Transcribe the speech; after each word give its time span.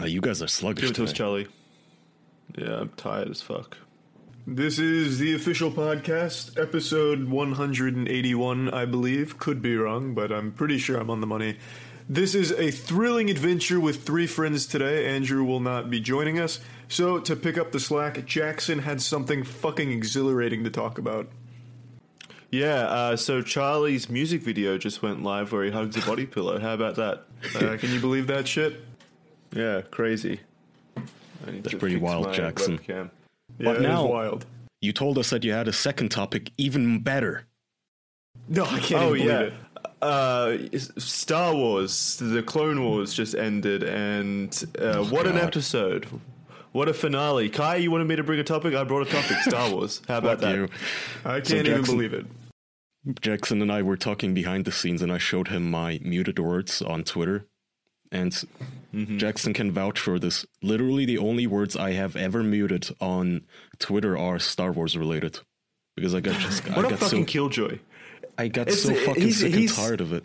Oh, 0.00 0.06
you 0.06 0.20
guys 0.20 0.42
are 0.42 0.48
sluggish. 0.48 0.82
Give 0.82 0.90
it 0.90 0.94
to 0.94 1.04
us. 1.04 1.12
Charlie. 1.12 1.48
Yeah, 2.56 2.80
I'm 2.80 2.90
tired 2.90 3.28
as 3.28 3.42
fuck. 3.42 3.76
This 4.46 4.78
is 4.78 5.18
the 5.18 5.34
official 5.34 5.70
podcast, 5.70 6.58
episode 6.60 7.28
181, 7.28 8.70
I 8.70 8.84
believe. 8.86 9.38
Could 9.38 9.60
be 9.60 9.76
wrong, 9.76 10.14
but 10.14 10.32
I'm 10.32 10.52
pretty 10.52 10.78
sure 10.78 10.98
I'm 10.98 11.10
on 11.10 11.20
the 11.20 11.26
money. 11.26 11.58
This 12.08 12.34
is 12.34 12.52
a 12.52 12.70
thrilling 12.70 13.28
adventure 13.28 13.78
with 13.78 14.04
three 14.04 14.26
friends 14.26 14.66
today. 14.66 15.06
Andrew 15.06 15.44
will 15.44 15.60
not 15.60 15.90
be 15.90 16.00
joining 16.00 16.40
us. 16.40 16.60
So, 16.88 17.18
to 17.18 17.36
pick 17.36 17.58
up 17.58 17.72
the 17.72 17.80
slack, 17.80 18.24
Jackson 18.24 18.78
had 18.78 19.02
something 19.02 19.42
fucking 19.44 19.90
exhilarating 19.92 20.64
to 20.64 20.70
talk 20.70 20.96
about. 20.96 21.28
Yeah, 22.50 22.84
uh, 22.86 23.16
so 23.16 23.42
Charlie's 23.42 24.08
music 24.08 24.40
video 24.42 24.78
just 24.78 25.02
went 25.02 25.22
live 25.22 25.52
where 25.52 25.64
he 25.64 25.70
hugs 25.70 25.98
a 25.98 26.06
body 26.06 26.24
pillow. 26.24 26.58
How 26.58 26.72
about 26.72 26.94
that? 26.94 27.24
Uh, 27.54 27.76
can 27.76 27.90
you 27.90 28.00
believe 28.00 28.26
that 28.28 28.48
shit? 28.48 28.80
Yeah, 29.58 29.80
crazy. 29.90 30.40
That's 31.44 31.74
pretty 31.74 31.96
wild, 31.96 32.32
Jackson. 32.32 32.78
webcam. 32.78 33.10
Yeah, 33.58 33.72
it 33.72 33.80
now- 33.80 34.06
wild. 34.06 34.46
You 34.80 34.92
told 34.92 35.18
us 35.18 35.30
that 35.30 35.42
you 35.42 35.52
had 35.52 35.66
a 35.66 35.72
second 35.72 36.10
topic, 36.10 36.52
even 36.56 37.00
better. 37.00 37.46
No, 38.48 38.64
I 38.64 38.78
can't 38.78 39.02
Oh 39.02 39.14
even 39.16 39.26
yeah, 39.26 39.38
believe 39.38 39.52
it. 39.52 40.02
uh, 40.02 40.78
Star 41.00 41.52
Wars: 41.54 42.16
The 42.18 42.42
Clone 42.44 42.84
Wars 42.84 43.12
just 43.12 43.34
ended, 43.34 43.82
and 43.82 44.52
uh, 44.78 45.02
what 45.06 45.26
an 45.26 45.36
episode! 45.36 46.06
What 46.70 46.88
a 46.88 46.94
finale! 46.94 47.48
Kai, 47.48 47.76
you 47.76 47.90
wanted 47.90 48.06
me 48.06 48.14
to 48.14 48.22
bring 48.22 48.38
a 48.38 48.44
topic? 48.44 48.74
I 48.74 48.84
brought 48.84 49.08
a 49.08 49.10
topic: 49.10 49.38
Star 49.42 49.68
Wars. 49.74 50.00
How 50.06 50.18
about 50.18 50.38
that? 50.40 50.54
you. 50.54 50.68
I 51.24 51.40
can't 51.40 51.66
So 51.66 51.72
even 51.72 51.82
believe 51.82 52.12
it. 52.14 52.26
Jackson 53.20 53.60
and 53.62 53.72
I 53.72 53.82
were 53.82 53.96
talking 53.96 54.32
behind 54.34 54.64
the 54.64 54.72
scenes, 54.72 55.02
and 55.02 55.10
I 55.10 55.18
showed 55.18 55.48
him 55.48 55.68
my 55.68 55.98
muted 56.04 56.38
words 56.38 56.80
on 56.82 57.02
Twitter. 57.02 57.46
And 58.12 58.32
Mm-hmm. 58.94 59.18
Jackson 59.18 59.52
can 59.52 59.70
vouch 59.70 60.00
for 60.00 60.18
this. 60.18 60.46
Literally, 60.62 61.04
the 61.04 61.18
only 61.18 61.46
words 61.46 61.76
I 61.76 61.90
have 61.92 62.16
ever 62.16 62.42
muted 62.42 62.88
on 63.02 63.42
Twitter 63.78 64.16
are 64.16 64.38
Star 64.38 64.72
Wars 64.72 64.96
related. 64.96 65.38
Because 65.94 66.14
I 66.14 66.20
got 66.20 66.40
just 66.40 66.66
What 66.70 66.86
I 66.86 66.88
a 66.88 66.90
got 66.92 66.98
fucking 67.00 67.24
so 67.26 67.30
killjoy! 67.30 67.78
I 68.38 68.48
got 68.48 68.68
It's- 68.68 68.82
so 68.84 68.94
fucking 68.94 69.22
he's- 69.22 69.36
sick 69.36 69.52
he's- 69.54 69.76
and 69.76 69.86
tired 69.86 70.00
of 70.00 70.14
it. 70.14 70.24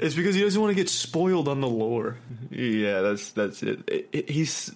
It's 0.00 0.16
because 0.16 0.34
he 0.34 0.40
doesn't 0.42 0.60
want 0.60 0.72
to 0.72 0.74
get 0.74 0.88
spoiled 0.88 1.46
on 1.46 1.60
the 1.60 1.68
lore. 1.68 2.16
Yeah, 2.50 3.00
that's 3.02 3.30
that's 3.30 3.62
it. 3.62 3.78
It- 3.86 4.08
it- 4.12 4.28
He's 4.30 4.72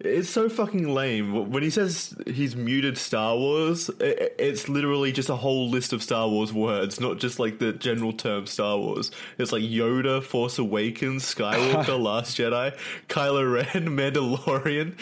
it's 0.00 0.28
so 0.28 0.48
fucking 0.48 0.92
lame. 0.92 1.50
When 1.50 1.62
he 1.62 1.70
says 1.70 2.14
he's 2.26 2.54
muted 2.54 2.98
Star 2.98 3.36
Wars, 3.36 3.90
it's 4.00 4.68
literally 4.68 5.10
just 5.12 5.28
a 5.28 5.36
whole 5.36 5.70
list 5.70 5.92
of 5.92 6.02
Star 6.02 6.28
Wars 6.28 6.52
words, 6.52 7.00
not 7.00 7.18
just 7.18 7.38
like 7.38 7.58
the 7.58 7.72
general 7.72 8.12
term 8.12 8.46
Star 8.46 8.78
Wars. 8.78 9.10
It's 9.38 9.52
like 9.52 9.62
Yoda, 9.62 10.22
Force 10.22 10.58
Awakens, 10.58 11.34
Skywalker, 11.34 12.00
Last 12.02 12.36
Jedi, 12.36 12.76
Kylo 13.08 13.54
Ren, 13.54 13.86
Mandalorian. 13.88 14.98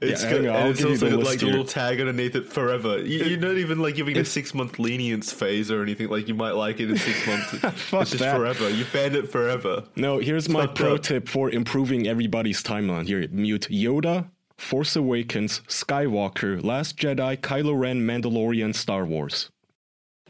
It's, 0.00 0.22
Yeah, 0.24 0.42
got, 0.42 0.56
I'll 0.56 0.70
it's 0.70 0.80
give 0.80 0.88
you 0.88 0.94
also 0.94 1.10
the 1.10 1.16
got 1.16 1.24
like 1.24 1.40
here. 1.40 1.50
little 1.50 1.64
tag 1.64 2.00
underneath 2.00 2.34
it 2.34 2.52
forever. 2.52 2.98
You, 2.98 3.24
you're 3.24 3.38
not 3.38 3.56
even 3.56 3.78
like 3.78 3.94
giving 3.94 4.16
a 4.18 4.24
six 4.24 4.52
month 4.54 4.78
lenience 4.78 5.32
phase 5.32 5.70
or 5.70 5.82
anything. 5.82 6.08
Like 6.08 6.28
you 6.28 6.34
might 6.34 6.52
like 6.52 6.80
it 6.80 6.90
in 6.90 6.96
six 6.98 7.26
months. 7.26 7.54
it's 7.92 8.10
just 8.10 8.18
that. 8.18 8.36
forever. 8.36 8.68
You 8.68 8.84
banned 8.92 9.16
it 9.16 9.30
forever. 9.30 9.84
No, 9.96 10.18
here's 10.18 10.48
my 10.48 10.66
pro 10.66 10.96
up. 10.96 11.02
tip 11.02 11.28
for 11.28 11.48
improving 11.50 12.06
everybody's 12.06 12.62
timeline. 12.62 13.06
Here, 13.06 13.26
mute 13.30 13.68
Yoda, 13.70 14.28
Force 14.58 14.94
Awakens, 14.96 15.60
Skywalker, 15.68 16.62
Last 16.62 16.96
Jedi, 16.98 17.36
Kylo 17.38 17.78
Ren, 17.78 18.00
Mandalorian, 18.06 18.74
Star 18.74 19.04
Wars. 19.06 19.50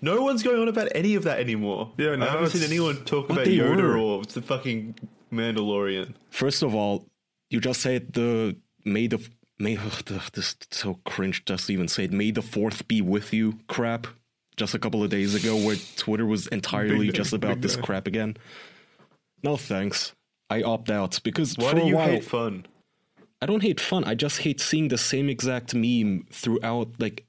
No 0.01 0.23
one's 0.23 0.43
going 0.43 0.61
on 0.61 0.69
about 0.69 0.89
any 0.95 1.15
of 1.15 1.25
that 1.25 1.41
anymore. 1.41 1.91
Yeah, 1.97 2.15
now 2.17 2.27
I 2.27 2.31
haven't 2.33 2.51
seen 2.51 2.63
anyone 2.63 3.05
talk 3.07 3.31
about 3.31 3.47
Yoda 3.47 3.77
were. 3.83 3.97
or 3.97 4.23
the 4.25 4.43
fucking 4.43 4.97
Mandalorian. 5.33 6.15
First 6.31 6.63
of 6.63 6.75
all, 6.75 7.07
you 7.51 7.61
just 7.61 7.81
said 7.81 8.13
the 8.13 8.57
may 8.85 9.07
the 9.07 9.19
may 9.59 9.77
ugh, 9.77 10.03
this 10.33 10.57
so 10.71 11.01
cringe 11.05 11.45
just 11.45 11.67
to 11.67 11.73
even 11.73 11.89
say 11.89 12.05
it. 12.05 12.13
May 12.13 12.31
the 12.31 12.43
fourth 12.43 12.87
be 12.89 13.01
with 13.01 13.33
you 13.33 13.59
crap. 13.69 14.07
Just 14.57 14.75
a 14.75 14.79
couple 14.79 15.03
of 15.03 15.11
days 15.11 15.35
ago, 15.35 15.57
where 15.57 15.77
Twitter 15.97 16.25
was 16.25 16.47
entirely 16.47 17.11
just 17.11 17.33
about 17.33 17.61
this 17.61 17.77
crap 17.77 18.07
again. 18.07 18.37
No 19.43 19.57
thanks. 19.57 20.13
I 20.49 20.63
opt 20.63 20.91
out 20.91 21.19
because 21.25 21.59
Why 21.59 21.71
for 21.71 21.81
do 21.81 21.87
you 21.87 21.97
while 21.97 22.07
hate 22.07 22.25
fun? 22.25 22.67
I 23.43 23.47
don't 23.47 23.63
hate 23.63 23.81
fun. 23.81 24.05
I 24.05 24.15
just 24.15 24.39
hate 24.39 24.61
seeing 24.61 24.89
the 24.89 24.99
same 24.99 25.29
exact 25.29 25.75
meme 25.75 26.27
throughout. 26.31 26.89
Like, 26.99 27.27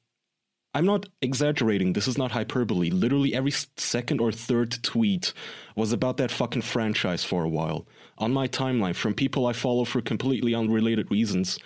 I'm 0.76 0.86
not 0.86 1.08
exaggerating. 1.22 1.94
This 1.94 2.08
is 2.08 2.18
not 2.18 2.32
hyperbole. 2.32 2.90
Literally 2.90 3.34
every 3.34 3.52
second 3.78 4.22
or 4.22 4.32
third 4.32 4.78
tweet 4.84 5.34
was 5.76 5.94
about 5.94 6.18
that 6.18 6.32
fucking 6.32 6.62
franchise 6.62 7.24
for 7.24 7.44
a 7.44 7.50
while 7.50 7.88
on 8.18 8.32
my 8.32 8.48
timeline 8.48 8.96
from 8.96 9.14
people 9.14 9.48
I 9.48 9.54
follow 9.54 9.84
for 9.84 10.02
completely 10.02 10.54
unrelated 10.54 11.10
reasons. 11.10 11.58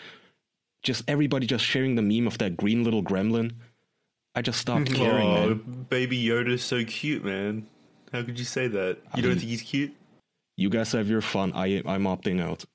Just 0.84 1.03
everybody 1.07 1.45
just 1.45 1.66
sharing 1.66 1.95
the 1.95 2.01
meme 2.01 2.28
of 2.28 2.38
that 2.38 2.56
green 2.57 2.84
little 2.84 3.03
gremlin. 3.03 3.53
I 4.35 4.41
just 4.41 4.59
stopped 4.59 4.85
mm-hmm. 4.85 5.03
caring, 5.03 5.28
oh, 5.28 5.47
man. 5.47 5.85
baby 5.90 6.22
Yoda's 6.23 6.63
so 6.63 6.84
cute, 6.85 7.25
man. 7.25 7.67
How 8.13 8.23
could 8.23 8.40
you 8.40 8.45
say 8.45 8.67
that? 8.67 8.97
You 9.16 9.22
don't 9.22 9.31
mean- 9.31 9.39
think 9.39 9.50
he's 9.50 9.62
cute? 9.62 9.94
You 10.56 10.69
guys 10.69 10.91
have 10.91 11.09
your 11.09 11.22
fun. 11.22 11.53
I 11.56 11.81
I'm 11.85 12.03
opting 12.03 12.41
out. 12.41 12.66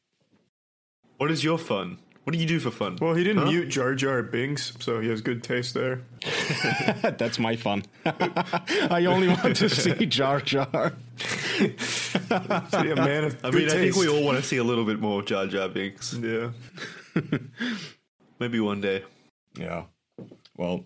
What 1.18 1.30
is 1.30 1.44
your 1.44 1.58
fun? 1.58 1.98
What 2.24 2.32
do 2.32 2.38
you 2.38 2.46
do 2.46 2.58
for 2.58 2.70
fun? 2.70 2.96
Well, 2.98 3.12
he 3.12 3.22
didn't 3.22 3.42
Huh? 3.42 3.50
mute 3.50 3.68
Jar 3.68 3.94
Jar 3.94 4.22
Binks, 4.22 4.72
so 4.80 4.98
he 5.00 5.10
has 5.10 5.20
good 5.20 5.42
taste 5.42 5.74
there. 5.74 6.00
That's 7.02 7.38
my 7.38 7.54
fun. 7.54 7.84
I 8.06 9.04
only 9.04 9.28
want 9.28 9.56
to 9.56 9.68
see 9.68 10.06
Jar 10.06 10.40
Jar. 10.40 10.94
See, 11.18 11.74
a 12.30 12.96
man 12.96 13.24
of 13.24 13.36
I 13.44 13.50
good 13.50 13.54
mean, 13.54 13.68
I 13.68 13.72
think 13.72 13.96
we 13.96 14.08
all 14.08 14.24
want 14.24 14.38
to 14.38 14.42
see 14.42 14.56
a 14.56 14.64
little 14.64 14.86
bit 14.86 15.00
more 15.00 15.20
of 15.20 15.26
Jar 15.26 15.46
Jar 15.46 15.68
Binks. 15.68 16.14
Yeah. 16.14 16.52
Maybe 18.40 18.60
one 18.60 18.80
day. 18.80 19.04
Yeah. 19.58 19.84
Well, 20.56 20.84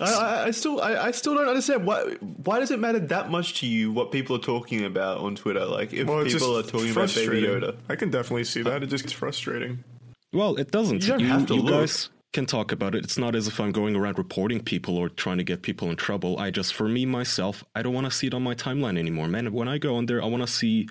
I, 0.00 0.04
I, 0.04 0.44
I 0.46 0.50
still, 0.50 0.80
I, 0.80 0.96
I 0.96 1.10
still 1.10 1.34
don't 1.34 1.48
understand 1.48 1.86
why. 1.86 2.02
Why 2.44 2.58
does 2.60 2.70
it 2.70 2.78
matter 2.78 3.00
that 3.00 3.30
much 3.30 3.60
to 3.60 3.66
you 3.66 3.92
what 3.92 4.12
people 4.12 4.36
are 4.36 4.40
talking 4.40 4.84
about 4.84 5.18
on 5.18 5.36
Twitter? 5.36 5.64
Like, 5.64 5.92
if 5.92 6.06
Well, 6.06 6.24
people 6.24 6.58
are 6.58 6.62
talking 6.62 6.90
about 6.90 7.14
Baby. 7.14 7.42
Yoda, 7.42 7.76
I 7.88 7.96
can 7.96 8.10
definitely 8.10 8.44
see 8.44 8.62
that. 8.62 8.82
It 8.82 8.86
just 8.86 9.04
gets 9.04 9.12
frustrating. 9.12 9.84
Well, 10.32 10.56
it 10.56 10.70
doesn't. 10.70 11.02
You 11.02 11.08
don't 11.08 11.20
have 11.20 11.46
to 11.46 11.54
you 11.54 11.62
look. 11.62 11.80
guys 11.80 12.10
can 12.32 12.46
talk 12.46 12.70
about 12.70 12.94
it. 12.94 13.04
It's 13.04 13.18
not 13.18 13.34
as 13.34 13.48
if 13.48 13.58
I'm 13.58 13.72
going 13.72 13.96
around 13.96 14.18
reporting 14.18 14.62
people 14.62 14.96
or 14.96 15.08
trying 15.08 15.38
to 15.38 15.44
get 15.44 15.62
people 15.62 15.90
in 15.90 15.96
trouble. 15.96 16.38
I 16.38 16.50
just, 16.50 16.74
for 16.74 16.88
me 16.88 17.04
myself, 17.04 17.64
I 17.74 17.82
don't 17.82 17.92
want 17.94 18.06
to 18.06 18.10
see 18.10 18.28
it 18.28 18.34
on 18.34 18.42
my 18.42 18.54
timeline 18.54 18.98
anymore, 18.98 19.26
man. 19.26 19.52
When 19.52 19.66
I 19.66 19.78
go 19.78 19.96
on 19.96 20.06
there, 20.06 20.22
I 20.22 20.26
want 20.26 20.42
to 20.42 20.46
see, 20.46 20.88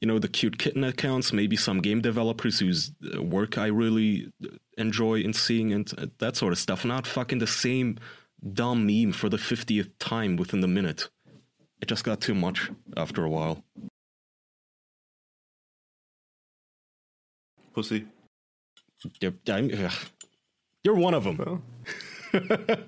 you 0.00 0.08
know, 0.08 0.18
the 0.18 0.28
cute 0.28 0.58
kitten 0.58 0.84
accounts, 0.84 1.32
maybe 1.32 1.56
some 1.56 1.80
game 1.80 2.00
developers 2.00 2.58
whose 2.58 2.92
uh, 3.14 3.22
work 3.22 3.56
I 3.58 3.66
really 3.66 4.30
enjoy 4.76 5.20
in 5.20 5.32
seeing, 5.32 5.72
and 5.72 5.90
uh, 5.98 6.06
that 6.18 6.36
sort 6.36 6.52
of 6.52 6.58
stuff. 6.58 6.84
Not 6.84 7.06
fucking 7.06 7.38
the 7.38 7.46
same 7.46 7.98
dumb 8.52 8.86
meme 8.86 9.12
for 9.12 9.28
the 9.28 9.38
fiftieth 9.38 9.98
time 9.98 10.36
within 10.36 10.60
the 10.60 10.68
minute. 10.68 11.08
It 11.80 11.86
just 11.88 12.04
got 12.04 12.20
too 12.20 12.34
much 12.34 12.70
after 12.96 13.24
a 13.24 13.30
while. 13.30 13.64
pussy. 17.74 18.06
You're. 19.20 19.34
You're 20.82 20.94
one 20.94 21.12
of 21.14 21.24
them. 21.24 21.36
Well, 21.36 21.62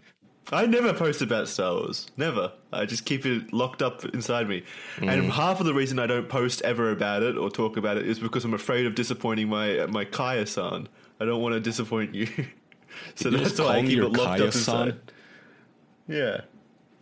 I 0.52 0.66
never 0.66 0.92
post 0.92 1.22
about 1.22 1.48
Star 1.48 1.74
Wars. 1.74 2.06
Never. 2.16 2.52
I 2.72 2.84
just 2.84 3.04
keep 3.04 3.26
it 3.26 3.52
locked 3.52 3.82
up 3.82 4.04
inside 4.06 4.48
me. 4.48 4.62
And 5.00 5.24
mm. 5.24 5.30
half 5.30 5.58
of 5.60 5.66
the 5.66 5.74
reason 5.74 5.98
I 5.98 6.06
don't 6.06 6.28
post 6.28 6.62
ever 6.62 6.90
about 6.92 7.22
it 7.22 7.36
or 7.36 7.50
talk 7.50 7.76
about 7.76 7.96
it 7.96 8.06
is 8.06 8.18
because 8.20 8.44
I'm 8.44 8.54
afraid 8.54 8.86
of 8.86 8.94
disappointing 8.94 9.48
my 9.48 9.86
my 9.86 10.04
Kaya-san. 10.04 10.88
I 11.18 11.24
don't 11.24 11.42
want 11.42 11.54
to 11.54 11.60
disappoint 11.60 12.14
you. 12.14 12.26
so 13.14 13.30
You 13.30 13.38
that's 13.38 13.50
just 13.50 13.62
why 13.62 13.78
I 13.78 13.82
keep 13.82 13.98
it 13.98 14.04
locked 14.04 14.16
Kaya-san? 14.16 14.48
up 14.48 14.86
inside. 14.86 15.12
Yeah. 16.08 16.40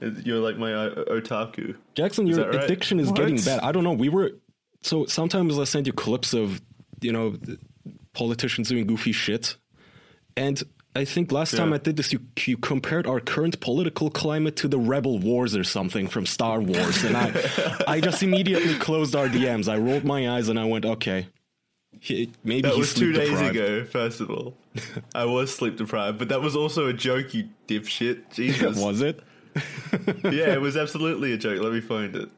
You're 0.01 0.41
like 0.41 0.57
my 0.59 0.71
otaku. 0.71 1.77
Jackson, 1.95 2.29
Is 2.29 2.37
your 2.37 2.51
right? 2.51 2.65
addiction 2.65 2.99
is 3.01 3.09
What? 3.09 3.17
getting 3.17 3.37
bad. 3.37 3.61
I 3.61 3.73
don't 3.73 3.85
know. 3.85 3.93
We 3.93 4.09
were 4.09 4.33
so 4.83 5.07
sometimes 5.07 5.59
I 5.59 5.65
send 5.65 5.87
you 5.87 5.93
clips 5.93 6.35
of 6.35 6.61
you 7.01 7.13
know 7.13 7.37
politicians 8.13 8.69
doing 8.69 8.87
goofy 8.87 9.13
shit, 9.13 9.57
and 10.37 10.63
I 10.97 11.05
think 11.05 11.33
last 11.33 11.57
time 11.57 11.73
I 11.73 11.79
did 11.79 11.97
this, 11.97 12.13
you 12.13 12.21
you 12.47 12.57
compared 12.57 13.07
our 13.07 13.19
current 13.19 13.59
political 13.61 14.11
climate 14.11 14.55
to 14.57 14.69
the 14.69 14.79
Rebel 14.79 15.19
Wars 15.19 15.57
or 15.57 15.65
something 15.65 16.07
from 16.07 16.25
Star 16.25 16.61
Wars, 16.61 17.03
and 17.03 17.17
I 17.17 17.33
I 17.89 18.01
just 18.01 18.23
immediately 18.23 18.75
closed 18.77 19.17
our 19.17 19.27
DMs. 19.27 19.69
I 19.69 19.77
rolled 19.79 20.05
my 20.05 20.31
eyes 20.31 20.49
and 20.49 20.59
I 20.59 20.65
went, 20.67 20.85
okay, 20.85 21.27
He, 21.99 22.31
maybe 22.45 22.63
That 22.69 22.77
was 22.77 22.95
two 22.95 23.13
days 23.13 23.31
deprived. 23.31 23.57
ago. 23.57 23.85
First 23.87 24.21
of 24.21 24.31
all, 24.31 24.57
I 25.15 25.25
was 25.25 25.53
sleep 25.53 25.77
deprived, 25.77 26.19
but 26.19 26.29
that 26.29 26.41
was 26.41 26.55
also 26.55 26.87
a 26.87 26.93
joke, 26.93 27.35
you 27.35 27.49
dipshit. 27.67 28.33
Jesus, 28.33 28.79
Was 28.79 29.01
it? 29.01 29.21
yeah, 30.25 30.53
it 30.53 30.61
was 30.61 30.77
absolutely 30.77 31.33
a 31.33 31.37
joke. 31.37 31.61
Let 31.61 31.73
me 31.73 31.81
find 31.81 32.15
it. 32.15 32.29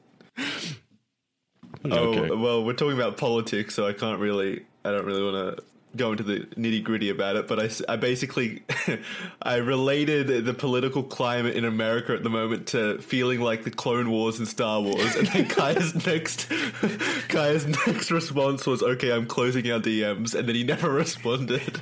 Okay. 1.84 2.30
Oh 2.30 2.36
well, 2.36 2.64
we're 2.64 2.72
talking 2.72 2.96
about 2.96 3.16
politics, 3.16 3.74
so 3.74 3.86
I 3.86 3.92
can't 3.92 4.18
really. 4.18 4.64
I 4.84 4.92
don't 4.92 5.04
really 5.04 5.22
want 5.22 5.58
to 5.58 5.64
go 5.96 6.12
into 6.12 6.22
the 6.22 6.40
nitty 6.56 6.82
gritty 6.82 7.10
about 7.10 7.36
it. 7.36 7.48
But 7.48 7.60
I, 7.60 7.92
I 7.92 7.96
basically, 7.96 8.62
I 9.42 9.56
related 9.56 10.44
the 10.44 10.54
political 10.54 11.02
climate 11.02 11.56
in 11.56 11.64
America 11.64 12.14
at 12.14 12.22
the 12.22 12.30
moment 12.30 12.68
to 12.68 12.98
feeling 12.98 13.40
like 13.40 13.64
the 13.64 13.70
Clone 13.70 14.10
Wars 14.10 14.38
and 14.38 14.46
Star 14.46 14.80
Wars. 14.80 15.14
And 15.16 15.26
then 15.28 15.48
Kaya's 15.48 16.06
next, 16.06 16.48
Kaya's 17.28 17.66
next 17.66 18.10
response 18.10 18.66
was, 18.66 18.82
"Okay, 18.82 19.12
I'm 19.12 19.26
closing 19.26 19.70
our 19.70 19.80
DMs," 19.80 20.34
and 20.34 20.48
then 20.48 20.54
he 20.54 20.64
never 20.64 20.90
responded. 20.90 21.80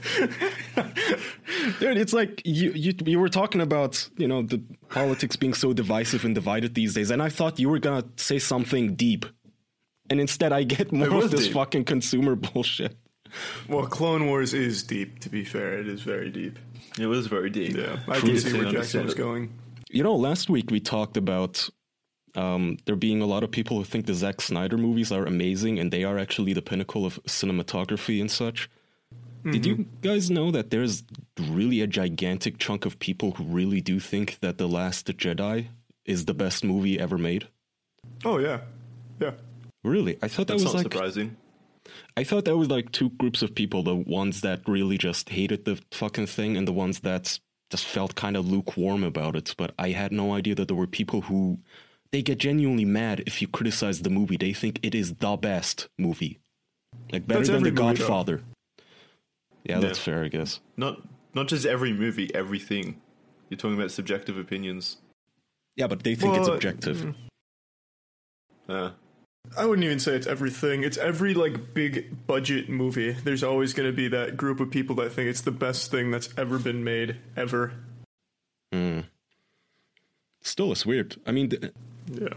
Dude, 1.81 1.99
it's 1.99 2.13
like 2.13 2.43
you, 2.45 2.73
you 2.73 2.93
you 3.05 3.19
were 3.19 3.29
talking 3.29 3.61
about 3.61 4.09
you 4.17 4.29
know 4.29 4.43
the 4.43 4.63
politics 4.89 5.37
being 5.37 5.55
so 5.55 5.73
divisive 5.73 6.25
and 6.25 6.35
divided 6.35 6.75
these 6.75 6.95
days, 6.95 7.11
and 7.11 7.23
I 7.23 7.29
thought 7.29 7.59
you 7.59 7.69
were 7.69 7.79
gonna 7.79 8.05
say 8.17 8.39
something 8.39 8.95
deep, 8.95 9.27
and 10.11 10.21
instead 10.21 10.53
I 10.53 10.63
get 10.63 10.93
more 10.93 11.25
of 11.25 11.31
this 11.31 11.45
deep. 11.45 11.55
fucking 11.55 11.85
consumer 11.85 12.35
bullshit. 12.37 12.97
Well, 13.69 13.87
Clone 13.87 14.27
Wars 14.27 14.53
is 14.55 14.83
deep. 14.83 15.21
To 15.21 15.29
be 15.29 15.45
fair, 15.45 15.79
it 15.79 15.89
is 15.89 16.03
very 16.03 16.31
deep. 16.31 16.59
It 16.99 17.07
was 17.07 17.27
very 17.27 17.51
deep. 17.51 17.77
Yeah, 17.77 17.99
I 18.07 18.21
can 18.21 18.39
see 18.39 18.57
where 18.57 18.71
Jackson 18.71 19.05
was 19.05 19.15
going. 19.15 19.53
You 19.91 20.03
know, 20.03 20.15
last 20.15 20.51
week 20.51 20.71
we 20.71 20.81
talked 20.81 21.17
about 21.17 21.69
um, 22.35 22.79
there 22.85 22.97
being 22.97 23.23
a 23.23 23.27
lot 23.27 23.43
of 23.43 23.51
people 23.51 23.79
who 23.79 23.85
think 23.85 24.07
the 24.07 24.15
Zack 24.15 24.41
Snyder 24.41 24.77
movies 24.77 25.11
are 25.13 25.25
amazing 25.25 25.79
and 25.79 25.91
they 25.91 26.05
are 26.05 26.19
actually 26.19 26.53
the 26.53 26.63
pinnacle 26.63 27.07
of 27.07 27.23
cinematography 27.25 28.21
and 28.21 28.31
such. 28.31 28.69
Did 29.51 29.67
you 29.67 29.87
guys 30.01 30.31
know 30.31 30.51
that 30.53 30.71
there's 30.71 31.03
really 31.39 31.83
a 31.83 31.87
gigantic 31.87 32.59
chunk 32.59 32.87
of 32.87 32.99
people 32.99 33.33
who 33.33 33.45
really 33.45 33.83
do 33.83 34.01
think 34.01 34.39
that 34.41 34.57
The 34.57 34.67
Last 34.67 35.07
Jedi 35.07 35.67
is 36.07 36.25
the 36.25 36.33
best 36.33 36.65
movie 36.65 36.99
ever 36.99 37.19
made? 37.19 37.49
Oh 38.25 38.39
yeah, 38.39 38.61
yeah. 39.21 39.33
Really? 39.83 40.17
I 40.23 40.29
thought 40.29 40.47
that 40.47 40.55
That's 40.55 40.65
was 40.65 40.75
like 40.75 40.85
surprising. 40.85 41.37
I 42.17 42.25
thought 42.25 42.45
that 42.45 42.57
was 42.57 42.69
like 42.69 42.93
two 42.93 43.11
groups 43.11 43.43
of 43.43 43.55
people, 43.55 43.83
the 43.83 43.95
ones 43.95 44.41
that 44.43 44.61
really 44.69 44.99
just 44.99 45.31
hated 45.31 45.65
the 45.65 45.81
fucking 45.91 46.27
thing 46.27 46.57
and 46.57 46.67
the 46.69 46.73
ones 46.73 47.01
that 47.01 47.39
just 47.71 47.87
felt 47.87 48.15
kind 48.15 48.37
of 48.37 48.49
lukewarm 48.49 49.03
about 49.03 49.35
it, 49.35 49.55
but 49.59 49.75
I 49.79 49.91
had 49.91 50.13
no 50.13 50.33
idea 50.35 50.55
that 50.55 50.69
there 50.69 50.77
were 50.77 50.87
people 50.87 51.23
who 51.23 51.59
they 52.13 52.23
get 52.23 52.39
genuinely 52.39 52.85
mad 52.85 53.25
if 53.27 53.43
you 53.43 53.49
criticize 53.49 54.03
the 54.03 54.11
movie. 54.11 54.37
They 54.37 54.53
think 54.53 54.79
it 54.83 54.95
is 54.95 55.15
the 55.15 55.37
best 55.37 55.89
movie. 55.99 56.39
Like 57.11 57.27
better 57.27 57.41
That's 57.41 57.51
than 57.51 57.63
The 57.65 57.71
every 57.71 57.83
movie. 57.83 57.99
Godfather. 57.99 58.43
Yeah, 59.65 59.81
that's 59.81 59.99
fair, 59.99 60.23
I 60.25 60.29
guess. 60.29 60.61
Not 60.77 61.01
not 61.35 61.49
just 61.49 61.67
every 61.67 61.93
movie, 61.93 62.33
everything. 62.33 63.01
You're 63.49 63.59
talking 63.59 63.77
about 63.77 63.91
subjective 63.91 64.39
opinions. 64.39 64.99
Yeah, 65.75 65.89
but 65.89 66.05
they 66.05 66.15
think 66.15 66.37
it's 66.37 66.47
Well, 66.47 66.55
objective. 66.55 67.15
Uh, 68.69 68.91
I 69.57 69.67
wouldn't 69.67 69.85
even 69.85 70.01
say 70.01 70.15
it's 70.17 70.27
everything. 70.27 70.83
It's 70.83 70.97
every 70.99 71.35
like 71.35 71.75
big 71.75 72.27
budget 72.27 72.69
movie. 72.69 73.13
There's 73.13 73.45
always 73.45 73.73
going 73.73 73.89
to 73.89 73.95
be 73.97 74.09
that 74.09 74.37
group 74.37 74.59
of 74.61 74.71
people 74.71 74.97
that 74.97 75.13
think 75.13 75.29
it's 75.29 75.43
the 75.43 75.51
best 75.53 75.91
thing 75.91 76.11
that's 76.11 76.29
ever 76.37 76.59
been 76.59 76.83
made 76.83 77.17
ever. 77.37 77.73
Hmm. 78.73 79.01
Still, 80.43 80.73
it's 80.73 80.85
weird. 80.85 81.17
I 81.27 81.33
mean, 81.33 81.51
th- 81.51 81.73
Yeah. 82.11 82.35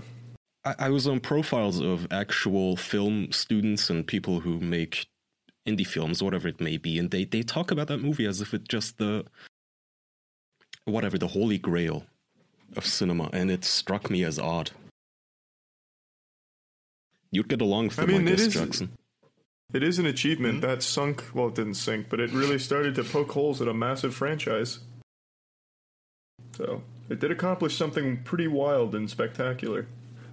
I, 0.63 0.75
I 0.79 0.89
was 0.89 1.07
on 1.07 1.19
profiles 1.19 1.81
of 1.81 2.07
actual 2.11 2.77
film 2.77 3.31
students 3.31 3.89
and 3.89 4.05
people 4.05 4.39
who 4.41 4.59
make 4.59 5.07
indie 5.67 5.87
films, 5.87 6.21
whatever 6.21 6.47
it 6.47 6.61
may 6.61 6.77
be, 6.77 6.99
and 6.99 7.11
they, 7.11 7.25
they 7.25 7.41
talk 7.41 7.71
about 7.71 7.87
that 7.87 7.97
movie 7.97 8.25
as 8.25 8.41
if 8.41 8.53
it's 8.53 8.67
just 8.67 8.97
the 8.97 9.25
whatever 10.85 11.17
the 11.17 11.27
holy 11.27 11.57
grail 11.57 12.05
of 12.75 12.85
cinema, 12.85 13.29
and 13.33 13.49
it 13.51 13.65
struck 13.65 14.09
me 14.09 14.23
as 14.23 14.39
odd. 14.39 14.71
You'd 17.31 17.47
get 17.49 17.61
along 17.61 17.87
with 17.89 17.99
I 17.99 18.05
mean, 18.05 18.27
it 18.27 18.31
guess, 18.37 18.47
is- 18.47 18.53
Jackson. 18.53 18.91
It 19.73 19.83
is 19.83 19.99
an 19.99 20.05
achievement 20.05 20.55
Hmm? 20.55 20.59
that 20.61 20.81
sunk. 20.81 21.25
Well, 21.33 21.49
it 21.49 21.55
didn't 21.55 21.73
sink, 21.73 22.07
but 22.09 22.21
it 22.21 22.31
really 22.31 22.57
started 22.57 22.95
to 22.95 23.03
poke 23.03 23.31
holes 23.31 23.61
at 23.61 23.67
a 23.67 23.73
massive 23.73 24.15
franchise. 24.15 24.79
So 26.53 26.83
it 27.09 27.19
did 27.19 27.31
accomplish 27.31 27.75
something 27.77 28.23
pretty 28.23 28.47
wild 28.47 28.95
and 28.95 29.09
spectacular. 29.09 29.87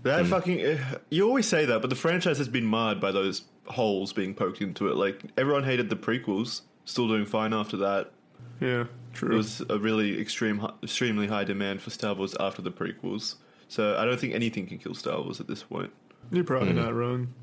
that 0.04 0.26
fucking. 0.26 0.60
eh, 0.60 0.78
You 1.10 1.26
always 1.26 1.46
say 1.48 1.64
that, 1.64 1.80
but 1.80 1.90
the 1.90 1.96
franchise 1.96 2.38
has 2.38 2.48
been 2.48 2.64
marred 2.66 3.00
by 3.00 3.10
those 3.10 3.42
holes 3.66 4.12
being 4.12 4.34
poked 4.34 4.60
into 4.60 4.88
it. 4.88 4.96
Like 4.96 5.22
everyone 5.36 5.64
hated 5.64 5.88
the 5.88 5.96
prequels. 5.96 6.60
Still 6.84 7.08
doing 7.08 7.24
fine 7.26 7.52
after 7.54 7.78
that. 7.78 8.12
Yeah, 8.60 8.68
There 8.84 8.88
true. 9.14 9.36
was 9.36 9.62
a 9.70 9.78
really 9.78 10.20
extreme, 10.20 10.64
extremely 10.82 11.26
high 11.26 11.44
demand 11.44 11.80
for 11.82 11.88
Star 11.90 12.14
Wars 12.14 12.36
after 12.38 12.60
the 12.62 12.70
prequels. 12.70 13.36
So 13.68 13.96
I 13.96 14.04
don't 14.04 14.20
think 14.20 14.34
anything 14.34 14.66
can 14.66 14.78
kill 14.78 14.94
Star 14.94 15.20
Wars 15.22 15.40
at 15.40 15.46
this 15.48 15.62
point. 15.62 15.90
You're 16.30 16.44
probably 16.44 16.70
Hmm. 16.70 16.76
not 16.78 16.94
wrong. 16.94 17.34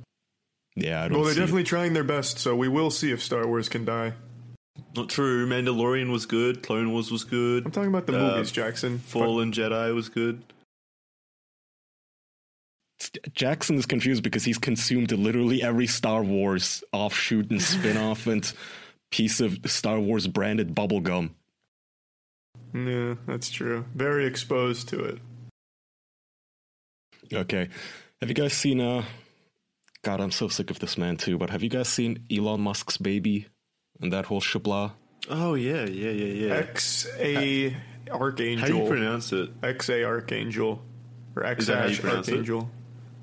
Yeah, 0.75 1.03
I 1.03 1.07
don't 1.07 1.17
Well, 1.17 1.25
they're 1.25 1.33
see- 1.33 1.39
definitely 1.41 1.63
trying 1.65 1.93
their 1.93 2.03
best, 2.03 2.39
so 2.39 2.55
we 2.55 2.67
will 2.67 2.91
see 2.91 3.11
if 3.11 3.21
Star 3.21 3.45
Wars 3.45 3.67
can 3.69 3.83
die. 3.85 4.13
Not 4.95 5.09
true. 5.09 5.45
Mandalorian 5.47 6.11
was 6.11 6.25
good. 6.25 6.63
Clone 6.63 6.91
Wars 6.91 7.11
was 7.11 7.23
good. 7.23 7.65
I'm 7.65 7.71
talking 7.71 7.89
about 7.89 8.07
the 8.07 8.17
Uh, 8.17 8.35
movies, 8.35 8.51
Jackson. 8.51 8.99
Fallen 8.99 9.51
Jedi 9.51 9.93
was 9.93 10.09
good. 10.09 10.43
Jackson 13.33 13.75
is 13.77 13.85
confused 13.85 14.21
because 14.23 14.45
he's 14.45 14.57
consumed 14.59 15.11
literally 15.11 15.63
every 15.63 15.87
Star 15.87 16.23
Wars 16.23 16.83
offshoot 16.91 17.49
and 17.49 17.61
spin 17.61 17.97
off 17.97 18.27
and 18.27 18.53
piece 19.11 19.41
of 19.41 19.59
Star 19.65 19.99
Wars 19.99 20.27
branded 20.27 20.75
bubblegum. 20.75 21.31
Yeah, 22.73 23.15
that's 23.25 23.49
true. 23.49 23.85
Very 23.95 24.25
exposed 24.25 24.87
to 24.89 25.03
it. 25.03 25.19
Okay. 27.33 27.69
Have 28.21 28.29
you 28.29 28.35
guys 28.35 28.53
seen 28.53 28.79
uh 28.79 29.03
God, 30.03 30.19
I'm 30.19 30.31
so 30.31 30.47
sick 30.47 30.71
of 30.71 30.79
this 30.79 30.97
man 30.97 31.17
too, 31.17 31.37
but 31.37 31.49
have 31.51 31.61
you 31.63 31.69
guys 31.69 31.87
seen 31.87 32.25
Elon 32.31 32.61
Musk's 32.61 32.97
baby 32.97 33.47
and 33.99 34.11
that 34.13 34.25
whole 34.25 34.41
shabla? 34.41 34.93
Oh 35.29 35.53
yeah, 35.55 35.85
yeah, 35.85 36.11
yeah, 36.11 36.47
yeah. 36.47 36.53
X 36.55 37.07
A 37.19 37.75
Archangel. 38.11 38.59
How 38.61 38.67
do 38.67 38.73
you 38.73 38.79
Archangel. 38.81 38.87
pronounce 38.87 39.31
it? 39.33 39.49
X 39.63 39.89
A 39.89 40.03
Archangel. 40.03 40.81
Or 41.35 41.45
X 41.45 41.61
Is 41.61 41.67
that 41.67 41.77
how 41.77 41.85
you 41.85 41.91
Ash 41.91 41.99
pronounce 41.99 42.27
it? 42.27 42.31
Archangel. 42.31 42.69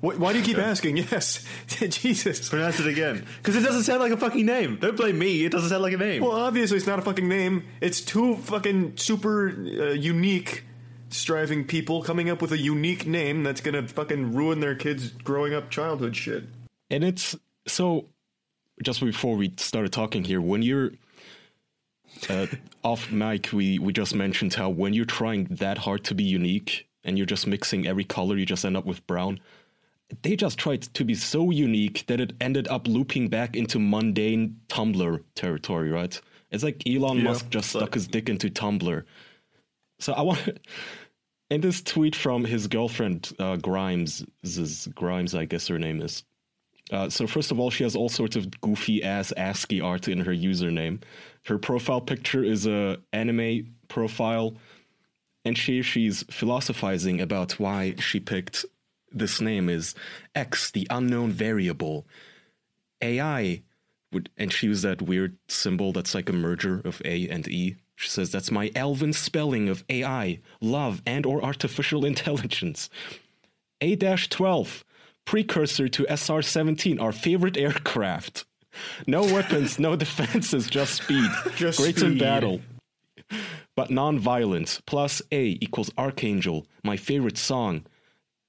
Why, 0.01 0.15
why 0.15 0.31
do 0.33 0.39
you 0.39 0.45
keep 0.45 0.57
asking? 0.57 0.97
Yes. 1.11 1.45
Jesus. 1.89 2.47
Pronounce 2.49 2.79
it 2.79 2.87
again, 2.87 3.25
because 3.37 3.55
it 3.57 3.61
doesn't 3.61 3.83
sound 3.83 3.99
like 3.99 4.13
a 4.13 4.17
fucking 4.17 4.45
name. 4.45 4.77
Don't 4.81 4.95
blame 4.97 5.19
me. 5.19 5.43
It 5.45 5.51
doesn't 5.51 5.69
sound 5.69 5.81
like 5.83 5.93
a 5.93 5.97
name. 5.97 6.21
Well, 6.23 6.31
obviously, 6.31 6.77
it's 6.77 6.87
not 6.87 6.99
a 6.99 7.01
fucking 7.01 7.27
name. 7.27 7.65
It's 7.81 7.99
two 8.01 8.35
fucking 8.37 8.95
super 8.97 9.49
uh, 9.49 9.91
unique 9.91 10.63
striving 11.09 11.65
people 11.65 12.03
coming 12.03 12.29
up 12.29 12.41
with 12.41 12.51
a 12.51 12.57
unique 12.57 13.05
name 13.05 13.43
that's 13.43 13.61
gonna 13.61 13.87
fucking 13.87 14.33
ruin 14.33 14.59
their 14.59 14.75
kids' 14.75 15.09
growing 15.09 15.53
up 15.53 15.69
childhood 15.69 16.15
shit. 16.15 16.43
And 16.89 17.03
it's 17.03 17.35
so 17.67 18.05
just 18.83 19.01
before 19.01 19.35
we 19.35 19.53
started 19.57 19.91
talking 19.91 20.23
here, 20.23 20.41
when 20.41 20.61
you're 20.61 20.91
uh, 22.29 22.47
off 22.83 23.11
mic, 23.11 23.51
we, 23.51 23.79
we 23.79 23.93
just 23.93 24.15
mentioned 24.15 24.53
how 24.53 24.69
when 24.69 24.93
you're 24.93 25.05
trying 25.05 25.45
that 25.45 25.77
hard 25.77 26.03
to 26.05 26.15
be 26.15 26.23
unique 26.23 26.87
and 27.03 27.17
you're 27.17 27.27
just 27.27 27.47
mixing 27.47 27.87
every 27.87 28.03
color, 28.03 28.37
you 28.37 28.45
just 28.45 28.65
end 28.65 28.77
up 28.77 28.85
with 28.85 29.05
brown. 29.07 29.39
They 30.23 30.35
just 30.35 30.57
tried 30.57 30.81
to 30.81 31.05
be 31.05 31.13
so 31.13 31.51
unique 31.51 32.05
that 32.07 32.19
it 32.19 32.33
ended 32.41 32.67
up 32.67 32.87
looping 32.87 33.27
back 33.27 33.55
into 33.55 33.79
mundane 33.79 34.59
Tumblr 34.67 35.23
territory, 35.35 35.91
right? 35.91 36.19
It's 36.51 36.63
like 36.63 36.81
Elon 36.87 37.17
Yeah, 37.17 37.25
Musk 37.25 37.49
just 37.49 37.69
stuck 37.69 37.93
his 37.93 38.07
dick 38.07 38.27
into 38.27 38.49
Tumblr. 38.49 39.03
So 39.99 40.13
I 40.13 40.21
want 40.21 40.59
in 41.49 41.61
this 41.61 41.81
tweet 41.81 42.15
from 42.15 42.45
his 42.45 42.67
girlfriend 42.67 43.31
uh, 43.39 43.57
Grimes, 43.57 44.25
is 44.43 44.87
Grimes, 44.95 45.35
I 45.35 45.45
guess 45.45 45.67
her 45.67 45.79
name 45.79 46.01
is. 46.01 46.23
Uh, 46.91 47.09
so 47.09 47.27
first 47.27 47.51
of 47.51 47.59
all, 47.59 47.69
she 47.69 47.83
has 47.83 47.95
all 47.95 48.09
sorts 48.09 48.35
of 48.35 48.59
goofy 48.61 49.03
ass 49.03 49.31
ASCII 49.37 49.79
art 49.79 50.07
in 50.07 50.21
her 50.21 50.33
username. 50.33 51.01
Her 51.45 51.59
profile 51.59 52.01
picture 52.01 52.43
is 52.43 52.65
a 52.65 52.97
anime 53.13 53.75
profile, 53.87 54.55
and 55.45 55.57
she 55.57 55.83
she's 55.83 56.23
philosophizing 56.31 57.21
about 57.21 57.59
why 57.59 57.95
she 57.99 58.19
picked 58.19 58.65
this 59.11 59.41
name 59.41 59.69
is 59.69 59.95
X, 60.35 60.71
the 60.71 60.87
unknown 60.89 61.31
variable. 61.31 62.07
AI 63.01 63.61
would, 64.11 64.29
and 64.37 64.51
she 64.51 64.67
used 64.67 64.83
that 64.83 65.01
weird 65.01 65.37
symbol 65.47 65.93
that's 65.93 66.15
like 66.15 66.29
a 66.29 66.33
merger 66.33 66.81
of 66.83 67.01
A 67.05 67.27
and 67.29 67.47
E. 67.47 67.75
She 67.99 68.07
says 68.07 68.31
that's 68.31 68.49
my 68.49 68.71
elven 68.75 69.11
spelling 69.11 69.67
of 69.67 69.83
AI, 69.89 70.39
love, 70.61 71.01
and 71.05 71.25
or 71.25 71.43
artificial 71.43 72.05
intelligence. 72.05 72.89
A-12, 73.81 74.83
precursor 75.25 75.89
to 75.89 76.05
SR-17, 76.07 77.01
our 77.01 77.11
favorite 77.11 77.57
aircraft. 77.57 78.45
No 79.05 79.23
weapons, 79.23 79.79
no 79.79 79.95
defenses, 79.97 80.69
just 80.69 81.03
speed. 81.03 81.29
Just 81.57 81.77
Great 81.77 82.01
in 82.01 82.17
battle. 82.17 82.61
But 83.75 83.91
non-violence. 83.91 84.81
Plus 84.85 85.21
A 85.33 85.57
equals 85.59 85.91
Archangel, 85.97 86.67
my 86.85 86.95
favorite 86.95 87.37
song. 87.37 87.85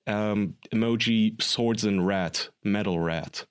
Um, 0.07 0.55
emoji, 0.73 1.43
swords 1.43 1.85
and 1.85 2.07
rat, 2.07 2.51
metal 2.63 3.01
rat. 3.01 3.47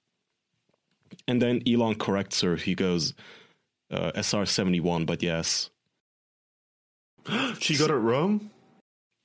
And 1.27 1.41
then 1.41 1.62
Elon 1.68 1.96
corrects 1.96 2.39
her. 2.39 2.56
He 2.56 2.74
goes, 2.74 3.13
uh, 3.91 4.13
SR 4.15 4.46
71, 4.46 5.03
but 5.03 5.22
yes. 5.22 5.70
She 7.59 7.77
got 7.77 7.89
it 7.89 7.95
wrong. 7.95 8.49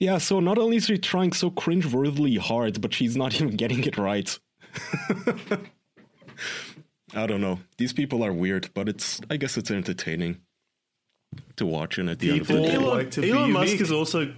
Yeah, 0.01 0.19
so 0.19 0.41
not 0.41 0.59
only 0.59 0.77
is 0.77 0.87
she 0.87 0.99
trying 0.99 1.33
so 1.33 1.51
cringe-worthily 1.51 2.37
hard, 2.37 2.81
but 2.81 2.93
she's 2.93 3.17
not 3.17 3.35
even 3.41 3.57
getting 3.57 3.85
it 3.85 3.97
right. 3.97 4.39
I 7.15 7.27
don't 7.27 7.41
know. 7.41 7.61
These 7.79 7.93
people 7.93 8.25
are 8.25 8.33
weird, 8.33 8.71
but 8.75 8.89
it's 8.89 9.21
I 9.31 9.37
guess 9.37 9.57
it's 9.57 9.71
entertaining 9.71 10.41
to 11.57 11.67
watch. 11.67 11.99
And 11.99 12.11
at 12.11 12.19
the 12.19 12.31
end 12.33 12.41
of 12.43 12.49
the 12.49 12.55
People 12.55 12.69
day, 12.69 12.77
like 12.79 12.87
Elon, 12.87 13.11
to 13.11 13.21
be 13.21 13.31
Elon 13.31 13.53
Musk 13.53 13.67
unique. 13.67 13.81
is 13.83 13.93
also 13.93 14.35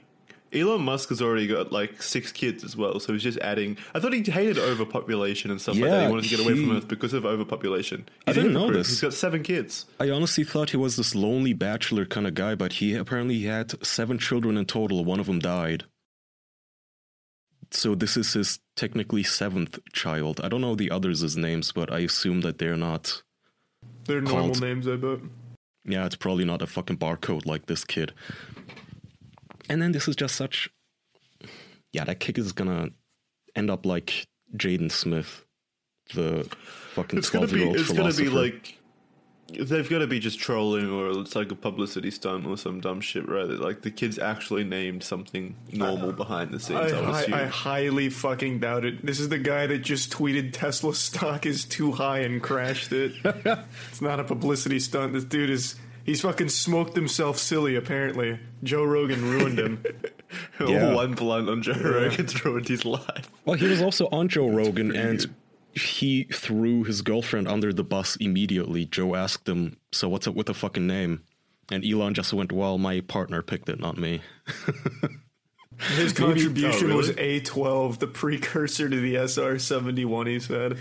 Elon 0.56 0.80
Musk 0.82 1.10
has 1.10 1.20
already 1.22 1.46
got 1.46 1.70
like 1.72 2.02
six 2.02 2.32
kids 2.32 2.64
as 2.64 2.76
well, 2.76 2.98
so 2.98 3.12
he's 3.12 3.22
just 3.22 3.38
adding. 3.38 3.76
I 3.94 4.00
thought 4.00 4.12
he 4.12 4.22
hated 4.22 4.58
overpopulation 4.58 5.50
and 5.50 5.60
stuff 5.60 5.76
like 5.76 5.90
that. 5.90 6.04
He 6.06 6.10
wanted 6.10 6.24
to 6.24 6.30
get 6.30 6.40
away 6.40 6.54
he- 6.54 6.66
from 6.66 6.76
Earth 6.76 6.88
because 6.88 7.12
of 7.12 7.24
overpopulation. 7.26 8.08
I 8.26 8.30
He's 8.30 8.38
a 8.38 8.40
didn't 8.42 8.54
know 8.54 8.72
this. 8.72 8.88
He's 8.88 9.00
got 9.00 9.14
seven 9.14 9.42
kids. 9.42 9.86
I 10.00 10.10
honestly 10.10 10.44
thought 10.44 10.70
he 10.70 10.76
was 10.76 10.96
this 10.96 11.14
lonely 11.14 11.52
bachelor 11.52 12.04
kind 12.06 12.26
of 12.26 12.34
guy, 12.34 12.54
but 12.54 12.74
he 12.74 12.94
apparently 12.94 13.42
had 13.42 13.84
seven 13.86 14.18
children 14.18 14.56
in 14.56 14.64
total. 14.66 15.04
One 15.04 15.20
of 15.20 15.26
them 15.26 15.38
died. 15.38 15.84
So 17.70 17.94
this 17.94 18.16
is 18.16 18.32
his 18.32 18.60
technically 18.76 19.22
seventh 19.24 19.78
child. 19.92 20.40
I 20.42 20.48
don't 20.48 20.60
know 20.60 20.74
the 20.76 20.90
others' 20.90 21.36
names, 21.36 21.72
but 21.72 21.92
I 21.92 22.00
assume 22.00 22.42
that 22.42 22.58
they're 22.58 22.76
not. 22.76 23.22
They're 24.04 24.20
normal 24.20 24.50
Called- 24.50 24.60
names, 24.60 24.86
I 24.86 24.96
bet. 24.96 25.18
Yeah, 25.84 26.06
it's 26.06 26.16
probably 26.16 26.44
not 26.44 26.62
a 26.62 26.66
fucking 26.66 26.98
barcode 26.98 27.46
like 27.46 27.66
this 27.66 27.84
kid. 27.84 28.12
And 29.68 29.82
then 29.82 29.92
this 29.92 30.08
is 30.08 30.16
just 30.16 30.36
such. 30.36 30.70
Yeah, 31.92 32.04
that 32.04 32.20
kid 32.20 32.38
is 32.38 32.52
gonna 32.52 32.90
end 33.54 33.70
up 33.70 33.86
like 33.86 34.26
Jaden 34.56 34.90
Smith, 34.90 35.44
the 36.14 36.48
fucking 36.94 37.18
It's 37.18 37.30
gonna 37.30 37.46
be. 37.46 37.52
twelve-year-old 37.52 37.76
It's 37.76 37.92
gonna 37.92 38.12
be 38.14 38.28
like. 38.28 38.78
They've 39.48 39.88
got 39.88 39.98
to 40.00 40.08
be 40.08 40.18
just 40.18 40.40
trolling, 40.40 40.90
or 40.90 41.20
it's 41.20 41.36
like 41.36 41.52
a 41.52 41.54
publicity 41.54 42.10
stunt, 42.10 42.46
or 42.48 42.56
some 42.56 42.80
dumb 42.80 43.00
shit, 43.00 43.28
right? 43.28 43.46
Like 43.46 43.82
the 43.82 43.92
kids 43.92 44.18
actually 44.18 44.64
named 44.64 45.04
something 45.04 45.54
normal 45.72 46.10
behind 46.10 46.50
the 46.50 46.58
scenes. 46.58 46.92
I, 46.92 46.98
I, 46.98 47.22
I. 47.22 47.42
I 47.42 47.46
highly 47.46 48.08
fucking 48.08 48.58
doubt 48.58 48.84
it. 48.84 49.06
This 49.06 49.20
is 49.20 49.28
the 49.28 49.38
guy 49.38 49.68
that 49.68 49.78
just 49.78 50.12
tweeted 50.12 50.52
Tesla 50.52 50.92
stock 50.96 51.46
is 51.46 51.64
too 51.64 51.92
high 51.92 52.18
and 52.20 52.42
crashed 52.42 52.90
it. 52.90 53.12
it's 53.24 54.02
not 54.02 54.18
a 54.18 54.24
publicity 54.24 54.80
stunt. 54.80 55.12
This 55.12 55.22
dude 55.22 55.50
is. 55.50 55.76
He's 56.06 56.20
fucking 56.22 56.48
smoked 56.48 56.94
himself 56.96 57.36
silly, 57.38 57.74
apparently. 57.76 58.38
Joe 58.62 58.84
Rogan 58.84 59.22
ruined 59.28 59.58
him. 59.58 59.84
Yeah. 60.58 60.88
Oh, 60.88 60.96
one 60.96 61.14
blunt 61.14 61.48
on 61.48 61.62
Joe 61.62 61.74
Rogan's 61.74 62.44
ruined 62.44 62.66
his 62.66 62.84
life. 62.84 63.30
Well, 63.44 63.56
he 63.56 63.68
was 63.68 63.80
also 63.80 64.08
on 64.10 64.26
Joe 64.28 64.48
Rogan, 64.48 64.94
and 64.94 65.24
he 65.72 66.24
threw 66.24 66.82
his 66.82 67.00
girlfriend 67.02 67.46
under 67.46 67.72
the 67.72 67.84
bus 67.84 68.16
immediately. 68.16 68.86
Joe 68.86 69.14
asked 69.14 69.48
him, 69.48 69.76
"So 69.92 70.08
what's 70.08 70.26
up 70.26 70.34
with 70.34 70.46
the 70.48 70.54
fucking 70.54 70.84
name?" 70.84 71.22
And 71.70 71.84
Elon 71.84 72.14
just 72.14 72.32
went, 72.32 72.50
"Well, 72.50 72.76
my 72.76 73.02
partner 73.02 73.40
picked 73.40 73.68
it, 73.68 73.78
not 73.78 73.98
me." 73.98 74.20
His 75.96 76.12
contribution 76.14 76.90
Oh, 76.90 76.96
was? 76.96 77.10
A12, 77.10 77.98
the 77.98 78.08
precursor 78.08 78.88
to 78.88 78.96
the 79.00 79.14
SR71, 79.14 80.26
he 80.26 80.40
said. 80.40 80.78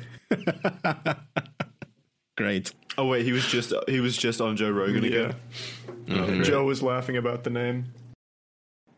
Great. 2.36 2.74
Oh 2.98 3.08
wait, 3.08 3.25
he 3.25 3.32
was 3.34 3.46
just 3.46 3.74
he 3.88 4.00
was 4.00 4.16
just 4.16 4.40
on 4.42 4.56
Joe 4.56 4.72
Rogan 4.72 5.04
Yeah. 5.04 5.34
again. 6.08 6.44
Joe 6.44 6.64
was 6.66 6.82
laughing 6.82 7.18
about 7.18 7.44
the 7.44 7.50
name. 7.50 7.86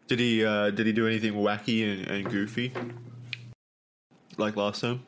Did 0.07 0.19
he 0.19 0.45
uh, 0.45 0.69
did 0.71 0.85
he 0.85 0.93
do 0.93 1.07
anything 1.07 1.33
wacky 1.33 1.83
and, 1.91 2.07
and 2.07 2.29
goofy 2.29 2.71
like 4.37 4.55
last 4.55 4.81
time? 4.81 5.03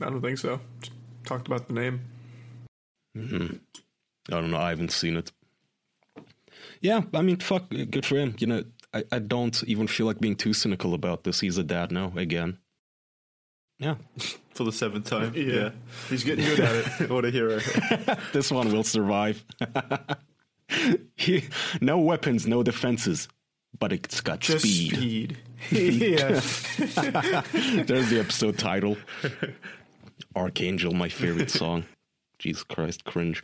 I 0.00 0.06
don't 0.10 0.20
think 0.20 0.38
so. 0.38 0.60
Just 0.80 0.92
talked 1.24 1.46
about 1.46 1.68
the 1.68 1.74
name. 1.74 2.00
Mhm. 3.16 3.60
I 4.28 4.40
don't 4.40 4.50
know. 4.50 4.58
I 4.58 4.70
haven't 4.70 4.92
seen 4.92 5.16
it. 5.16 5.32
Yeah, 6.80 7.02
I 7.14 7.22
mean, 7.22 7.38
fuck, 7.38 7.68
good 7.70 8.04
for 8.06 8.16
him. 8.16 8.36
You 8.38 8.46
know, 8.46 8.64
I, 8.92 9.04
I 9.12 9.18
don't 9.18 9.62
even 9.64 9.86
feel 9.86 10.06
like 10.06 10.18
being 10.20 10.36
too 10.36 10.52
cynical 10.52 10.94
about 10.94 11.24
this. 11.24 11.40
He's 11.40 11.58
a 11.58 11.62
dad 11.64 11.90
now 11.92 12.12
again. 12.16 12.58
Yeah, 13.78 13.96
For 14.54 14.64
the 14.64 14.72
seventh 14.72 15.06
time. 15.06 15.32
Yeah. 15.34 15.70
He's 16.08 16.22
getting 16.24 16.44
good 16.44 16.60
at 16.60 17.00
it. 17.00 17.10
what 17.10 17.24
a 17.24 17.30
hero. 17.30 17.58
this 18.32 18.50
one 18.50 18.72
will 18.72 18.84
survive. 18.84 19.44
he, 21.16 21.44
no 21.80 21.98
weapons, 21.98 22.46
no 22.46 22.62
defenses, 22.62 23.28
but 23.78 23.92
it's 23.92 24.20
got 24.20 24.40
Just 24.40 24.60
speed. 24.64 25.38
speed. 25.66 25.94
yeah. 26.00 26.40
There's 27.82 28.10
the 28.10 28.18
episode 28.20 28.58
title. 28.58 28.96
Archangel, 30.36 30.92
my 30.94 31.08
favorite 31.08 31.50
song. 31.50 31.84
Jesus 32.38 32.62
Christ, 32.64 33.04
cringe. 33.04 33.42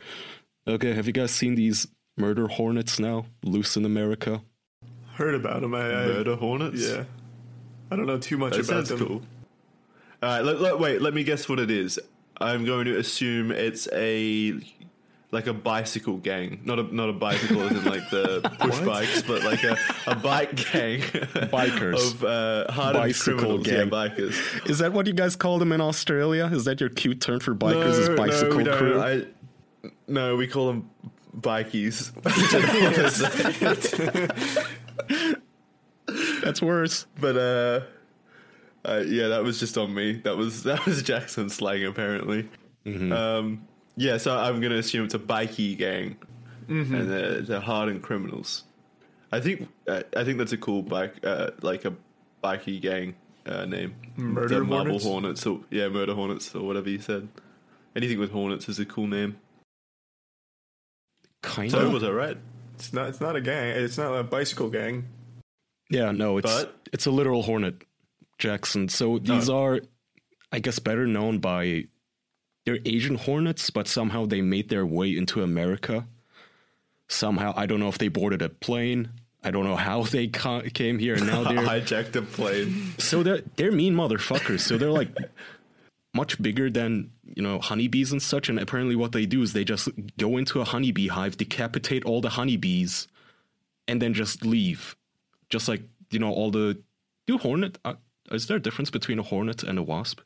Okay, 0.67 0.93
have 0.93 1.07
you 1.07 1.13
guys 1.13 1.31
seen 1.31 1.55
these 1.55 1.87
murder 2.17 2.47
hornets 2.47 2.99
now 2.99 3.25
loose 3.43 3.75
in 3.77 3.83
America? 3.85 4.41
Heard 5.15 5.35
about 5.35 5.61
them. 5.61 5.73
I, 5.75 5.79
I, 5.81 6.05
Murder 6.07 6.35
hornets? 6.35 6.81
Yeah. 6.81 7.03
I 7.91 7.95
don't 7.95 8.05
know 8.05 8.17
too 8.17 8.37
much 8.37 8.53
That 8.53 8.59
about 8.69 8.87
sounds 8.87 8.89
them. 8.89 8.99
cool. 9.07 9.21
Alright, 10.23 10.43
let, 10.45 10.61
let- 10.61 10.79
wait, 10.79 11.01
let 11.01 11.13
me 11.13 11.23
guess 11.23 11.49
what 11.49 11.59
it 11.59 11.71
is. 11.71 11.99
I'm 12.39 12.65
going 12.65 12.85
to 12.85 12.97
assume 12.97 13.51
it's 13.51 13.87
a 13.93 14.59
like 15.31 15.47
a 15.47 15.53
bicycle 15.53 16.17
gang. 16.17 16.59
Not 16.65 16.79
a 16.79 16.83
not 16.95 17.07
a 17.09 17.13
bicycle 17.13 17.61
as 17.61 17.71
in 17.71 17.85
like 17.85 18.09
the 18.09 18.41
push 18.59 18.79
bikes, 18.79 19.21
but 19.21 19.43
like 19.43 19.63
a, 19.63 19.77
a 20.07 20.15
bike 20.15 20.55
gang. 20.55 20.99
Bikers. 21.51 22.13
of 22.13 22.23
uh 22.23 22.71
hardened 22.71 23.03
Bicycle 23.03 23.37
criminals. 23.59 23.67
gang. 23.67 23.75
Yeah, 23.77 23.85
bikers. 23.85 24.69
Is 24.69 24.79
that 24.79 24.91
what 24.93 25.05
you 25.07 25.13
guys 25.13 25.35
call 25.35 25.59
them 25.59 25.71
in 25.71 25.81
Australia? 25.81 26.49
Is 26.51 26.65
that 26.65 26.79
your 26.81 26.89
cute 26.89 27.21
term 27.21 27.39
for 27.39 27.53
bikers? 27.55 27.99
is 27.99 28.09
bicycle 28.09 28.57
we 28.57 28.63
don't. 28.63 28.77
crew? 28.77 28.99
I, 28.99 29.25
no, 30.07 30.35
we 30.35 30.47
call 30.47 30.67
them 30.67 30.89
bikies. 31.39 32.11
That's 36.43 36.61
worse. 36.61 37.05
but 37.19 37.37
uh, 37.37 37.81
uh, 38.85 39.03
yeah, 39.05 39.27
that 39.29 39.43
was 39.43 39.59
just 39.59 39.77
on 39.77 39.93
me. 39.93 40.13
That 40.23 40.37
was 40.37 40.63
that 40.69 40.85
was 40.85 41.01
Jackson 41.03 41.49
slang 41.49 41.85
apparently. 41.85 42.49
Um, 42.85 43.67
yeah, 43.95 44.17
so 44.17 44.35
I'm 44.37 44.59
gonna 44.61 44.75
assume 44.77 45.05
it's 45.05 45.13
a 45.13 45.19
bikey 45.19 45.75
gang, 45.75 46.17
and 46.67 47.09
they're, 47.09 47.41
they're 47.41 47.59
hardened 47.59 48.01
criminals. 48.03 48.63
I 49.31 49.39
think 49.39 49.67
uh, 49.87 50.01
I 50.15 50.23
think 50.23 50.37
that's 50.39 50.51
a 50.53 50.57
cool 50.57 50.81
bike, 50.81 51.15
uh, 51.25 51.51
like 51.61 51.85
a 51.85 51.93
bikey 52.41 52.79
gang 52.79 53.15
uh, 53.45 53.65
name. 53.65 53.93
Murder 54.17 54.59
the 54.59 54.63
Marble 54.65 54.99
Hornets? 54.99 55.43
Hornets, 55.43 55.45
or 55.45 55.59
yeah, 55.69 55.87
Murder 55.89 56.13
Hornets, 56.15 56.53
or 56.55 56.63
whatever 56.65 56.89
you 56.89 56.99
said. 56.99 57.27
Anything 57.95 58.19
with 58.19 58.31
hornets 58.31 58.69
is 58.69 58.79
a 58.79 58.85
cool 58.85 59.07
name. 59.07 59.35
Kind 61.43 61.71
So 61.71 61.79
of. 61.87 61.93
was 61.93 62.03
I 62.03 62.09
right? 62.09 62.37
It's 62.75 62.93
not. 62.93 63.09
It's 63.09 63.21
not 63.21 63.35
a 63.35 63.41
gang. 63.41 63.69
It's 63.69 63.97
not 63.97 64.13
a 64.13 64.23
bicycle 64.23 64.69
gang. 64.69 65.05
Yeah, 65.89 66.11
no, 66.11 66.37
it's 66.37 66.51
But- 66.51 66.77
it's 66.93 67.05
a 67.05 67.11
literal 67.11 67.43
hornet, 67.43 67.83
Jackson. 68.41 68.89
So 68.89 69.19
these 69.19 69.49
Oh. 69.49 69.57
are, 69.63 69.79
I 70.51 70.59
guess, 70.59 70.79
better 70.79 71.05
known 71.07 71.37
by 71.39 71.85
they're 72.65 72.79
Asian 72.85 73.15
hornets, 73.15 73.69
but 73.69 73.87
somehow 73.87 74.25
they 74.25 74.41
made 74.41 74.69
their 74.69 74.85
way 74.85 75.15
into 75.15 75.41
America. 75.41 76.07
Somehow, 77.07 77.53
I 77.55 77.65
don't 77.65 77.79
know 77.79 77.89
if 77.89 77.97
they 77.97 78.07
boarded 78.07 78.41
a 78.41 78.49
plane. 78.49 79.09
I 79.43 79.51
don't 79.51 79.63
know 79.65 79.75
how 79.75 80.03
they 80.03 80.27
ca- 80.27 80.61
came 80.73 80.97
here, 80.99 81.15
and 81.15 81.25
now 81.27 81.43
they're 81.47 81.57
Hijacked 81.65 82.15
a 82.15 82.21
plane. 82.21 82.93
so 82.99 83.23
they're 83.23 83.41
they're 83.57 83.71
mean 83.71 83.93
motherfuckers. 83.95 84.61
So 84.61 84.77
they're 84.77 84.91
like 84.91 85.09
much 86.13 86.41
bigger 86.41 86.69
than 86.69 87.11
you 87.23 87.41
know 87.41 87.59
honeybees 87.59 88.11
and 88.11 88.21
such. 88.21 88.49
And 88.49 88.59
apparently, 88.59 88.95
what 88.95 89.11
they 89.11 89.25
do 89.25 89.41
is 89.41 89.53
they 89.53 89.63
just 89.65 89.89
go 90.17 90.37
into 90.37 90.61
a 90.61 90.65
honeybee 90.65 91.07
hive, 91.07 91.37
decapitate 91.37 92.05
all 92.05 92.21
the 92.21 92.29
honeybees, 92.29 93.07
and 93.87 94.01
then 94.01 94.13
just 94.13 94.45
leave. 94.45 94.95
Just 95.49 95.67
like 95.67 95.81
you 96.11 96.19
know 96.19 96.31
all 96.31 96.51
the 96.51 96.77
do 97.27 97.37
hornet. 97.39 97.77
Uh, 97.83 97.95
is 98.31 98.47
there 98.47 98.57
a 98.57 98.61
difference 98.61 98.89
between 98.89 99.19
a 99.19 99.23
hornet 99.23 99.63
and 99.63 99.77
a 99.77 99.83
wasp? 99.83 100.21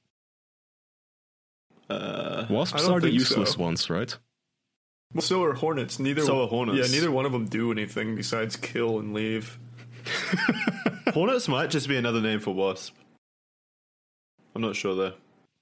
Uh, 1.90 2.46
Wasps 2.50 2.88
are 2.88 3.00
the 3.00 3.12
useless 3.12 3.52
so. 3.52 3.60
ones, 3.60 3.90
right? 3.90 4.18
Well, 5.14 5.22
so 5.22 5.44
are 5.44 5.54
hornets. 5.54 6.00
Neither. 6.00 6.22
So 6.22 6.44
are 6.44 6.48
hornets. 6.48 6.90
Yeah, 6.90 6.96
neither 6.96 7.12
one 7.12 7.26
of 7.26 7.32
them 7.32 7.46
do 7.46 7.72
anything 7.72 8.16
besides 8.16 8.56
kill 8.56 9.00
and 9.00 9.14
leave. 9.14 9.60
hornets 11.14 11.48
might 11.48 11.70
just 11.70 11.88
be 11.88 11.96
another 11.96 12.22
name 12.22 12.40
for 12.40 12.54
wasp. 12.54 12.96
I'm 14.56 14.62
not 14.62 14.76
sure 14.76 14.96
though. 14.96 15.14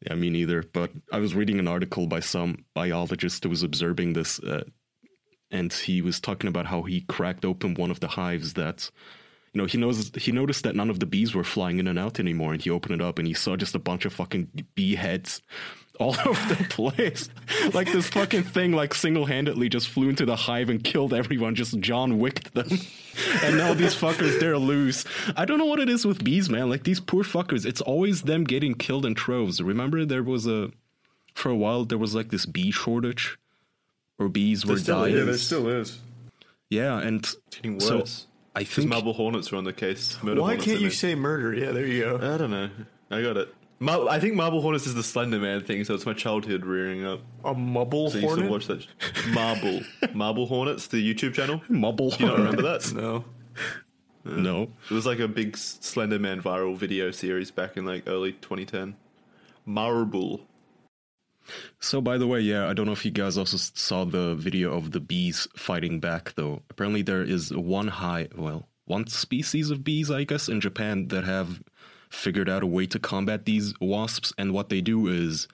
Yeah, 0.08 0.16
me 0.16 0.30
neither. 0.30 0.64
But 0.64 0.92
I 1.12 1.20
was 1.20 1.36
reading 1.36 1.60
an 1.60 1.68
article 1.68 2.08
by 2.08 2.20
some 2.20 2.66
biologist 2.74 3.44
who 3.44 3.50
was 3.50 3.64
observing 3.64 4.14
this, 4.14 4.40
uh, 4.40 4.64
and 5.52 5.72
he 5.72 6.02
was 6.02 6.20
talking 6.20 6.48
about 6.48 6.66
how 6.66 6.84
he 6.84 7.02
cracked 7.02 7.46
open 7.46 7.74
one 7.76 7.92
of 7.92 8.00
the 8.00 8.08
hives 8.08 8.54
that, 8.54 8.90
you 9.54 9.62
know, 9.62 9.68
he 9.68 9.78
knows 9.78 10.12
he 10.16 10.32
noticed 10.32 10.64
that 10.64 10.76
none 10.76 10.90
of 10.90 11.00
the 11.00 11.06
bees 11.06 11.36
were 11.36 11.44
flying 11.44 11.80
in 11.80 11.88
and 11.88 12.00
out 12.00 12.20
anymore, 12.20 12.54
and 12.54 12.62
he 12.62 12.70
opened 12.70 13.00
it 13.00 13.06
up 13.06 13.20
and 13.20 13.28
he 13.28 13.34
saw 13.34 13.56
just 13.56 13.76
a 13.76 13.80
bunch 13.80 14.06
of 14.06 14.14
fucking 14.14 14.50
bee 14.74 14.96
heads 14.96 15.42
all 16.00 16.16
over 16.26 16.56
the 16.56 16.64
place. 16.70 17.30
like 17.74 17.92
this 17.92 18.10
fucking 18.10 18.44
thing, 18.44 18.72
like 18.72 18.96
single 18.96 19.26
handedly 19.26 19.70
just 19.70 19.90
flew 19.90 20.10
into 20.10 20.26
the 20.26 20.36
hive 20.36 20.70
and 20.70 20.84
killed 20.84 21.14
everyone. 21.14 21.54
Just 21.54 21.80
John 21.80 22.18
Wicked 22.18 22.54
them, 22.54 22.68
and 23.44 23.58
now 23.58 23.76
these 23.76 23.96
fuckers 23.96 24.40
they're 24.40 24.58
loose. 24.58 25.06
I 25.36 25.46
don't 25.46 25.60
know 25.60 25.66
what 25.66 25.80
it 25.80 25.90
is 25.90 26.06
with 26.06 26.24
bees, 26.24 26.50
man. 26.50 26.70
Like 26.70 26.84
these 26.84 27.00
poor 27.00 27.24
fuckers, 27.24 27.66
it's 27.66 27.82
always 27.82 28.24
them 28.24 28.44
getting 28.46 28.74
killed 28.74 29.06
in 29.06 29.14
troves. 29.14 29.62
Remember 29.62 30.04
there 30.04 30.24
was 30.24 30.48
a 30.48 30.72
for 31.36 31.50
a 31.50 31.56
while 31.56 31.86
there 31.86 31.98
was 31.98 32.16
like 32.16 32.30
this 32.30 32.48
bee 32.48 32.72
shortage, 32.72 33.38
or 34.18 34.30
bees 34.30 34.66
were 34.66 34.80
dying. 34.80 35.16
Yeah, 35.16 35.24
there 35.26 35.38
still 35.38 35.68
is. 35.68 36.00
Yeah, 36.70 37.00
and 37.00 37.20
It's 37.20 37.36
getting 37.52 37.80
so 37.80 38.00
worse. 38.00 38.26
I 38.56 38.64
think 38.64 38.88
marble 38.88 39.14
hornets 39.14 39.52
are 39.52 39.56
on 39.56 39.64
the 39.64 39.74
case. 39.74 40.22
Murder 40.22 40.42
Why 40.42 40.48
hornets 40.50 40.66
can't 40.66 40.82
you 40.82 40.90
say 40.92 41.16
murder? 41.16 41.54
Yeah, 41.54 41.72
there 41.72 41.86
you 41.88 42.02
go. 42.04 42.16
I 42.18 42.38
don't 42.38 42.52
know. 42.52 42.70
I 43.10 43.22
got 43.22 43.38
it. 43.38 43.54
Mar- 43.80 44.08
I 44.08 44.20
think 44.20 44.36
Marble 44.36 44.62
Hornets 44.62 44.88
is 44.88 44.96
the 44.96 45.04
Slender 45.04 45.40
Man 45.40 45.62
thing, 45.64 45.84
so 45.84 45.94
it's 45.94 46.06
my 46.06 46.14
childhood 46.14 46.66
rearing 46.66 47.06
up. 47.06 47.20
A 47.44 47.54
mubble 47.54 48.10
So 48.12 48.20
used 48.20 48.26
hornet? 48.28 48.46
to 48.46 48.52
watch 48.52 48.68
that. 48.68 48.88
Marble. 49.34 49.82
Marble 50.14 50.46
Hornets, 50.46 50.88
the 50.88 50.98
YouTube 51.14 51.34
channel. 51.34 51.62
Mubble. 51.70 52.18
You 52.18 52.28
don't 52.28 52.38
remember 52.38 52.62
that? 52.62 52.94
No. 52.94 53.26
Uh, 54.26 54.30
no. 54.38 54.62
It 54.90 54.94
was 54.94 55.06
like 55.06 55.20
a 55.20 55.28
big 55.28 55.58
Slender 55.58 56.18
Man 56.20 56.42
viral 56.42 56.78
video 56.78 57.12
series 57.12 57.52
back 57.52 57.76
in 57.76 57.86
like 57.86 58.04
early 58.08 58.32
2010. 58.34 58.96
Marble. 59.66 60.42
So, 61.80 62.02
by 62.02 62.18
the 62.18 62.28
way, 62.28 62.40
yeah, 62.40 62.68
I 62.68 62.74
don't 62.74 62.86
know 62.86 62.94
if 62.94 63.06
you 63.06 63.12
guys 63.12 63.38
also 63.38 63.58
saw 63.58 64.06
the 64.06 64.36
video 64.36 64.74
of 64.74 64.92
the 64.92 65.00
bees 65.00 65.48
fighting 65.56 66.00
back, 66.00 66.34
though. 66.36 66.62
Apparently, 66.70 67.02
there 67.02 67.24
is 67.24 67.54
one 67.54 67.88
high, 67.88 68.30
well, 68.36 68.68
one 68.86 69.08
species 69.08 69.70
of 69.70 69.84
bees, 69.84 70.10
I 70.10 70.24
guess, 70.24 70.48
in 70.48 70.62
Japan 70.62 71.08
that 71.10 71.24
have 71.24 71.62
figured 72.10 72.50
out 72.50 72.64
a 72.64 72.68
way 72.68 72.86
to 72.88 73.00
combat 73.00 73.46
these 73.46 73.74
wasps. 73.80 74.34
And 74.38 74.54
what 74.54 74.70
they 74.70 74.82
do 74.82 75.08
is 75.08 75.48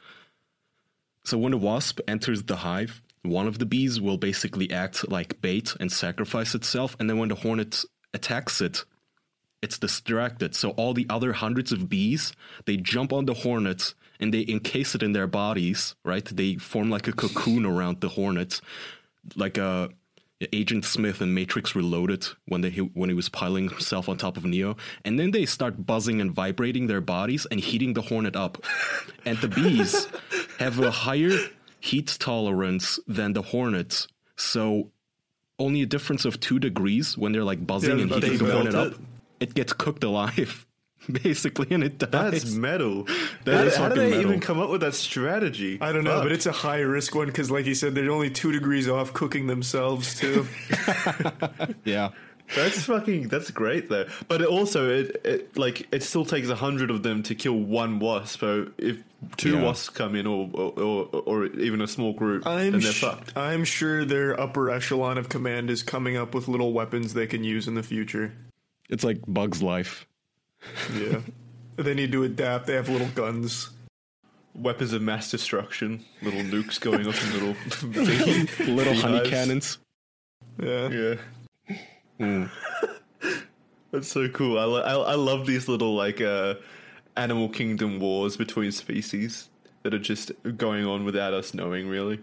so 1.24 1.38
when 1.38 1.54
a 1.54 1.58
wasp 1.58 2.00
enters 2.08 2.44
the 2.44 2.58
hive, 2.58 3.02
one 3.22 3.48
of 3.48 3.60
the 3.60 3.66
bees 3.66 4.02
will 4.02 4.18
basically 4.18 4.72
act 4.72 5.10
like 5.10 5.42
bait 5.42 5.76
and 5.80 5.92
sacrifice 5.92 6.56
itself. 6.56 6.96
And 7.00 7.10
then 7.10 7.18
when 7.20 7.30
the 7.30 7.36
hornet 7.36 7.84
attacks 8.14 8.62
it, 8.62 8.84
it's 9.62 9.78
distracted. 9.78 10.56
So 10.56 10.72
all 10.72 10.94
the 10.94 11.06
other 11.10 11.34
hundreds 11.34 11.72
of 11.72 11.90
bees, 11.90 12.34
they 12.66 12.78
jump 12.78 13.14
on 13.14 13.26
the 13.26 13.34
hornet 13.34 13.94
and 14.20 14.34
they 14.34 14.46
encase 14.48 14.96
it 14.96 15.04
in 15.04 15.14
their 15.14 15.28
bodies, 15.28 15.96
right? 16.04 16.26
They 16.26 16.56
form 16.56 16.90
like 16.90 17.08
a 17.08 17.14
cocoon 17.14 17.66
around 17.66 18.02
the 18.02 18.10
hornet, 18.10 18.62
like 19.36 19.58
a 19.58 19.90
Agent 20.54 20.86
Smith 20.86 21.22
in 21.22 21.34
Matrix 21.34 21.76
Reloaded 21.76 22.26
when 22.48 22.62
they 22.62 22.70
when 22.70 23.10
he 23.10 23.16
was 23.16 23.28
piling 23.28 23.70
himself 23.70 24.08
on 24.08 24.18
top 24.18 24.38
of 24.38 24.46
Neo, 24.46 24.78
and 25.04 25.20
then 25.20 25.32
they 25.32 25.46
start 25.46 25.86
buzzing 25.86 26.22
and 26.22 26.32
vibrating 26.32 26.88
their 26.88 27.02
bodies 27.02 27.46
and 27.52 27.60
heating 27.60 27.94
the 27.94 28.02
hornet 28.02 28.36
up. 28.36 28.64
and 29.26 29.38
the 29.40 29.50
bees 29.50 30.08
have 30.60 30.80
a 30.80 30.92
higher 30.92 31.38
heat 31.82 32.16
tolerance 32.20 33.00
than 33.06 33.34
the 33.34 33.42
hornets, 33.42 34.08
so 34.38 34.92
only 35.58 35.82
a 35.82 35.86
difference 35.86 36.24
of 36.24 36.40
two 36.40 36.58
degrees 36.58 37.18
when 37.18 37.34
they're 37.34 37.44
like 37.44 37.66
buzzing 37.68 37.98
Yeah, 37.98 38.04
and 38.04 38.12
heating 38.24 38.38
the 38.38 38.54
hornet 38.54 38.76
up. 38.76 38.94
It 39.42 39.54
gets 39.54 39.74
cooked 39.74 40.04
alive, 40.06 40.66
basically, 41.24 41.68
and 41.72 41.84
it 41.84 41.98
dies. 41.98 42.10
That's 42.44 42.52
metal. 42.54 43.08
That 43.46 43.56
how 43.56 43.64
is 43.64 43.76
how 43.76 43.90
did 43.90 43.98
fucking 43.98 44.04
they 44.04 44.10
metal. 44.18 44.22
even 44.32 44.40
come 44.42 44.60
up 44.60 44.70
with 44.70 44.82
that 44.82 44.94
strategy? 44.94 45.78
I 45.82 45.92
don't 45.92 46.04
know, 46.04 46.16
Fuck. 46.16 46.24
but 46.24 46.32
it's 46.32 46.46
a 46.46 46.52
high 46.52 46.82
risk 46.82 47.16
one 47.16 47.28
because, 47.28 47.50
like 47.50 47.66
you 47.66 47.74
said, 47.76 47.96
they're 47.96 48.12
only 48.12 48.30
two 48.30 48.52
degrees 48.52 48.88
off 48.88 49.14
cooking 49.14 49.48
themselves 49.48 50.16
too. 50.16 50.46
yeah. 51.86 52.10
That's 52.56 52.82
fucking. 52.86 53.28
That's 53.28 53.52
great 53.52 53.90
though. 53.90 54.08
But 54.28 54.42
it 54.42 54.48
also, 54.48 54.90
it, 54.90 55.22
it 55.24 55.58
like 55.58 55.88
it 55.94 56.02
still 56.02 56.26
takes 56.26 56.50
a 56.50 56.56
hundred 56.56 56.90
of 56.90 57.04
them 57.04 57.22
to 57.24 57.36
kill 57.36 57.54
one 57.54 58.00
wasp. 58.00 58.40
So 58.40 58.72
if 58.80 58.98
two 59.38 59.54
Yeah. 59.58 59.64
wasps 59.66 59.90
come 59.90 60.16
in, 60.16 60.26
or 60.26 60.50
or, 60.54 60.72
or 60.80 61.06
or 61.28 61.46
even 61.46 61.80
a 61.82 61.88
small 61.88 62.12
group, 62.14 62.48
I'm 62.48 62.72
then 62.72 62.82
they're 62.82 62.92
sh- 62.92 63.02
fucked. 63.02 63.38
I'm 63.38 63.64
sure 63.66 64.04
their 64.04 64.40
upper 64.40 64.72
echelon 64.72 65.20
of 65.20 65.30
command 65.30 65.70
is 65.70 65.84
coming 65.84 66.18
up 66.18 66.34
with 66.34 66.48
little 66.48 66.74
weapons 66.74 67.14
they 67.14 67.28
can 67.28 67.44
use 67.44 67.68
in 67.68 67.76
the 67.76 67.84
future. 67.84 68.34
It's 68.90 69.04
like 69.04 69.20
Bug's 69.28 69.62
life. 69.62 70.08
Yeah, 70.96 71.22
they 71.78 71.94
need 71.94 72.12
to 72.12 72.24
adapt. 72.24 72.68
They 72.68 72.74
have 72.76 72.90
little 72.90 73.08
guns. 73.10 73.70
Weapons 74.56 74.92
of 74.94 75.02
mass 75.02 75.30
destruction, 75.32 76.04
little 76.22 76.42
nukes 76.42 76.80
going 76.82 77.08
off 77.08 77.24
in 77.24 77.34
little 77.34 77.56
Little 78.76 78.96
honey 78.96 79.30
cannons. 79.30 79.78
Yeah, 80.62 80.90
Yeah. 80.90 81.76
Hmm. 82.18 82.46
That's 83.92 84.08
so 84.12 84.28
cool. 84.30 84.60
I, 84.60 84.64
lo- 84.66 84.82
I 84.84 85.12
I 85.12 85.16
love 85.16 85.46
these 85.48 85.68
little 85.68 85.96
like 85.96 86.20
uh, 86.20 86.56
animal 87.16 87.48
kingdom 87.50 88.00
wars 88.00 88.38
between 88.38 88.72
species 88.72 89.50
that 89.84 89.94
are 89.94 90.00
just 90.00 90.32
going 90.58 90.86
on 90.86 91.06
without 91.06 91.34
us 91.34 91.54
knowing 91.54 91.88
really, 91.88 92.20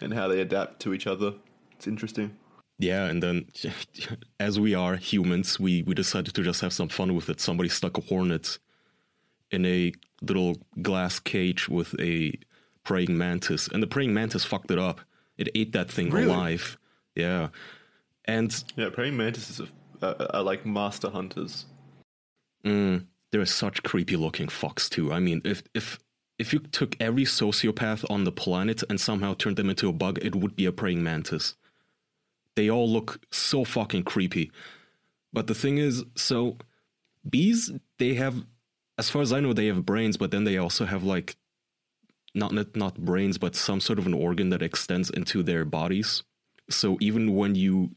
and 0.00 0.14
how 0.14 0.28
they 0.28 0.40
adapt 0.40 0.80
to 0.82 0.94
each 0.94 1.06
other. 1.06 1.34
It's 1.72 1.86
interesting. 1.86 2.36
Yeah, 2.80 3.04
and 3.06 3.22
then 3.22 3.46
as 4.40 4.58
we 4.58 4.74
are 4.74 4.96
humans, 4.96 5.60
we, 5.60 5.82
we 5.82 5.94
decided 5.94 6.34
to 6.34 6.42
just 6.42 6.62
have 6.62 6.72
some 6.72 6.88
fun 6.88 7.14
with 7.14 7.28
it. 7.28 7.40
Somebody 7.40 7.68
stuck 7.68 7.98
a 7.98 8.00
hornet 8.00 8.58
in 9.50 9.66
a 9.66 9.92
little 10.22 10.56
glass 10.80 11.20
cage 11.20 11.68
with 11.68 11.94
a 12.00 12.32
praying 12.82 13.16
mantis, 13.18 13.68
and 13.68 13.82
the 13.82 13.86
praying 13.86 14.14
mantis 14.14 14.44
fucked 14.44 14.70
it 14.70 14.78
up. 14.78 15.02
It 15.36 15.48
ate 15.54 15.72
that 15.72 15.90
thing 15.90 16.10
Really? 16.10 16.26
alive. 16.32 16.78
Yeah. 17.14 17.48
And 18.24 18.64
Yeah, 18.76 18.88
praying 18.90 19.16
mantises 19.16 19.60
are, 20.02 20.16
are 20.34 20.42
like 20.42 20.64
master 20.64 21.10
hunters. 21.10 21.66
mm, 22.64 23.04
they're 23.30 23.46
such 23.46 23.82
creepy 23.82 24.16
looking 24.16 24.46
fucks 24.48 24.88
too. 24.88 25.12
I 25.12 25.20
mean, 25.20 25.42
if 25.44 25.62
if 25.74 25.98
if 26.38 26.52
you 26.54 26.60
took 26.60 26.96
every 27.00 27.24
sociopath 27.24 28.04
on 28.10 28.24
the 28.24 28.32
planet 28.32 28.82
and 28.88 28.98
somehow 29.00 29.34
turned 29.34 29.56
them 29.56 29.68
into 29.70 29.88
a 29.88 29.92
bug, 29.92 30.18
it 30.22 30.34
would 30.34 30.56
be 30.56 30.64
a 30.66 30.72
praying 30.72 31.02
mantis. 31.02 31.54
They 32.60 32.68
all 32.68 32.90
look 32.90 33.18
so 33.30 33.64
fucking 33.64 34.02
creepy. 34.02 34.52
But 35.32 35.46
the 35.46 35.54
thing 35.54 35.78
is, 35.78 36.04
so 36.14 36.58
bees, 37.26 37.72
they 37.98 38.12
have, 38.16 38.44
as 38.98 39.08
far 39.08 39.22
as 39.22 39.32
I 39.32 39.40
know, 39.40 39.54
they 39.54 39.68
have 39.68 39.86
brains, 39.86 40.18
but 40.18 40.30
then 40.30 40.44
they 40.44 40.58
also 40.58 40.84
have 40.84 41.02
like, 41.02 41.38
not 42.34 42.52
not, 42.76 42.98
brains, 42.98 43.38
but 43.38 43.56
some 43.56 43.80
sort 43.80 43.98
of 43.98 44.06
an 44.06 44.12
organ 44.12 44.50
that 44.50 44.60
extends 44.60 45.08
into 45.08 45.42
their 45.42 45.64
bodies. 45.64 46.22
So 46.68 46.98
even 47.00 47.34
when 47.34 47.54
you 47.54 47.92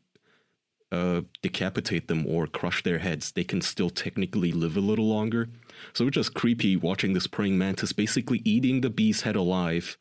uh, 0.94 1.24
decapitate 1.42 2.08
them 2.08 2.26
or 2.26 2.48
crush 2.48 2.84
their 2.84 3.00
heads, 3.00 3.34
they 3.34 3.44
can 3.44 3.60
still 3.60 3.90
technically 3.90 4.54
live 4.54 4.78
a 4.78 4.80
little 4.80 5.10
longer. 5.10 5.50
So 5.92 6.08
it's 6.08 6.16
just 6.16 6.36
creepy 6.36 6.78
watching 6.78 7.12
this 7.12 7.28
praying 7.28 7.58
mantis 7.58 7.92
basically 7.92 8.42
eating 8.46 8.80
the 8.80 8.90
bee's 8.90 9.24
head 9.24 9.36
alive. 9.36 9.98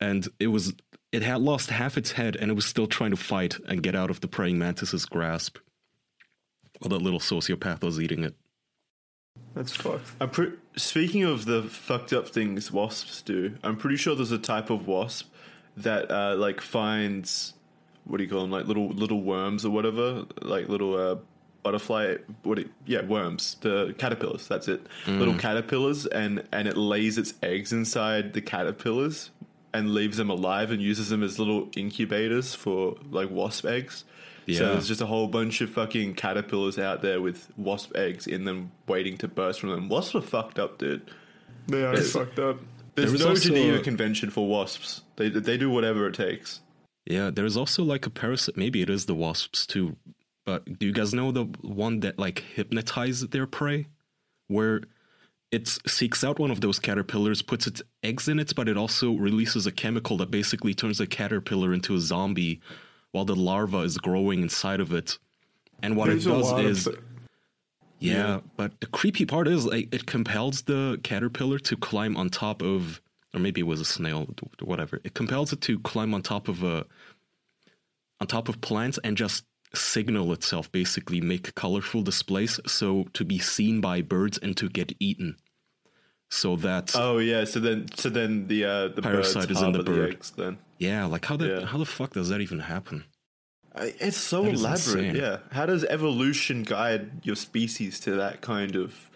And 0.00 0.26
it 0.40 0.48
was 0.48 0.74
it 1.12 1.22
had 1.22 1.40
lost 1.40 1.70
half 1.70 1.96
its 1.96 2.12
head 2.12 2.36
and 2.36 2.50
it 2.50 2.54
was 2.54 2.66
still 2.66 2.86
trying 2.86 3.10
to 3.10 3.16
fight 3.16 3.56
and 3.66 3.82
get 3.82 3.94
out 3.94 4.10
of 4.10 4.20
the 4.20 4.28
praying 4.28 4.58
mantis's 4.58 5.04
grasp. 5.06 5.58
While 6.80 6.90
that 6.90 7.02
little 7.02 7.18
sociopath 7.20 7.82
was 7.82 8.00
eating 8.00 8.22
it. 8.24 8.34
that's 9.54 9.74
fucked. 9.74 10.06
I'm 10.20 10.30
pre- 10.30 10.52
speaking 10.76 11.24
of 11.24 11.44
the 11.44 11.62
fucked 11.62 12.12
up 12.12 12.28
things 12.28 12.70
wasps 12.70 13.22
do. 13.22 13.56
I'm 13.64 13.76
pretty 13.76 13.96
sure 13.96 14.14
there's 14.14 14.30
a 14.32 14.38
type 14.38 14.70
of 14.70 14.86
wasp 14.86 15.32
that 15.78 16.10
uh, 16.10 16.36
like 16.36 16.60
finds 16.60 17.54
what 18.04 18.18
do 18.18 18.24
you 18.24 18.30
call 18.30 18.40
them? 18.42 18.50
Like 18.50 18.66
little 18.66 18.88
little 18.90 19.22
worms 19.22 19.64
or 19.64 19.70
whatever, 19.70 20.24
like 20.40 20.68
little 20.68 20.94
uh, 20.96 21.16
butterfly. 21.62 22.16
What? 22.44 22.56
Do 22.56 22.62
you- 22.62 22.70
yeah, 22.86 23.02
worms. 23.04 23.56
The 23.60 23.94
caterpillars. 23.98 24.46
That's 24.46 24.68
it. 24.68 24.86
Little 25.06 25.34
caterpillars, 25.34 26.06
and 26.06 26.44
and 26.52 26.68
it 26.68 26.76
lays 26.76 27.18
its 27.18 27.34
eggs 27.42 27.72
inside 27.72 28.32
the 28.34 28.40
caterpillars 28.40 29.30
and 29.74 29.92
leaves 29.94 30.16
them 30.16 30.30
alive 30.30 30.70
and 30.70 30.80
uses 30.82 31.08
them 31.10 31.22
as 31.22 31.38
little 31.38 31.68
incubators 31.76 32.54
for 32.54 32.96
like 33.10 33.30
wasp 33.30 33.66
eggs. 33.66 34.04
So 34.50 34.64
there's 34.72 34.88
just 34.88 35.02
a 35.02 35.06
whole 35.06 35.28
bunch 35.28 35.60
of 35.60 35.68
fucking 35.68 36.14
caterpillars 36.14 36.78
out 36.78 37.02
there 37.02 37.20
with 37.20 37.48
wasp 37.58 37.94
eggs 37.94 38.26
in 38.26 38.44
them 38.44 38.72
waiting 38.86 39.18
to 39.18 39.28
burst 39.28 39.60
from 39.60 39.68
them. 39.70 39.90
Wasps 39.90 40.14
are 40.14 40.22
fucked 40.22 40.58
up, 40.58 40.78
dude. 40.78 41.02
They 41.66 41.84
are 41.84 41.92
It's- 41.92 42.12
fucked 42.12 42.38
up. 42.38 42.56
There's 42.94 43.12
There 43.12 43.20
no 43.20 43.28
also 43.28 43.48
Geneva 43.50 43.78
a- 43.78 43.82
Convention 43.82 44.30
for 44.30 44.48
wasps. 44.48 45.02
They 45.16 45.28
they 45.28 45.58
do 45.58 45.68
whatever 45.70 46.08
it 46.08 46.14
takes. 46.14 46.60
Yeah, 47.06 47.30
there's 47.30 47.56
also 47.58 47.84
like 47.84 48.06
a 48.06 48.10
parasite. 48.10 48.56
Maybe 48.56 48.80
it 48.80 48.88
is 48.90 49.04
the 49.04 49.14
wasps 49.14 49.66
too. 49.66 49.96
But 50.46 50.78
do 50.78 50.86
you 50.86 50.92
guys 50.92 51.12
know 51.12 51.30
the 51.30 51.44
one 51.60 52.00
that 52.00 52.18
like 52.18 52.38
hypnotizes 52.54 53.28
their 53.28 53.46
prey? 53.46 53.86
Where 54.46 54.80
it 55.50 55.68
seeks 55.86 56.22
out 56.22 56.38
one 56.38 56.50
of 56.50 56.60
those 56.60 56.78
caterpillars, 56.78 57.40
puts 57.42 57.66
its 57.66 57.82
eggs 58.02 58.28
in 58.28 58.38
it, 58.38 58.54
but 58.54 58.68
it 58.68 58.76
also 58.76 59.12
releases 59.12 59.66
a 59.66 59.72
chemical 59.72 60.16
that 60.18 60.30
basically 60.30 60.74
turns 60.74 60.98
the 60.98 61.06
caterpillar 61.06 61.72
into 61.72 61.94
a 61.94 62.00
zombie 62.00 62.60
while 63.12 63.24
the 63.24 63.36
larva 63.36 63.78
is 63.78 63.96
growing 63.96 64.42
inside 64.42 64.80
of 64.80 64.92
it. 64.92 65.18
And 65.82 65.96
what 65.96 66.08
There's 66.08 66.26
it 66.26 66.30
does 66.30 66.52
is 66.60 66.86
of. 66.88 66.98
yeah, 67.98 68.40
but 68.56 68.78
the 68.80 68.86
creepy 68.86 69.24
part 69.24 69.48
is 69.48 69.64
like 69.64 69.92
it 69.94 70.06
compels 70.06 70.62
the 70.62 71.00
caterpillar 71.02 71.58
to 71.60 71.76
climb 71.76 72.16
on 72.16 72.28
top 72.28 72.62
of, 72.62 73.00
or 73.32 73.40
maybe 73.40 73.62
it 73.62 73.66
was 73.66 73.80
a 73.80 73.84
snail, 73.86 74.28
whatever. 74.60 75.00
It 75.04 75.14
compels 75.14 75.52
it 75.52 75.60
to 75.62 75.78
climb 75.78 76.12
on 76.12 76.22
top 76.22 76.48
of 76.48 76.62
a, 76.62 76.84
on 78.20 78.26
top 78.26 78.48
of 78.48 78.60
plants 78.60 78.98
and 79.02 79.16
just 79.16 79.44
signal 79.74 80.32
itself, 80.32 80.70
basically 80.72 81.20
make 81.20 81.54
colorful 81.54 82.02
displays, 82.02 82.58
so 82.66 83.06
to 83.12 83.24
be 83.24 83.38
seen 83.38 83.80
by 83.80 84.02
birds 84.02 84.38
and 84.38 84.56
to 84.56 84.68
get 84.68 84.92
eaten. 84.98 85.36
So 86.30 86.56
that 86.56 86.92
Oh 86.94 87.18
yeah, 87.18 87.44
so 87.44 87.58
then 87.60 87.86
so 87.94 88.10
then 88.10 88.48
the 88.48 88.64
uh, 88.64 88.88
the 88.88 89.02
Parasite 89.02 89.50
is 89.50 89.62
in 89.62 89.72
the 89.72 89.82
bird. 89.82 90.14
eggs. 90.14 90.30
Then 90.30 90.58
yeah, 90.78 91.06
like 91.06 91.24
how 91.24 91.36
the 91.36 91.46
Yeah. 91.60 91.66
how 91.66 91.78
the 91.78 91.86
fuck 91.86 92.12
does 92.12 92.28
that 92.28 92.40
even 92.40 92.60
happen? 92.60 93.04
It's 93.76 94.16
so 94.16 94.42
That 94.42 94.54
elaborate. 94.54 95.14
Yeah, 95.14 95.38
how 95.52 95.64
does 95.66 95.84
evolution 95.84 96.64
guide 96.64 97.24
your 97.24 97.36
species 97.36 98.00
to 98.00 98.10
that 98.16 98.40
kind 98.40 98.74
of 98.74 99.08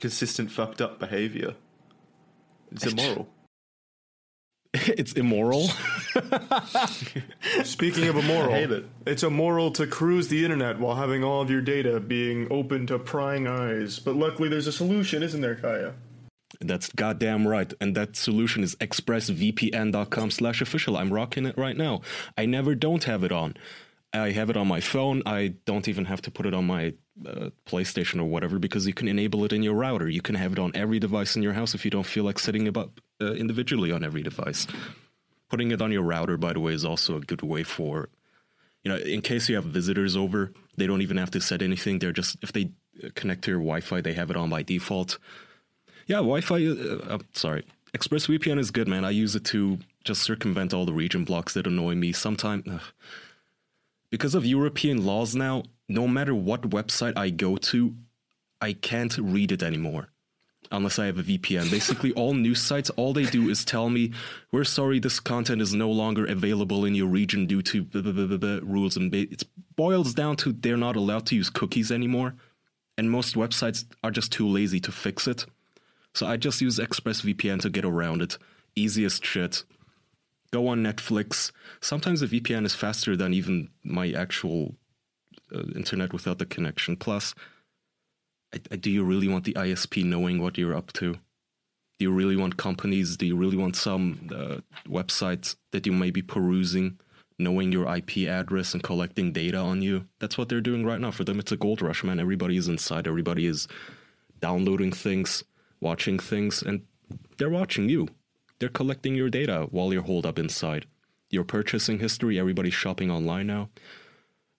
consistent 0.00 0.50
fucked 0.50 0.80
up 0.82 0.98
behavior? 0.98 1.54
It's 2.72 2.84
immoral. 2.86 3.28
it's 4.74 5.12
immoral. 5.12 5.68
Speaking 7.64 8.08
of 8.08 8.16
immoral, 8.16 8.52
I 8.52 8.60
hate 8.60 8.70
it. 8.70 8.84
it's 9.06 9.22
immoral 9.22 9.70
to 9.72 9.86
cruise 9.86 10.28
the 10.28 10.44
internet 10.44 10.78
while 10.78 10.96
having 10.96 11.24
all 11.24 11.40
of 11.40 11.50
your 11.50 11.60
data 11.60 12.00
being 12.00 12.48
open 12.50 12.86
to 12.88 12.98
prying 12.98 13.46
eyes. 13.46 13.98
But 13.98 14.16
luckily, 14.16 14.48
there's 14.48 14.66
a 14.66 14.72
solution, 14.72 15.22
isn't 15.22 15.40
there, 15.40 15.54
Kaya? 15.54 15.94
That's 16.60 16.88
goddamn 16.90 17.46
right. 17.46 17.72
And 17.80 17.96
that 17.96 18.16
solution 18.16 18.62
is 18.62 18.74
expressvpn.com 18.76 20.30
slash 20.30 20.60
official. 20.60 20.96
I'm 20.96 21.12
rocking 21.12 21.46
it 21.46 21.56
right 21.56 21.76
now. 21.76 22.02
I 22.36 22.46
never 22.46 22.74
don't 22.74 23.04
have 23.04 23.24
it 23.24 23.32
on. 23.32 23.54
I 24.12 24.30
have 24.32 24.50
it 24.50 24.56
on 24.58 24.68
my 24.68 24.80
phone. 24.80 25.22
I 25.24 25.54
don't 25.64 25.88
even 25.88 26.04
have 26.04 26.20
to 26.22 26.30
put 26.30 26.44
it 26.44 26.52
on 26.52 26.66
my 26.66 26.92
uh, 27.26 27.48
PlayStation 27.66 28.20
or 28.20 28.24
whatever 28.24 28.58
because 28.58 28.86
you 28.86 28.92
can 28.92 29.08
enable 29.08 29.44
it 29.44 29.52
in 29.52 29.62
your 29.62 29.74
router. 29.74 30.08
You 30.08 30.20
can 30.20 30.34
have 30.34 30.52
it 30.52 30.58
on 30.58 30.72
every 30.74 30.98
device 30.98 31.34
in 31.34 31.42
your 31.42 31.54
house 31.54 31.74
if 31.74 31.84
you 31.84 31.90
don't 31.90 32.04
feel 32.06 32.24
like 32.24 32.38
setting 32.38 32.66
it 32.66 32.76
up 32.76 33.00
uh, 33.22 33.32
individually 33.32 33.90
on 33.90 34.04
every 34.04 34.22
device. 34.22 34.66
Putting 35.52 35.70
it 35.70 35.82
on 35.82 35.92
your 35.92 36.02
router, 36.02 36.38
by 36.38 36.54
the 36.54 36.60
way, 36.60 36.72
is 36.72 36.84
also 36.84 37.16
a 37.16 37.20
good 37.20 37.42
way 37.42 37.62
for, 37.62 38.08
you 38.82 38.90
know, 38.90 38.96
in 38.96 39.20
case 39.20 39.50
you 39.50 39.54
have 39.54 39.64
visitors 39.64 40.16
over, 40.16 40.50
they 40.78 40.86
don't 40.86 41.02
even 41.02 41.18
have 41.18 41.30
to 41.32 41.42
set 41.42 41.60
anything. 41.60 41.98
They're 41.98 42.10
just, 42.10 42.38
if 42.40 42.52
they 42.52 42.70
connect 43.14 43.42
to 43.44 43.50
your 43.50 43.60
Wi 43.60 43.80
Fi, 43.80 44.00
they 44.00 44.14
have 44.14 44.30
it 44.30 44.36
on 44.36 44.48
by 44.48 44.62
default. 44.62 45.18
Yeah, 46.06 46.16
Wi-Fi. 46.16 46.66
Uh, 46.66 47.14
uh, 47.14 47.18
sorry, 47.32 47.64
ExpressVPN 47.94 48.58
is 48.58 48.70
good, 48.70 48.88
man. 48.88 49.04
I 49.04 49.10
use 49.10 49.36
it 49.36 49.44
to 49.46 49.78
just 50.04 50.22
circumvent 50.22 50.74
all 50.74 50.86
the 50.86 50.92
region 50.92 51.24
blocks 51.24 51.54
that 51.54 51.66
annoy 51.66 51.94
me. 51.94 52.12
Sometimes, 52.12 52.64
because 54.10 54.34
of 54.34 54.44
European 54.44 55.04
laws 55.04 55.36
now, 55.36 55.64
no 55.88 56.08
matter 56.08 56.34
what 56.34 56.70
website 56.70 57.16
I 57.16 57.30
go 57.30 57.56
to, 57.56 57.94
I 58.60 58.72
can't 58.72 59.16
read 59.18 59.52
it 59.52 59.62
anymore 59.62 60.08
unless 60.72 60.98
I 60.98 61.06
have 61.06 61.18
a 61.18 61.22
VPN. 61.22 61.70
Basically, 61.70 62.12
all 62.14 62.34
news 62.34 62.60
sites, 62.60 62.90
all 62.90 63.12
they 63.12 63.24
do 63.26 63.48
is 63.48 63.64
tell 63.64 63.88
me, 63.88 64.12
"We're 64.50 64.64
sorry, 64.64 64.98
this 64.98 65.20
content 65.20 65.62
is 65.62 65.74
no 65.74 65.90
longer 65.90 66.26
available 66.26 66.84
in 66.84 66.94
your 66.94 67.06
region 67.06 67.46
due 67.46 67.62
to 67.62 67.84
blah, 67.84 68.02
blah, 68.02 68.36
blah, 68.36 68.58
rules." 68.62 68.96
And 68.96 69.14
it 69.14 69.44
boils 69.76 70.14
down 70.14 70.36
to 70.36 70.52
they're 70.52 70.76
not 70.76 70.96
allowed 70.96 71.26
to 71.26 71.36
use 71.36 71.50
cookies 71.50 71.92
anymore, 71.92 72.34
and 72.98 73.10
most 73.10 73.36
websites 73.36 73.84
are 74.02 74.10
just 74.10 74.32
too 74.32 74.48
lazy 74.48 74.80
to 74.80 74.92
fix 74.92 75.28
it. 75.28 75.46
So 76.14 76.26
I 76.26 76.36
just 76.36 76.60
use 76.60 76.78
ExpressVPN 76.78 77.60
to 77.62 77.70
get 77.70 77.84
around 77.84 78.22
it. 78.22 78.36
Easiest 78.74 79.24
shit. 79.24 79.64
Go 80.50 80.68
on 80.68 80.82
Netflix. 80.82 81.50
Sometimes 81.80 82.20
the 82.20 82.26
VPN 82.26 82.66
is 82.66 82.74
faster 82.74 83.16
than 83.16 83.32
even 83.32 83.70
my 83.82 84.12
actual 84.12 84.74
uh, 85.54 85.62
internet 85.74 86.12
without 86.12 86.38
the 86.38 86.44
connection. 86.44 86.96
Plus, 86.96 87.34
do 88.80 88.90
you 88.90 89.04
really 89.04 89.28
want 89.28 89.44
the 89.44 89.54
ISP 89.54 90.04
knowing 90.04 90.40
what 90.40 90.58
you're 90.58 90.74
up 90.74 90.92
to? 90.94 91.14
Do 91.14 92.06
you 92.06 92.12
really 92.12 92.36
want 92.36 92.56
companies? 92.56 93.16
Do 93.16 93.26
you 93.26 93.36
really 93.36 93.56
want 93.56 93.76
some 93.76 94.28
uh, 94.34 94.58
websites 94.88 95.56
that 95.70 95.86
you 95.86 95.92
may 95.92 96.10
be 96.10 96.22
perusing, 96.22 96.98
knowing 97.38 97.70
your 97.70 97.94
IP 97.94 98.28
address 98.28 98.74
and 98.74 98.82
collecting 98.82 99.32
data 99.32 99.58
on 99.58 99.82
you? 99.82 100.06
That's 100.18 100.36
what 100.36 100.48
they're 100.48 100.60
doing 100.60 100.84
right 100.84 101.00
now. 101.00 101.10
For 101.10 101.24
them, 101.24 101.38
it's 101.38 101.52
a 101.52 101.56
gold 101.56 101.80
rush, 101.80 102.02
man. 102.02 102.18
Everybody 102.18 102.56
is 102.56 102.68
inside. 102.68 103.06
Everybody 103.06 103.46
is 103.46 103.68
downloading 104.40 104.92
things 104.92 105.44
watching 105.82 106.18
things, 106.18 106.62
and 106.62 106.82
they're 107.36 107.50
watching 107.50 107.88
you. 107.88 108.08
They're 108.58 108.68
collecting 108.68 109.14
your 109.14 109.28
data 109.28 109.66
while 109.70 109.92
you're 109.92 110.02
holed 110.02 110.24
up 110.24 110.38
inside. 110.38 110.86
Your 111.28 111.44
purchasing 111.44 111.98
history, 111.98 112.38
everybody's 112.38 112.74
shopping 112.74 113.10
online 113.10 113.48
now. 113.48 113.68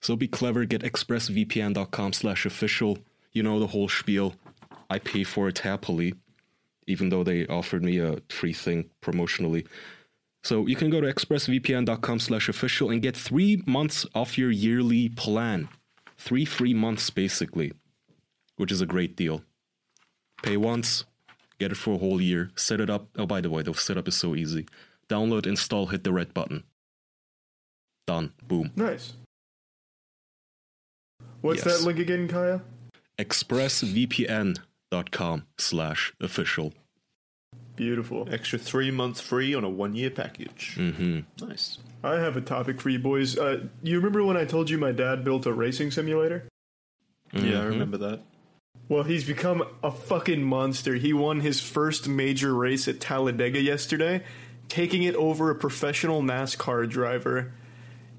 So 0.00 0.14
be 0.14 0.28
clever, 0.28 0.66
get 0.66 0.82
expressvpn.com 0.82 2.12
slash 2.12 2.44
official. 2.44 2.98
You 3.34 3.42
know 3.42 3.58
the 3.58 3.66
whole 3.66 3.88
spiel. 3.88 4.34
I 4.88 4.98
pay 4.98 5.24
for 5.24 5.48
it 5.48 5.58
happily, 5.58 6.14
even 6.86 7.08
though 7.08 7.24
they 7.24 7.46
offered 7.46 7.82
me 7.82 7.98
a 7.98 8.18
free 8.28 8.52
thing 8.52 8.90
promotionally. 9.02 9.66
So 10.44 10.66
you 10.66 10.76
can 10.76 10.90
go 10.90 11.00
to 11.00 11.12
expressvpn.com 11.12 12.20
slash 12.20 12.48
official 12.48 12.90
and 12.90 13.02
get 13.02 13.16
three 13.16 13.62
months 13.66 14.06
off 14.14 14.36
your 14.38 14.50
yearly 14.50 15.08
plan. 15.08 15.68
Three 16.18 16.44
free 16.44 16.74
months, 16.74 17.10
basically, 17.10 17.72
which 18.56 18.70
is 18.70 18.80
a 18.80 18.86
great 18.86 19.16
deal. 19.16 19.42
Pay 20.42 20.56
once, 20.58 21.04
get 21.58 21.72
it 21.72 21.76
for 21.76 21.94
a 21.94 21.98
whole 21.98 22.20
year, 22.20 22.50
set 22.56 22.80
it 22.80 22.88
up. 22.90 23.08
Oh, 23.16 23.26
by 23.26 23.40
the 23.40 23.50
way, 23.50 23.62
the 23.62 23.72
setup 23.74 24.06
is 24.06 24.14
so 24.16 24.34
easy. 24.34 24.66
Download, 25.08 25.46
install, 25.46 25.86
hit 25.86 26.04
the 26.04 26.12
red 26.12 26.32
button. 26.34 26.62
Done. 28.06 28.32
Boom. 28.46 28.70
Nice. 28.76 29.14
What's 31.40 31.64
Yes. 31.64 31.78
that 31.78 31.86
link 31.86 31.98
again, 31.98 32.28
Kaya? 32.28 32.62
expressvpn.com 33.18 35.46
slash 35.58 36.12
official. 36.20 36.72
Beautiful. 37.76 38.28
Extra 38.30 38.58
three 38.58 38.90
months 38.92 39.20
free 39.20 39.54
on 39.54 39.64
a 39.64 39.68
one 39.70 39.94
year 39.94 40.10
package. 40.10 40.76
Mm-hmm. 40.78 41.20
Nice. 41.46 41.78
I 42.04 42.20
have 42.20 42.36
a 42.36 42.40
topic 42.40 42.80
for 42.80 42.88
you 42.88 43.00
boys. 43.00 43.36
Uh, 43.36 43.64
you 43.82 43.96
remember 43.96 44.22
when 44.24 44.36
I 44.36 44.44
told 44.44 44.70
you 44.70 44.78
my 44.78 44.92
dad 44.92 45.24
built 45.24 45.44
a 45.46 45.52
racing 45.52 45.90
simulator? 45.90 46.48
Yeah, 47.32 47.40
Mm-hmm. 47.40 47.56
I 47.56 47.64
remember 47.64 47.96
that. 47.98 48.20
Well, 48.88 49.02
he's 49.02 49.24
become 49.24 49.64
a 49.82 49.90
fucking 49.90 50.42
monster. 50.44 50.94
He 50.94 51.12
won 51.12 51.40
his 51.40 51.60
first 51.60 52.06
major 52.06 52.54
race 52.54 52.86
at 52.86 53.00
Talladega 53.00 53.60
yesterday, 53.60 54.22
taking 54.68 55.02
it 55.04 55.14
over 55.16 55.50
a 55.50 55.54
professional 55.54 56.22
NASCAR 56.22 56.88
driver. 56.88 57.52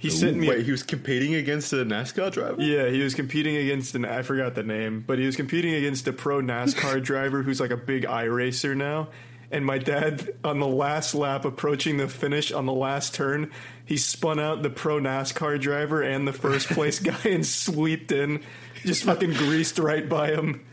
He 0.06 0.10
sent 0.12 0.38
me. 0.38 0.48
Wait, 0.50 0.66
he 0.66 0.72
was 0.72 0.84
competing 0.84 1.36
against 1.36 1.72
a 1.74 1.78
NASCAR 1.78 2.32
driver? 2.32 2.62
yeah, 2.62 2.88
he 2.90 3.02
was 3.02 3.14
competing 3.14 3.56
against 3.58 3.96
an 3.96 4.06
I 4.06 4.22
forgot 4.22 4.56
the 4.56 4.64
name, 4.64 5.04
but 5.06 5.20
he 5.20 5.26
was 5.26 5.36
competing 5.36 5.74
against 5.74 6.08
a 6.08 6.14
pro 6.14 6.42
NASCAR 6.42 7.02
driver 7.04 7.44
who's 7.44 7.60
like 7.60 7.72
a 7.72 7.78
big 7.78 8.04
iRacer 8.06 8.76
now. 8.76 9.10
And 9.52 9.64
my 9.66 9.78
dad, 9.78 10.34
on 10.44 10.60
the 10.60 10.68
last 10.68 11.14
lap, 11.14 11.46
approaching 11.46 11.98
the 11.98 12.08
finish 12.08 12.52
on 12.52 12.66
the 12.66 12.74
last 12.74 13.14
turn, 13.14 13.52
he 13.86 13.96
spun 13.96 14.40
out 14.40 14.64
the 14.64 14.72
pro 14.72 15.00
NASCAR 15.00 15.60
driver 15.62 16.02
and 16.02 16.28
the 16.28 16.34
first 16.34 16.68
place 16.70 17.00
guy 17.12 17.16
and 17.26 17.46
sweeped 17.46 18.12
in, 18.12 18.42
just 18.84 19.04
fucking 19.04 19.34
greased 19.34 19.78
right 19.78 20.10
by 20.10 20.32
him. 20.32 20.66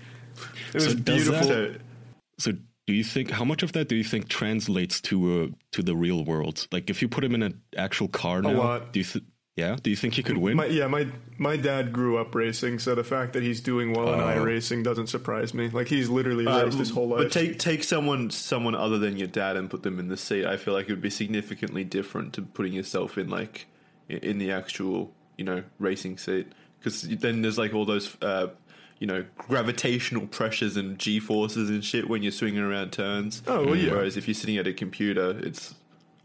It 0.70 0.74
was 0.74 0.84
So 0.86 0.94
beautiful. 0.96 1.48
that- 1.48 1.80
So 2.38 2.52
do 2.86 2.92
you 2.92 3.04
think 3.04 3.30
how 3.30 3.44
much 3.44 3.62
of 3.62 3.72
that 3.72 3.88
do 3.88 3.94
you 3.96 4.04
think 4.04 4.28
translates 4.28 5.00
to 5.02 5.42
uh, 5.42 5.56
to 5.72 5.82
the 5.82 5.94
real 5.94 6.24
world? 6.24 6.66
Like 6.72 6.90
if 6.90 7.00
you 7.02 7.08
put 7.08 7.24
him 7.24 7.34
in 7.34 7.42
an 7.42 7.60
actual 7.76 8.08
car 8.08 8.42
now, 8.42 8.52
lot. 8.52 8.92
do 8.92 9.00
you 9.00 9.04
th- 9.04 9.24
yeah, 9.54 9.76
do 9.82 9.90
you 9.90 9.96
think 9.96 10.14
he 10.14 10.22
could 10.22 10.38
win? 10.38 10.56
My, 10.56 10.64
yeah, 10.64 10.86
my 10.86 11.06
my 11.36 11.56
dad 11.58 11.92
grew 11.92 12.16
up 12.16 12.34
racing, 12.34 12.78
so 12.78 12.94
the 12.94 13.04
fact 13.04 13.34
that 13.34 13.42
he's 13.42 13.60
doing 13.60 13.92
well 13.92 14.12
in 14.14 14.18
Oh. 14.20 14.24
iRacing 14.24 14.82
doesn't 14.82 15.08
surprise 15.08 15.52
me. 15.52 15.68
Like 15.68 15.88
he's 15.88 16.08
literally 16.08 16.46
Uh, 16.46 16.64
raced 16.64 16.78
his 16.78 16.90
whole 16.90 17.08
life. 17.08 17.18
But 17.24 17.32
take 17.32 17.58
take 17.58 17.84
someone 17.84 18.30
someone 18.30 18.74
other 18.74 18.98
than 18.98 19.16
your 19.18 19.28
dad 19.28 19.56
and 19.56 19.68
put 19.68 19.82
them 19.82 19.98
in 19.98 20.08
the 20.08 20.16
seat. 20.16 20.46
I 20.46 20.56
feel 20.56 20.72
like 20.72 20.88
it 20.88 20.92
would 20.92 21.02
be 21.02 21.10
significantly 21.10 21.84
different 21.84 22.32
to 22.34 22.42
putting 22.42 22.72
yourself 22.72 23.18
in 23.18 23.28
like 23.28 23.66
in 24.08 24.38
the 24.38 24.50
actual 24.50 25.12
you 25.36 25.44
know 25.44 25.62
racing 25.78 26.16
seat 26.18 26.46
because 26.78 27.02
then 27.02 27.42
there's 27.42 27.58
like 27.58 27.74
all 27.74 27.84
those 27.84 28.16
uh, 28.22 28.48
you 29.02 29.08
know 29.08 29.24
gravitational 29.36 30.28
pressures 30.28 30.76
and 30.76 30.96
g 30.96 31.18
forces 31.18 31.68
and 31.68 31.84
shit 31.84 32.08
when 32.08 32.22
you're 32.22 32.30
swinging 32.30 32.62
around 32.62 32.92
turns. 32.92 33.42
Oh, 33.48 33.66
well, 33.66 33.74
yeah. 33.74 33.90
Whereas 33.90 34.16
if 34.16 34.28
you're 34.28 34.34
sitting 34.36 34.58
at 34.58 34.68
a 34.68 34.72
computer, 34.72 35.36
it's 35.42 35.74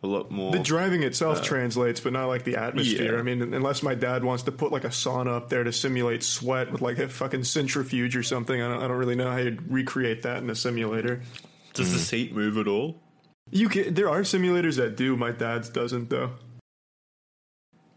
a 0.04 0.08
lot 0.08 0.30
more. 0.30 0.52
the 0.52 0.60
driving 0.60 1.02
itself 1.02 1.40
uh, 1.40 1.44
translates, 1.44 2.00
but 2.00 2.14
not 2.14 2.28
like 2.28 2.44
the 2.44 2.56
atmosphere. 2.56 3.14
yeah. 3.16 3.20
I 3.20 3.24
mean, 3.24 3.42
unless 3.56 3.82
my 3.82 3.96
dad 3.96 4.24
wants 4.24 4.44
to 4.44 4.52
put 4.52 4.72
like 4.72 4.84
a 4.84 4.90
sauna 4.90 5.36
up 5.36 5.50
there 5.50 5.64
to 5.64 5.74
simulate 5.74 6.22
sweat 6.22 6.72
with 6.72 6.82
like 6.82 7.00
a 7.00 7.10
fucking 7.10 7.46
centrifuge 7.46 8.16
or 8.16 8.22
something, 8.22 8.62
I 8.62 8.68
don't, 8.68 8.84
I 8.84 8.88
don't 8.88 8.98
really 8.98 9.16
know 9.16 9.32
how 9.32 9.38
you'd 9.38 9.72
recreate 9.72 10.22
that 10.22 10.44
in 10.44 10.50
a 10.52 10.56
simulator. 10.56 11.24
Does 11.74 11.92
the 11.92 11.98
hmm. 11.98 12.04
seat 12.04 12.36
move 12.36 12.60
at 12.60 12.68
all? 12.68 13.02
You 13.50 13.70
can. 13.70 13.96
There 13.96 14.08
are 14.12 14.22
simulators 14.22 14.76
that 14.76 14.96
do. 14.96 15.18
My 15.18 15.32
dad's 15.32 15.70
doesn't 15.70 16.12
though. 16.12 16.34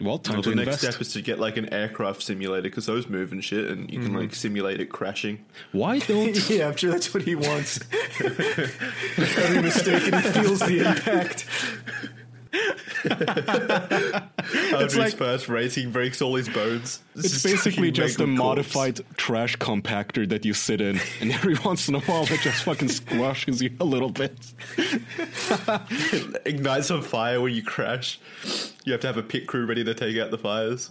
Well, 0.01 0.19
time 0.19 0.37
Well, 0.37 0.43
to 0.45 0.51
the 0.51 0.65
next 0.65 0.79
step 0.79 1.01
is 1.01 1.13
to 1.13 1.23
get 1.23 1.39
like 1.39 1.57
an 1.57 1.73
aircraft 1.73 2.23
simulator 2.23 2.63
because 2.63 2.87
those 2.87 3.09
move 3.09 3.33
and 3.33 3.45
shit, 3.45 3.71
and 3.71 3.91
you 3.91 3.99
can 3.99 4.09
mm-hmm. 4.09 4.19
like 4.19 4.35
simulate 4.35 4.81
it 4.81 4.87
crashing. 4.87 5.45
Why 5.73 5.99
don't 5.99 6.49
yeah, 6.51 6.69
I'm 6.69 6.77
sure 6.77 6.91
that's 6.91 7.13
what 7.13 7.23
he 7.23 7.35
wants. 7.35 7.81
Every 8.21 9.63
mistake 9.63 10.13
and 10.13 10.25
he 10.25 10.31
feels 10.31 10.61
the 10.61 10.89
impact. 10.89 11.47
Audrey's 14.75 14.97
like- 14.97 15.17
first 15.17 15.49
racing 15.49 15.93
breaks 15.93 16.21
all 16.21 16.35
his 16.35 16.49
bones. 16.49 17.01
It's 17.15 17.43
basically 17.43 17.91
just 17.91 18.21
a 18.21 18.27
modified 18.27 19.01
trash 19.17 19.57
compactor 19.59 20.29
that 20.29 20.45
you 20.45 20.55
sit 20.55 20.81
in, 20.81 20.99
and 21.21 21.33
every 21.33 21.55
once 21.65 21.89
in 21.89 21.95
a 21.95 22.01
while 22.01 22.25
it 22.25 22.41
just 22.41 22.65
fucking 22.65 22.89
squashes 22.89 23.63
you 23.63 23.71
a 23.81 23.85
little 23.85 24.11
bit. 24.11 24.35
ignites 26.45 26.91
on 26.91 27.03
fire 27.03 27.41
when 27.41 27.55
you 27.55 27.63
crash. 27.63 28.19
You 28.85 28.93
have 28.93 29.01
to 29.03 29.07
have 29.07 29.17
a 29.17 29.23
pit 29.23 29.47
crew 29.47 29.67
ready 29.67 29.85
to 29.85 29.95
take 29.95 30.17
out 30.19 30.31
the 30.31 30.39
fires. 30.39 30.91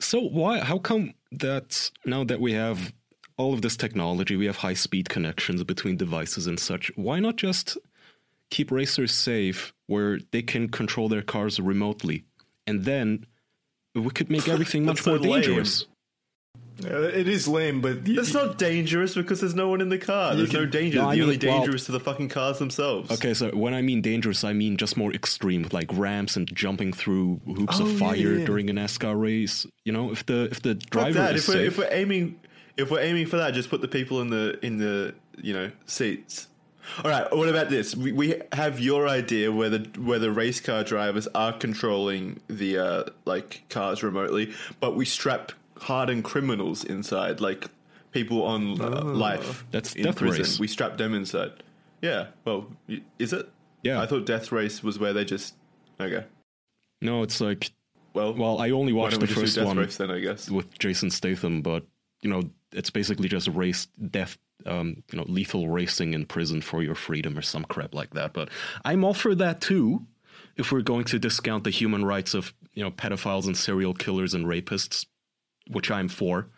So 0.00 0.20
why? 0.20 0.58
How 0.58 0.78
come 0.78 1.14
that 1.30 1.90
now 2.04 2.24
that 2.24 2.40
we 2.40 2.52
have 2.52 2.92
all 3.36 3.54
of 3.54 3.62
this 3.62 3.76
technology, 3.76 4.36
we 4.36 4.46
have 4.46 4.56
high 4.56 4.74
speed 4.74 5.08
connections 5.08 5.62
between 5.64 5.96
devices 5.96 6.46
and 6.46 6.58
such? 6.58 6.90
Why 6.96 7.20
not 7.20 7.36
just 7.36 7.78
keep 8.50 8.70
racers 8.70 9.12
safe 9.12 9.72
where 9.86 10.18
they 10.30 10.42
can 10.42 10.68
control 10.68 11.08
their 11.08 11.22
cars 11.22 11.58
remotely, 11.58 12.24
and 12.66 12.84
then 12.84 13.26
we 13.94 14.10
could 14.10 14.30
make 14.30 14.48
everything 14.54 14.84
much 14.84 15.02
so 15.02 15.12
more 15.12 15.18
lame. 15.18 15.42
dangerous? 15.42 15.86
Yeah, 16.84 16.98
it 17.06 17.28
is 17.28 17.46
lame, 17.48 17.80
but 17.80 17.98
It's 18.04 18.34
not 18.34 18.58
dangerous 18.58 19.14
because 19.14 19.40
there's 19.40 19.54
no 19.54 19.68
one 19.68 19.80
in 19.80 19.88
the 19.88 19.98
car. 19.98 20.34
There's 20.34 20.52
no 20.52 20.66
danger. 20.66 20.98
No, 20.98 21.08
I 21.08 21.16
the 21.16 21.22
only 21.22 21.36
mean, 21.38 21.48
well- 21.48 21.58
danger 21.60 21.76
is 21.76 21.84
to 21.86 21.92
the 21.92 22.00
fucking 22.00 22.28
cars 22.28 22.58
themselves. 22.58 23.10
Okay, 23.10 23.34
so 23.34 23.50
when 23.50 23.74
I 23.74 23.82
mean 23.82 24.02
dangerous, 24.02 24.44
I 24.44 24.52
mean 24.52 24.76
just 24.76 24.96
more 24.96 25.12
extreme, 25.12 25.68
like 25.72 25.88
ramps 25.92 26.36
and 26.36 26.52
jumping 26.54 26.92
through 26.92 27.40
hoops 27.46 27.80
Oh, 27.80 27.86
of 27.86 27.98
fire 27.98 28.16
yeah. 28.16 28.44
during 28.44 28.68
a 28.70 28.72
NASCAR 28.72 29.18
race. 29.20 29.66
You 29.84 29.92
know, 29.92 30.10
if 30.12 30.26
the 30.26 30.48
if 30.50 30.62
the 30.62 30.74
driver 30.74 31.14
that. 31.14 31.36
is 31.36 31.48
If 31.48 31.48
we're, 31.48 31.54
safe, 31.54 31.66
if 31.68 31.78
we're 31.78 31.88
aiming, 31.92 32.40
if 32.76 32.90
we're 32.90 33.00
aiming 33.00 33.26
for 33.26 33.36
that, 33.38 33.54
just 33.54 33.70
put 33.70 33.80
the 33.80 33.88
people 33.88 34.20
in 34.20 34.30
the 34.30 34.58
in 34.64 34.78
the 34.78 35.14
you 35.40 35.52
know 35.52 35.70
seats. 35.86 36.48
All 37.04 37.10
right. 37.10 37.30
What 37.34 37.48
about 37.48 37.70
this? 37.70 37.94
We, 37.94 38.10
we 38.10 38.42
have 38.52 38.80
your 38.80 39.06
idea 39.06 39.52
where 39.52 39.70
the 39.70 39.88
where 40.00 40.18
the 40.18 40.32
race 40.32 40.60
car 40.60 40.82
drivers 40.82 41.28
are 41.28 41.52
controlling 41.52 42.40
the 42.48 42.76
uh, 42.78 43.04
like 43.24 43.62
cars 43.70 44.02
remotely, 44.02 44.52
but 44.80 44.96
we 44.96 45.04
strap 45.04 45.52
hardened 45.82 46.24
criminals 46.24 46.84
inside, 46.84 47.40
like 47.40 47.68
people 48.12 48.42
on 48.44 48.80
uh, 48.80 49.02
life. 49.04 49.64
That's 49.70 49.94
in 49.94 50.04
Death 50.04 50.16
prison. 50.16 50.42
Race. 50.42 50.58
We 50.58 50.68
strap 50.68 50.96
them 50.96 51.14
inside. 51.14 51.52
Yeah. 52.00 52.28
Well, 52.44 52.66
is 53.18 53.32
it? 53.32 53.48
Yeah. 53.82 54.00
I 54.00 54.06
thought 54.06 54.26
Death 54.26 54.52
Race 54.52 54.82
was 54.82 54.98
where 54.98 55.12
they 55.12 55.24
just 55.24 55.54
okay. 56.00 56.24
no, 57.00 57.22
it's 57.22 57.40
like 57.40 57.72
Well, 58.14 58.34
well, 58.34 58.60
I 58.60 58.70
only 58.70 58.92
watched 58.92 59.20
the 59.20 59.26
first 59.26 59.56
Death 59.56 59.66
one 59.66 59.78
Race 59.78 59.96
then? 59.96 60.10
I 60.10 60.20
guess. 60.20 60.50
with 60.50 60.78
Jason 60.78 61.10
Statham, 61.10 61.62
but 61.62 61.84
you 62.22 62.30
know, 62.30 62.42
it's 62.72 62.90
basically 62.90 63.28
just 63.28 63.48
race 63.48 63.88
death, 64.10 64.38
um, 64.66 65.02
you 65.10 65.18
know, 65.18 65.24
lethal 65.28 65.68
racing 65.68 66.14
in 66.14 66.24
prison 66.24 66.60
for 66.60 66.82
your 66.82 66.94
freedom 66.94 67.36
or 67.36 67.42
some 67.42 67.64
crap 67.64 67.94
like 67.94 68.14
that. 68.14 68.32
But 68.32 68.48
I'm 68.84 69.04
all 69.04 69.14
for 69.14 69.34
that 69.34 69.60
too, 69.60 70.06
if 70.56 70.70
we're 70.70 70.82
going 70.82 71.04
to 71.06 71.18
discount 71.18 71.64
the 71.64 71.70
human 71.70 72.04
rights 72.04 72.34
of 72.34 72.54
you 72.74 72.82
know 72.82 72.90
pedophiles 72.90 73.46
and 73.46 73.56
serial 73.56 73.94
killers 73.94 74.34
and 74.34 74.46
rapists, 74.46 75.06
which 75.70 75.90
I'm 75.90 76.08
for. 76.08 76.48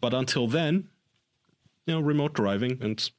But 0.00 0.14
until 0.14 0.46
then, 0.46 0.88
you 1.86 1.94
know, 1.94 2.00
remote 2.00 2.34
driving, 2.34 2.78
and 2.80 3.10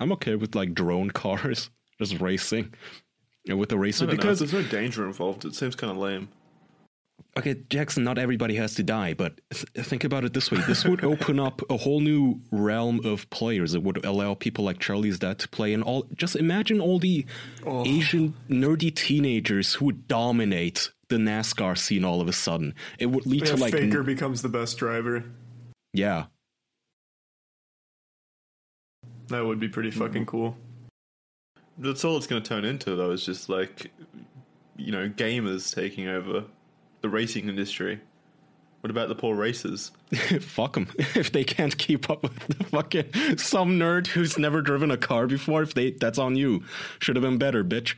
I'm 0.00 0.12
okay 0.12 0.36
with 0.36 0.54
like 0.54 0.74
drone 0.74 1.10
cars 1.22 1.70
just 1.98 2.20
racing. 2.20 2.74
With 3.48 3.70
the 3.70 3.78
racer 3.78 4.06
don't 4.06 4.14
know, 4.14 4.22
because 4.22 4.38
there's 4.38 4.52
no 4.52 4.62
danger 4.62 5.04
involved. 5.04 5.44
It 5.44 5.56
seems 5.56 5.74
kind 5.74 5.90
of 5.90 5.96
lame. 5.96 6.28
Okay, 7.34 7.54
Jackson, 7.70 8.04
not 8.04 8.18
everybody 8.18 8.56
has 8.56 8.74
to 8.74 8.82
die, 8.82 9.14
but 9.14 9.40
th- 9.50 9.86
think 9.86 10.04
about 10.04 10.24
it 10.24 10.34
this 10.34 10.50
way. 10.50 10.60
This 10.66 10.84
would 10.84 11.02
open 11.12 11.40
up 11.40 11.62
a 11.70 11.78
whole 11.78 12.00
new 12.00 12.40
realm 12.50 13.00
of 13.04 13.28
players. 13.30 13.74
It 13.74 13.82
would 13.82 14.04
allow 14.04 14.34
people 14.34 14.64
like 14.64 14.80
Charlie's 14.80 15.18
dad 15.18 15.38
to 15.38 15.48
play 15.48 15.72
and 15.72 15.82
all 15.82 16.06
just 16.14 16.36
imagine 16.36 16.78
all 16.78 16.98
the 16.98 17.24
oh. 17.64 17.86
Asian 17.86 18.34
nerdy 18.50 18.94
teenagers 18.94 19.74
who 19.74 19.86
would 19.86 20.06
dominate 20.08 20.90
the 21.08 21.16
NASCAR 21.16 21.76
scene 21.78 22.04
all 22.04 22.20
of 22.20 22.28
a 22.28 22.34
sudden. 22.34 22.74
It 22.98 23.06
would 23.06 23.24
lead 23.24 23.46
yeah, 23.46 23.54
to 23.54 23.56
like 23.56 23.72
Faker 23.72 24.02
becomes 24.02 24.42
the 24.42 24.48
best 24.50 24.76
driver. 24.76 25.24
yeah. 25.92 26.26
That 29.28 29.46
would 29.46 29.60
be 29.60 29.68
pretty 29.68 29.90
fucking 29.90 30.26
cool. 30.26 30.58
That's 31.78 32.04
all 32.04 32.18
it's 32.18 32.26
going 32.26 32.42
to 32.42 32.46
turn 32.46 32.66
into, 32.66 32.94
though. 32.96 33.12
Is 33.12 33.24
just 33.24 33.48
like, 33.48 33.90
you 34.76 34.92
know, 34.92 35.08
gamers 35.08 35.74
taking 35.74 36.06
over 36.06 36.44
the 37.02 37.08
racing 37.08 37.48
industry. 37.48 38.00
What 38.80 38.90
about 38.90 39.08
the 39.08 39.14
poor 39.14 39.36
racers? 39.36 39.92
Fuck 40.40 40.74
them 40.74 40.88
if 40.98 41.30
they 41.30 41.44
can't 41.44 41.76
keep 41.78 42.10
up 42.10 42.24
with 42.24 42.36
the 42.48 42.64
fucking 42.64 43.38
some 43.38 43.78
nerd 43.78 44.08
who's 44.08 44.38
never 44.38 44.60
driven 44.60 44.90
a 44.90 44.96
car 44.96 45.26
before. 45.26 45.62
If 45.62 45.74
they 45.74 45.92
that's 45.92 46.18
on 46.18 46.34
you, 46.34 46.64
should 46.98 47.14
have 47.14 47.22
been 47.22 47.38
better, 47.38 47.62
bitch. 47.62 47.94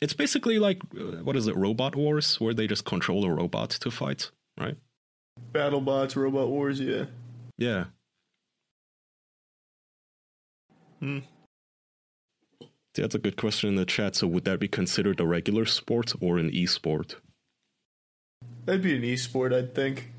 It's 0.00 0.12
basically 0.12 0.60
like 0.60 0.80
uh, 0.96 1.24
what 1.24 1.34
is 1.34 1.48
it, 1.48 1.56
Robot 1.56 1.96
Wars, 1.96 2.40
where 2.40 2.54
they 2.54 2.68
just 2.68 2.84
control 2.84 3.24
a 3.24 3.30
robot 3.30 3.70
to 3.70 3.90
fight, 3.90 4.30
right? 4.56 4.76
BattleBots, 5.52 6.14
Robot 6.14 6.48
Wars, 6.48 6.80
yeah. 6.80 7.06
Yeah. 7.56 7.84
Hmm. 11.00 11.18
That's 12.94 13.14
a 13.14 13.18
good 13.18 13.36
question 13.36 13.68
in 13.68 13.76
the 13.76 13.84
chat. 13.84 14.16
So, 14.16 14.26
would 14.26 14.44
that 14.44 14.58
be 14.58 14.68
considered 14.68 15.20
a 15.20 15.26
regular 15.26 15.64
sport 15.66 16.12
or 16.20 16.38
an 16.38 16.50
e-sport? 16.50 17.16
That'd 18.68 18.82
be 18.82 18.94
an 18.94 19.02
esport, 19.02 19.56
I'd 19.56 19.74
think. 19.74 20.10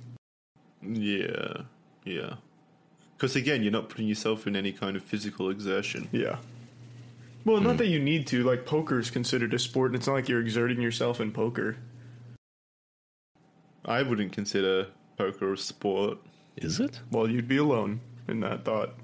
Yeah, 0.81 1.65
yeah. 2.03 2.37
Because 3.15 3.35
again, 3.35 3.61
you're 3.61 3.71
not 3.71 3.89
putting 3.89 4.07
yourself 4.07 4.47
in 4.47 4.55
any 4.55 4.71
kind 4.71 4.95
of 4.95 5.03
physical 5.03 5.51
exertion. 5.51 6.09
Yeah. 6.11 6.37
Well, 7.45 7.61
not 7.61 7.73
hmm. 7.73 7.77
that 7.77 7.89
you 7.89 7.99
need 7.99 8.25
to. 8.25 8.43
Like, 8.43 8.65
poker 8.65 8.97
is 8.97 9.11
considered 9.11 9.53
a 9.53 9.59
sport, 9.59 9.91
and 9.91 9.97
it's 9.97 10.07
not 10.07 10.13
like 10.13 10.27
you're 10.27 10.41
exerting 10.41 10.81
yourself 10.81 11.21
in 11.21 11.31
poker. 11.31 11.77
I 13.85 14.01
wouldn't 14.01 14.31
consider 14.31 14.87
poker 15.15 15.53
a 15.53 15.57
sport. 15.57 16.17
Is 16.57 16.79
it? 16.79 17.01
Well, 17.11 17.29
you'd 17.29 17.47
be 17.47 17.57
alone 17.57 18.01
in 18.27 18.39
that 18.39 18.65
thought. 18.65 18.95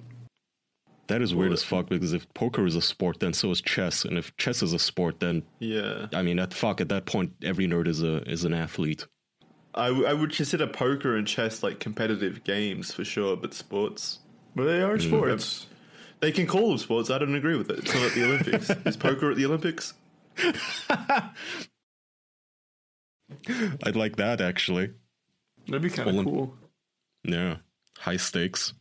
That 1.06 1.22
is 1.22 1.36
weird 1.36 1.54
as 1.54 1.62
fuck 1.62 1.88
because 1.88 2.14
if 2.14 2.34
poker 2.34 2.66
is 2.66 2.76
a 2.76 2.82
sport, 2.82 3.20
then 3.20 3.32
so 3.32 3.52
is 3.52 3.62
chess, 3.62 4.06
and 4.06 4.18
if 4.18 4.36
chess 4.38 4.64
is 4.64 4.74
a 4.74 4.80
sport, 4.80 5.20
then 5.20 5.44
Yeah, 5.60 6.08
I 6.14 6.24
mean, 6.24 6.40
at 6.40 6.52
fuck, 6.52 6.82
at 6.82 6.90
that 6.90 7.06
point, 7.06 7.34
every 7.44 7.68
nerd 7.68 7.88
is 7.88 8.02
a 8.02 8.28
is 8.28 8.44
an 8.44 8.56
athlete. 8.56 9.06
I, 9.76 9.88
w- 9.88 10.06
I 10.06 10.14
would 10.14 10.32
consider 10.34 10.68
poker 10.68 11.16
and 11.16 11.28
chess 11.28 11.62
like 11.62 11.80
competitive 11.80 12.44
games 12.44 12.94
for 12.94 13.04
sure, 13.04 13.36
but 13.36 13.54
sports. 13.54 14.20
But 14.56 14.66
they 14.66 14.82
are 14.82 14.98
sports. 15.00 15.68
They 16.22 16.32
can 16.32 16.48
call 16.48 16.70
them 16.70 16.78
sports. 16.78 17.10
I 17.10 17.18
don't 17.18 17.36
agree 17.36 17.58
with 17.58 17.70
it. 17.70 17.80
It's 17.80 17.94
not 17.94 18.04
at 18.04 18.14
the 18.14 18.24
Olympics. 18.24 18.70
Is 18.86 18.98
poker 18.98 19.32
at 19.32 19.38
the 19.38 19.46
Olympics? 19.46 19.94
I'd 23.84 23.96
like 23.96 24.16
that 24.18 24.42
actually. 24.42 24.92
That'd 25.68 25.82
be 25.82 25.90
kind 25.90 26.10
of 26.10 26.16
Olymp- 26.16 26.24
cool. 26.26 26.54
Yeah, 27.24 27.58
high 27.98 28.18
stakes. 28.18 28.74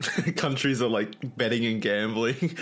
countries 0.36 0.82
are 0.82 0.88
like 0.88 1.14
betting 1.38 1.64
and 1.64 1.80
gambling 1.80 2.54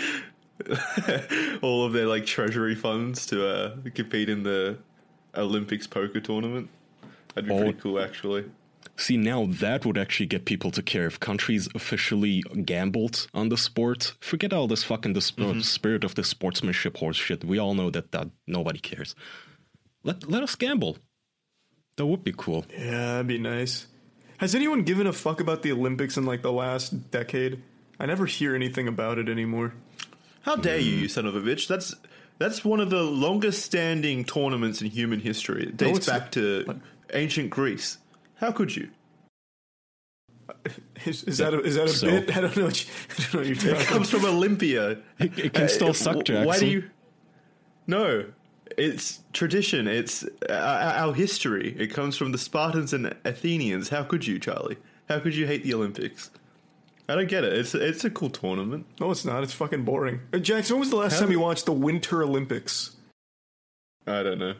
all 1.61 1.85
of 1.85 1.91
their 1.91 2.05
like 2.07 2.25
treasury 2.25 2.75
funds 2.75 3.25
to 3.25 3.45
uh, 3.47 3.75
compete 3.93 4.29
in 4.29 4.43
the 4.43 4.77
Olympics 5.37 5.87
poker 5.87 6.19
tournament. 6.19 6.69
That'd 7.33 7.49
be 7.49 7.53
Oh. 7.55 7.59
pretty 7.59 7.79
cool, 7.79 7.99
actually. 7.99 8.45
See, 8.97 9.17
now 9.17 9.45
that 9.47 9.85
would 9.85 9.97
actually 9.97 10.27
get 10.27 10.45
people 10.45 10.71
to 10.71 10.81
care 10.81 11.05
if 11.05 11.19
countries 11.19 11.67
officially 11.75 12.43
gambled 12.63 13.27
on 13.33 13.49
the 13.49 13.57
sport. 13.57 14.13
Forget 14.21 14.53
all 14.53 14.67
this 14.67 14.83
fucking 14.83 15.13
the 15.13 15.21
sp- 15.25 15.39
mm-hmm. 15.39 15.59
spirit 15.61 16.03
of 16.03 16.15
the 16.15 16.23
sportsmanship 16.23 16.97
horse 16.97 17.17
shit. 17.17 17.43
We 17.43 17.57
all 17.59 17.73
know 17.73 17.89
that, 17.89 18.11
that 18.11 18.29
nobody 18.47 18.79
cares. 18.79 19.15
Let 20.03 20.29
let 20.29 20.43
us 20.43 20.55
gamble. 20.55 20.97
That 21.97 22.05
would 22.05 22.23
be 22.23 22.33
cool. 22.35 22.65
Yeah, 22.71 22.91
that'd 23.13 23.27
be 23.27 23.37
nice. 23.39 23.87
Has 24.37 24.53
anyone 24.53 24.83
given 24.83 25.07
a 25.07 25.13
fuck 25.13 25.39
about 25.41 25.61
the 25.63 25.71
Olympics 25.71 26.15
in 26.17 26.25
like 26.25 26.41
the 26.41 26.51
last 26.51 27.09
decade? 27.11 27.61
I 27.99 28.05
never 28.05 28.25
hear 28.25 28.53
anything 28.53 28.87
about 28.87 29.17
it 29.17 29.29
anymore. 29.29 29.73
How 30.41 30.55
dare 30.55 30.77
you, 30.77 30.91
you 30.91 31.07
son 31.07 31.25
of 31.25 31.35
a 31.35 31.41
bitch? 31.41 31.67
That's 31.67 31.95
that's 32.37 32.63
one 32.65 32.79
of 32.79 32.89
the 32.89 33.01
longest 33.03 33.63
standing 33.63 34.23
tournaments 34.23 34.81
in 34.81 34.89
human 34.89 35.19
history. 35.19 35.63
It 35.67 35.77
dates 35.77 35.99
it's 35.99 36.07
back 36.07 36.31
to 36.33 36.79
ancient 37.13 37.49
Greece. 37.49 37.97
How 38.35 38.51
could 38.51 38.75
you? 38.75 38.89
Is, 41.05 41.23
is 41.23 41.37
that 41.39 41.53
a, 41.53 41.59
is 41.61 41.75
that 41.75 41.85
a 41.85 41.89
So- 41.89 42.07
bit? 42.07 42.35
I 42.37 42.41
don't 42.41 42.55
know. 42.57 42.65
What 42.65 42.83
you, 42.83 42.91
I 43.09 43.21
don't 43.23 43.33
know 43.33 43.39
what 43.39 43.63
you're 43.63 43.75
It 43.75 43.85
comes 43.87 44.09
from 44.09 44.25
Olympia. 44.25 44.91
It, 45.19 45.37
it 45.39 45.53
can 45.53 45.69
still 45.69 45.89
Uh, 45.89 45.93
suck, 45.93 46.15
wh- 46.17 46.23
Jackson. 46.23 46.45
Why 46.45 46.59
do 46.59 46.67
you? 46.67 46.89
No, 47.87 48.25
it's 48.77 49.19
tradition. 49.33 49.87
It's 49.87 50.23
our, 50.49 50.55
our 50.55 51.13
history. 51.13 51.75
It 51.77 51.87
comes 51.87 52.17
from 52.17 52.31
the 52.31 52.37
Spartans 52.37 52.93
and 52.93 53.15
Athenians. 53.25 53.89
How 53.89 54.03
could 54.03 54.25
you, 54.25 54.39
Charlie? 54.39 54.77
How 55.09 55.19
could 55.19 55.35
you 55.35 55.45
hate 55.45 55.63
the 55.63 55.73
Olympics? 55.73 56.31
I 57.07 57.15
don't 57.15 57.27
get 57.29 57.43
it. 57.43 57.53
It's 57.53 57.75
it's 57.75 58.03
a 58.03 58.09
cool 58.09 58.29
tournament. 58.29 58.85
No, 58.99 59.11
it's 59.11 59.25
not. 59.25 59.43
It's 59.43 59.53
fucking 59.53 59.83
boring. 59.85 60.21
Uh, 60.33 60.39
Jackson, 60.39 60.75
when 60.75 60.79
was 60.81 60.89
the 60.89 60.95
last 60.95 61.13
How 61.15 61.19
time 61.21 61.31
you 61.31 61.39
watched 61.39 61.65
the 61.65 61.71
Winter 61.71 62.23
Olympics? 62.23 62.95
I 64.07 64.23
don't 64.23 64.39
know. 64.39 64.55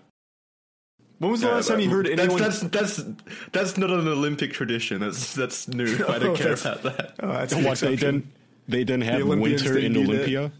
When 1.19 1.31
was 1.31 1.41
the 1.41 1.47
last 1.47 1.69
time 1.69 1.79
you 1.79 1.89
heard 1.89 2.07
that's, 2.07 2.19
anyone? 2.19 2.41
That's 2.41 2.59
that's 2.61 3.03
that's 3.51 3.77
not 3.77 3.89
an 3.89 4.07
Olympic 4.07 4.53
tradition. 4.53 4.99
That's 4.99 5.33
that's 5.33 5.67
new. 5.67 5.85
I 6.07 6.19
don't 6.19 6.31
Oh, 6.31 6.35
care 6.35 6.55
that's- 6.55 6.61
about 6.65 6.83
that. 6.83 7.15
Oh, 7.19 7.29
that's 7.29 7.53
the 7.55 7.63
what 7.63 7.79
they 7.79 7.95
didn't 7.95 8.27
they 8.67 8.83
didn't 8.83 9.03
have 9.03 9.21
Olympians 9.21 9.63
winter 9.63 9.77
in 9.79 9.93
didn't 9.93 10.07
do 10.07 10.11
that. 10.13 10.13
Olympia? 10.13 10.51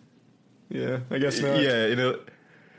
Yeah, 0.70 1.00
I 1.12 1.18
guess 1.20 1.40
not. 1.40 1.62
Yeah, 1.62 1.88
you 1.88 1.96
know, 1.96 2.20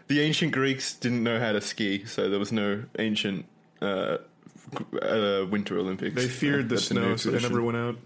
the 0.09 0.21
ancient 0.21 0.53
Greeks 0.53 0.95
didn't 0.95 1.23
know 1.23 1.39
how 1.39 1.53
to 1.53 1.61
ski, 1.61 2.05
so 2.07 2.29
there 2.29 2.39
was 2.41 2.51
no 2.51 2.83
ancient 2.99 3.45
uh, 3.81 4.19
uh, 5.03 5.47
Winter 5.49 5.79
Olympics. 5.79 6.15
They 6.17 6.27
feared 6.29 6.69
the 6.69 6.75
That's 6.77 6.91
a 6.91 6.95
new 6.95 7.01
snow, 7.01 7.17
so 7.17 7.31
they 7.31 7.41
never 7.41 7.63
went 7.63 7.77
out. 7.77 7.97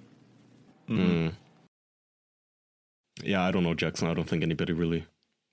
Yeah, 3.23 3.43
I 3.43 3.51
don't 3.51 3.63
know, 3.65 3.75
Jackson. 3.75 4.09
I 4.09 4.15
don't 4.15 4.29
think 4.29 4.43
anybody 4.43 4.73
really, 4.73 5.05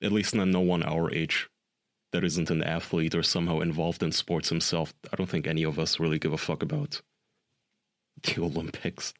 at 0.02 0.12
least 0.12 0.34
not 0.36 0.48
no 0.48 0.62
one 0.62 0.84
our 0.84 1.14
age, 1.14 1.50
that 2.14 2.24
isn't 2.24 2.50
an 2.50 2.64
athlete 2.64 3.14
or 3.14 3.24
somehow 3.24 3.60
involved 3.60 4.02
in 4.04 4.12
sports 4.12 4.50
himself. 4.50 4.94
I 5.12 5.16
don't 5.16 5.30
think 5.30 5.48
any 5.48 5.64
of 5.64 5.78
us 5.78 6.00
really 6.00 6.20
give 6.20 6.34
a 6.34 6.38
fuck 6.38 6.64
about 6.64 7.02
the 8.24 8.42
Olympics 8.42 9.14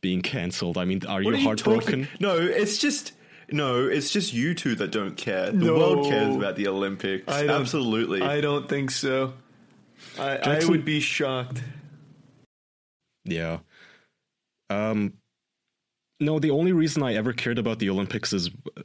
being 0.00 0.22
cancelled. 0.22 0.78
I 0.78 0.84
mean, 0.84 1.02
are 1.06 1.22
What 1.22 1.24
you 1.24 1.30
are 1.30 1.36
you 1.36 1.44
heartbroken? 1.44 2.04
talking- 2.04 2.08
No, 2.20 2.36
it's 2.36 2.78
just 2.78 3.12
no, 3.50 3.86
it's 3.86 4.10
just 4.10 4.32
you 4.32 4.54
two 4.54 4.74
that 4.76 4.90
don't 4.90 5.16
care. 5.16 5.46
The 5.52 5.66
No. 5.66 5.76
world 5.76 6.06
cares 6.08 6.34
about 6.34 6.56
the 6.56 6.68
Olympics. 6.68 7.28
I 7.28 7.46
Absolutely. 7.48 8.22
I 8.22 8.40
don't 8.40 8.66
think 8.68 8.90
so. 8.90 9.34
I, 10.18 10.38
I 10.38 10.64
would 10.64 10.84
be 10.86 11.00
shocked. 11.00 11.62
Yeah. 13.24 13.58
Um 14.70 15.12
no, 16.22 16.38
the 16.38 16.50
only 16.50 16.72
reason 16.72 17.02
I 17.02 17.14
ever 17.14 17.32
cared 17.32 17.58
about 17.58 17.78
the 17.78 17.90
Olympics 17.90 18.32
is 18.32 18.48
uh, 18.48 18.82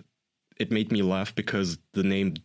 it 0.57 0.71
made 0.71 0.91
me 0.91 1.01
laugh 1.01 1.33
because 1.33 1.77
the 1.93 2.03
name 2.03 2.35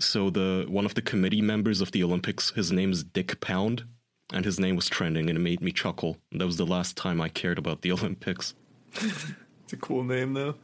so 0.00 0.28
the 0.28 0.66
one 0.68 0.84
of 0.84 0.94
the 0.94 1.02
committee 1.02 1.40
members 1.40 1.80
of 1.80 1.92
the 1.92 2.02
Olympics, 2.02 2.50
his 2.50 2.72
name 2.72 2.90
is 2.90 3.04
Dick 3.04 3.40
Pound, 3.40 3.84
and 4.32 4.44
his 4.44 4.58
name 4.58 4.76
was 4.76 4.88
trending 4.88 5.28
and 5.28 5.38
it 5.38 5.42
made 5.42 5.60
me 5.60 5.70
chuckle. 5.70 6.16
That 6.32 6.46
was 6.46 6.56
the 6.56 6.66
last 6.66 6.96
time 6.96 7.20
I 7.20 7.28
cared 7.28 7.58
about 7.58 7.82
the 7.82 7.92
Olympics. 7.96 8.54
It's 8.94 9.72
a 9.72 9.76
cool 9.76 10.02
name 10.04 10.34
though. 10.34 10.56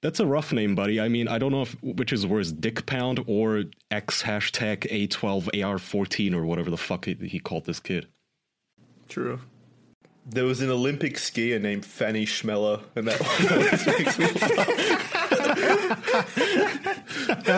That's 0.00 0.18
a 0.18 0.26
rough 0.26 0.52
name, 0.52 0.74
buddy. 0.74 1.00
I 1.00 1.08
mean, 1.08 1.28
I 1.28 1.38
don't 1.38 1.52
know 1.52 1.62
if 1.62 1.80
which 1.82 2.12
is 2.12 2.26
worse, 2.26 2.50
Dick 2.50 2.86
Pound 2.86 3.22
or 3.26 3.64
X 3.90 4.22
hashtag 4.22 4.90
A12 4.90 5.44
AR14 5.54 6.34
or 6.34 6.44
whatever 6.44 6.70
the 6.70 6.76
fuck 6.76 7.04
he, 7.04 7.14
he 7.14 7.38
called 7.38 7.66
this 7.66 7.78
kid. 7.78 8.08
True. 9.08 9.38
There 10.24 10.44
was 10.44 10.60
an 10.60 10.70
Olympic 10.70 11.16
skier 11.16 11.60
named 11.60 11.84
Fanny 11.84 12.24
Chmelar, 12.26 12.82
and 12.94 13.08
that 13.08 13.20
always 13.50 13.86
makes 13.86 14.18
me 14.18 14.26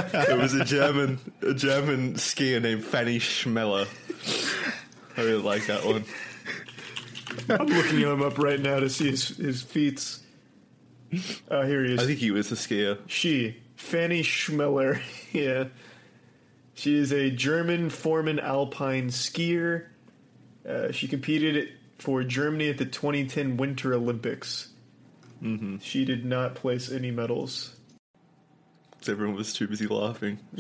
laugh. 0.09 0.27
There 0.27 0.39
was 0.39 0.55
a 0.55 0.65
German, 0.65 1.19
a 1.43 1.53
German 1.53 2.15
skier 2.15 2.63
named 2.63 2.85
Fanny 2.85 3.19
Chmelar. 3.19 3.87
I 5.17 5.21
really 5.21 5.43
like 5.43 5.67
that 5.67 5.85
one. 5.85 6.05
I'm 7.49 7.67
looking 7.67 8.01
him 8.01 8.23
up 8.23 8.39
right 8.39 8.61
now 8.61 8.81
to 8.81 8.89
see 8.89 9.11
his 9.11 9.29
his 9.29 9.63
feats. 9.63 10.21
Uh, 11.51 11.63
here 11.65 11.85
he 11.85 11.95
is. 11.95 12.01
I 12.01 12.07
think 12.07 12.19
he 12.19 12.31
was 12.31 12.51
a 12.51 12.57
skier. 12.57 12.99
She, 13.07 13.57
Fanny 13.77 14.23
Chmelar. 14.23 15.01
yeah. 15.33 15.65
She 16.75 16.97
is 16.97 17.13
a 17.13 17.31
German 17.31 17.91
foreman 17.91 18.41
alpine 18.41 19.11
skier. 19.11 19.87
Uh, 20.69 20.91
she 20.91 21.07
competed 21.07 21.73
for 22.05 22.23
Germany 22.23 22.69
at 22.69 22.77
the 22.77 22.85
2010 22.85 23.57
Winter 23.57 23.95
Olympics. 23.95 24.69
Mm-hmm. 25.43 25.79
She 25.79 26.05
did 26.05 26.27
not 26.27 26.55
place 26.55 26.93
any 26.93 27.11
medals. 27.11 27.75
Everyone 29.09 29.35
was 29.35 29.55
too 29.55 29.67
busy 29.67 29.87
laughing. 29.87 30.39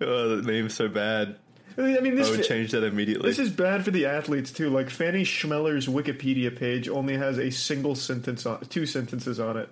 oh, 0.00 0.36
the 0.36 0.42
name's 0.44 0.74
so 0.74 0.88
bad. 0.88 1.36
I 1.76 1.80
mean, 1.80 2.12
I 2.12 2.14
this 2.14 2.30
would 2.30 2.44
change 2.44 2.70
that 2.70 2.84
immediately. 2.84 3.28
this 3.28 3.40
is 3.40 3.50
bad 3.50 3.84
for 3.84 3.90
the 3.90 4.06
athletes 4.06 4.52
too. 4.52 4.70
Like 4.70 4.90
Fanny 4.90 5.24
Chmelar's 5.24 5.88
Wikipedia 5.88 6.56
page 6.56 6.88
only 6.88 7.16
has 7.16 7.38
a 7.38 7.50
single 7.50 7.96
sentence 7.96 8.46
on, 8.46 8.60
two 8.66 8.86
sentences 8.86 9.40
on 9.40 9.56
it. 9.56 9.68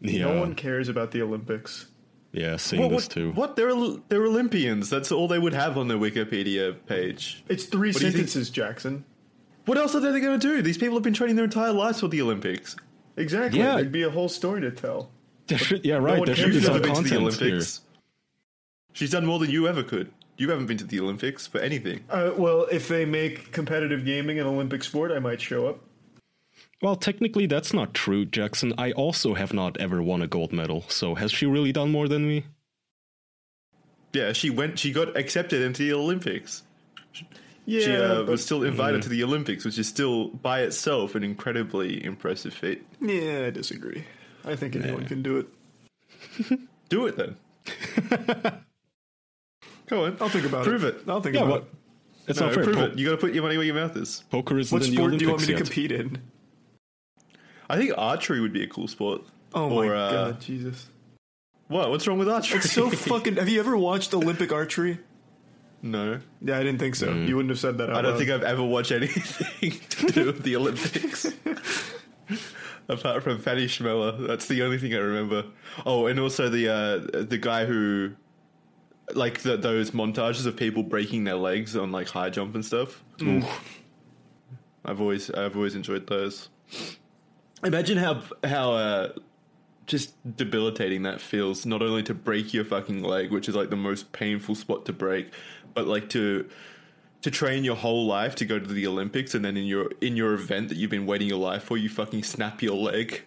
Yeah. 0.00 0.26
No 0.26 0.40
one 0.40 0.54
cares 0.54 0.90
about 0.90 1.10
the 1.10 1.22
Olympics. 1.22 1.86
Yeah, 2.32 2.56
seeing 2.56 2.82
what, 2.82 2.90
this 2.90 3.04
what, 3.04 3.10
too. 3.10 3.32
what? 3.32 3.56
They're 3.56 3.74
they're 4.08 4.26
Olympians. 4.26 4.90
That's 4.90 5.10
all 5.10 5.26
they 5.26 5.38
would 5.38 5.54
have 5.54 5.78
on 5.78 5.88
their 5.88 5.96
Wikipedia 5.96 6.76
page. 6.86 7.42
It's 7.48 7.64
three 7.64 7.92
think- 7.92 8.12
sentences, 8.12 8.50
Jackson. 8.50 9.04
What 9.68 9.76
else 9.76 9.94
are 9.94 10.00
they 10.00 10.18
going 10.18 10.40
to 10.40 10.48
do? 10.48 10.62
These 10.62 10.78
people 10.78 10.94
have 10.96 11.02
been 11.02 11.12
training 11.12 11.36
their 11.36 11.44
entire 11.44 11.72
lives 11.72 12.00
for 12.00 12.08
the 12.08 12.22
Olympics. 12.22 12.74
Exactly. 13.18 13.60
Yeah. 13.60 13.74
There'd 13.74 13.92
be 13.92 14.02
a 14.02 14.08
whole 14.08 14.30
story 14.30 14.62
to 14.62 14.70
tell. 14.70 15.10
Should- 15.54 15.84
yeah, 15.84 15.96
right. 15.96 16.18
one 16.18 16.24
there 16.26 16.36
should 16.36 16.52
be 16.52 16.60
some 16.62 16.72
never 16.72 16.84
been 16.84 16.94
to 16.94 17.02
the 17.02 17.08
content 17.10 17.34
here. 17.34 17.48
Olympics. 17.48 17.82
She's 18.94 19.10
done 19.10 19.26
more 19.26 19.38
than 19.38 19.50
you 19.50 19.68
ever 19.68 19.82
could. 19.82 20.10
You 20.38 20.48
haven't 20.48 20.66
been 20.66 20.78
to 20.78 20.84
the 20.84 20.98
Olympics 21.00 21.46
for 21.46 21.60
anything. 21.60 22.02
Uh, 22.08 22.30
well, 22.34 22.62
if 22.72 22.88
they 22.88 23.04
make 23.04 23.52
competitive 23.52 24.06
gaming 24.06 24.38
an 24.38 24.46
Olympic 24.46 24.82
sport, 24.84 25.12
I 25.12 25.18
might 25.18 25.42
show 25.42 25.68
up. 25.68 25.80
Well, 26.80 26.96
technically, 26.96 27.44
that's 27.44 27.74
not 27.74 27.92
true, 27.92 28.24
Jackson. 28.24 28.72
I 28.78 28.92
also 28.92 29.34
have 29.34 29.52
not 29.52 29.76
ever 29.76 30.02
won 30.02 30.22
a 30.22 30.26
gold 30.26 30.50
medal. 30.50 30.84
So, 30.88 31.14
has 31.16 31.30
she 31.30 31.44
really 31.44 31.72
done 31.72 31.92
more 31.92 32.08
than 32.08 32.26
me? 32.26 32.44
Yeah, 34.14 34.32
she 34.32 34.48
went. 34.48 34.78
She 34.78 34.92
got 34.92 35.14
accepted 35.14 35.60
into 35.60 35.82
the 35.82 35.92
Olympics. 35.92 36.62
Yeah, 37.70 37.80
she 37.80 37.94
uh, 37.96 38.14
but, 38.22 38.28
was 38.28 38.42
still 38.44 38.62
invited 38.62 39.02
to 39.02 39.10
the 39.10 39.22
Olympics, 39.22 39.62
which 39.64 39.78
is 39.78 39.86
still 39.86 40.28
by 40.28 40.60
itself 40.62 41.14
an 41.14 41.22
incredibly 41.22 42.02
impressive 42.02 42.54
feat. 42.54 42.82
yeah, 42.98 43.44
I 43.46 43.50
disagree. 43.50 44.04
I 44.46 44.56
think 44.56 44.74
anyone 44.74 45.04
can 45.04 45.22
do 45.22 45.36
it. 45.38 46.58
Do 46.88 47.06
it 47.06 47.16
then. 47.16 47.36
Go 49.88 50.04
on. 50.06 50.16
I'll 50.20 50.28
think 50.30 50.46
about 50.46 50.64
Prove 50.64 50.84
it. 50.84 50.94
Prove 50.94 51.02
it. 51.08 51.10
I'll 51.10 51.20
think 51.20 51.34
Yeah, 51.34 51.42
about 51.42 51.50
what? 51.50 51.62
it. 51.62 51.68
It's 52.28 52.40
No, 52.40 52.46
not 52.46 52.54
fair. 52.54 52.64
prove 52.64 52.76
Po- 52.76 52.84
it. 52.84 52.98
You 52.98 53.04
got 53.06 53.12
to 53.12 53.18
put 53.18 53.34
your 53.34 53.42
money 53.42 53.56
where 53.58 53.66
your 53.66 53.74
mouth 53.74 53.96
is. 53.96 54.22
Poker 54.30 54.58
isn't 54.58 54.74
What 54.74 54.82
in 54.84 54.90
the 54.90 54.96
sport 54.96 55.08
Olympics 55.08 55.18
do 55.20 55.24
you 55.26 55.30
want 55.30 55.40
me 55.42 55.46
to 55.46 55.52
yet. 55.52 55.62
compete 55.62 55.92
in? 55.92 56.22
I 57.68 57.76
think 57.76 57.92
archery 57.98 58.40
would 58.40 58.52
be 58.54 58.62
a 58.62 58.66
cool 58.66 58.88
sport. 58.88 59.22
Oh 59.54 59.70
Or, 59.70 59.86
my 59.86 59.94
uh, 59.94 60.10
god, 60.10 60.40
Jesus! 60.40 60.86
What? 61.68 61.90
What's 61.90 62.06
wrong 62.06 62.18
with 62.18 62.28
archery? 62.30 62.58
It's 62.60 62.72
so 62.72 62.88
fucking. 62.90 63.36
Have 63.36 63.48
you 63.50 63.60
ever 63.60 63.76
watched 63.76 64.12
Olympic 64.14 64.52
archery? 64.52 64.98
No. 65.82 66.20
Yeah, 66.40 66.56
I 66.58 66.62
didn't 66.62 66.78
think 66.78 66.96
so. 66.96 67.12
You 67.12 67.36
wouldn't 67.36 67.50
have 67.50 67.58
said 67.58 67.78
that. 67.78 67.90
I 67.90 68.02
don't 68.02 68.12
loud. 68.12 68.18
think 68.18 68.30
I've 68.30 68.42
ever 68.42 68.64
watched 68.64 68.90
anything 68.90 69.70
to 69.90 70.06
do 70.12 70.26
with 70.26 70.42
the 70.42 70.56
Olympics. 70.56 71.26
Apart 72.88 73.22
from 73.22 73.38
Fanny 73.38 73.66
Chmelar, 73.66 74.26
that's 74.26 74.46
the 74.46 74.62
only 74.62 74.78
thing 74.78 74.94
I 74.94 74.98
remember. 74.98 75.44
Oh, 75.84 76.06
and 76.06 76.18
also 76.18 76.48
the 76.48 76.68
uh, 76.68 77.22
the 77.22 77.36
guy 77.38 77.66
who, 77.66 78.12
like 79.14 79.40
the, 79.42 79.56
those 79.58 79.90
montages 79.90 80.46
of 80.46 80.56
people 80.56 80.82
breaking 80.82 81.24
their 81.24 81.34
legs 81.36 81.76
on 81.76 81.92
like 81.92 82.08
high 82.08 82.30
jump 82.30 82.54
and 82.54 82.64
stuff. 82.64 83.04
I've 84.84 85.00
always 85.00 85.30
I've 85.30 85.54
always 85.54 85.74
enjoyed 85.74 86.06
those. 86.06 86.48
Imagine 87.62 87.98
how 87.98 88.22
how 88.42 88.72
uh, 88.72 89.12
just 89.88 90.14
debilitating 90.36 91.02
that 91.02 91.20
feels. 91.20 91.66
Not 91.66 91.82
only 91.82 92.02
to 92.04 92.14
break 92.14 92.54
your 92.54 92.64
fucking 92.64 93.02
leg, 93.02 93.32
which 93.32 93.48
is 93.48 93.54
like 93.54 93.70
the 93.70 93.76
most 93.76 94.12
painful 94.12 94.54
spot 94.54 94.86
to 94.86 94.92
break, 94.92 95.30
but 95.74 95.86
like 95.86 96.08
to 96.10 96.48
to 97.22 97.30
train 97.30 97.64
your 97.64 97.76
whole 97.76 98.06
life 98.06 98.36
to 98.36 98.44
go 98.44 98.58
to 98.58 98.66
the 98.66 98.86
Olympics, 98.86 99.34
and 99.34 99.44
then 99.44 99.56
in 99.56 99.64
your 99.64 99.90
in 100.00 100.16
your 100.16 100.34
event 100.34 100.68
that 100.68 100.76
you've 100.76 100.90
been 100.90 101.06
waiting 101.06 101.28
your 101.28 101.38
life 101.38 101.64
for, 101.64 101.76
you 101.76 101.88
fucking 101.88 102.22
snap 102.22 102.62
your 102.62 102.76
leg. 102.76 103.22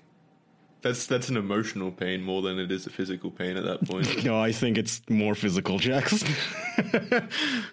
That's 0.82 1.06
that's 1.06 1.30
an 1.30 1.38
emotional 1.38 1.92
pain 1.92 2.24
more 2.24 2.42
than 2.42 2.58
it 2.58 2.72
is 2.72 2.88
a 2.88 2.90
physical 2.90 3.30
pain 3.30 3.56
at 3.58 3.64
that 3.66 3.88
point. 3.88 4.24
No, 4.24 4.40
I 4.40 4.52
think 4.52 4.78
it's 4.78 5.02
more 5.10 5.36
physical, 5.36 5.78
Jackson. 5.78 6.34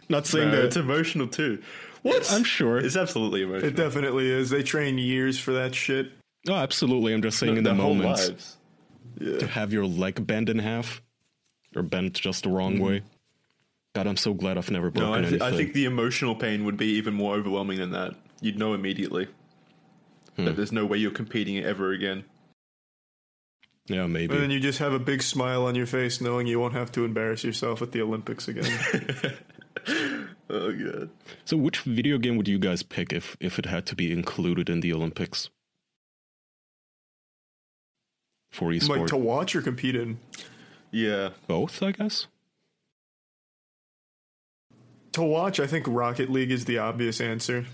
not 0.08 0.26
saying 0.26 0.50
no, 0.50 0.56
that. 0.56 0.64
it's 0.66 0.76
emotional 0.76 1.26
too. 1.26 1.62
What? 2.02 2.30
I'm 2.32 2.44
sure. 2.44 2.78
It's 2.78 2.96
absolutely 2.96 3.42
emotional. 3.42 3.68
It 3.68 3.76
definitely 3.76 4.30
is. 4.30 4.50
They 4.50 4.62
train 4.62 4.98
years 4.98 5.38
for 5.38 5.52
that 5.52 5.74
shit. 5.74 6.12
Oh, 6.48 6.54
absolutely. 6.54 7.12
I'm 7.12 7.22
just 7.22 7.38
saying 7.38 7.56
in 7.56 7.64
the 7.64 7.74
whole 7.74 7.94
moment 7.94 8.20
lives. 8.20 8.56
to 9.18 9.46
have 9.46 9.72
your 9.72 9.86
leg 9.86 10.24
bent 10.26 10.48
in 10.48 10.58
half 10.58 11.02
or 11.74 11.82
bent 11.82 12.14
just 12.14 12.44
the 12.44 12.50
wrong 12.50 12.74
mm-hmm. 12.74 12.84
way. 12.84 13.02
God, 13.98 14.06
I'm 14.06 14.16
so 14.16 14.32
glad 14.32 14.56
I've 14.56 14.70
never 14.70 14.92
broken 14.92 15.10
No, 15.10 15.18
I, 15.18 15.20
th- 15.22 15.32
anything. 15.32 15.54
I 15.54 15.56
think 15.56 15.72
the 15.72 15.84
emotional 15.84 16.36
pain 16.36 16.64
would 16.64 16.76
be 16.76 16.86
even 16.98 17.14
more 17.14 17.34
overwhelming 17.34 17.78
than 17.78 17.90
that. 17.90 18.14
You'd 18.40 18.56
know 18.56 18.72
immediately 18.72 19.26
hmm. 20.36 20.44
that 20.44 20.54
there's 20.54 20.70
no 20.70 20.86
way 20.86 20.98
you're 20.98 21.10
competing 21.10 21.58
ever 21.58 21.90
again. 21.90 22.22
yeah, 23.86 24.06
maybe. 24.06 24.34
And 24.34 24.40
then 24.44 24.50
you 24.52 24.60
just 24.60 24.78
have 24.78 24.92
a 24.92 25.00
big 25.00 25.20
smile 25.20 25.64
on 25.64 25.74
your 25.74 25.86
face 25.86 26.20
knowing 26.20 26.46
you 26.46 26.60
won't 26.60 26.74
have 26.74 26.92
to 26.92 27.04
embarrass 27.04 27.42
yourself 27.42 27.82
at 27.82 27.90
the 27.90 28.00
Olympics 28.00 28.46
again. 28.46 28.70
Oh 30.50 30.72
god. 30.72 31.10
So, 31.44 31.58
which 31.58 31.80
video 31.80 32.16
game 32.16 32.38
would 32.38 32.48
you 32.48 32.58
guys 32.58 32.82
pick 32.82 33.12
if 33.12 33.36
if 33.38 33.58
it 33.58 33.66
had 33.66 33.84
to 33.86 33.94
be 33.94 34.10
included 34.10 34.70
in 34.70 34.80
the 34.80 34.94
Olympics 34.94 35.50
for 38.50 38.70
esports, 38.70 38.88
like 38.88 39.00
esports? 39.02 39.08
to 39.08 39.16
watch 39.18 39.54
or 39.54 39.60
compete 39.60 39.94
in? 39.94 40.18
Yeah. 40.90 41.30
Both, 41.46 41.82
I 41.82 41.92
guess. 41.92 42.28
To 45.18 45.24
watch, 45.24 45.58
I 45.58 45.66
think 45.66 45.86
Rocket 45.88 46.30
League 46.30 46.52
is 46.52 46.64
the 46.64 46.78
obvious 46.78 47.20
answer. 47.20 47.66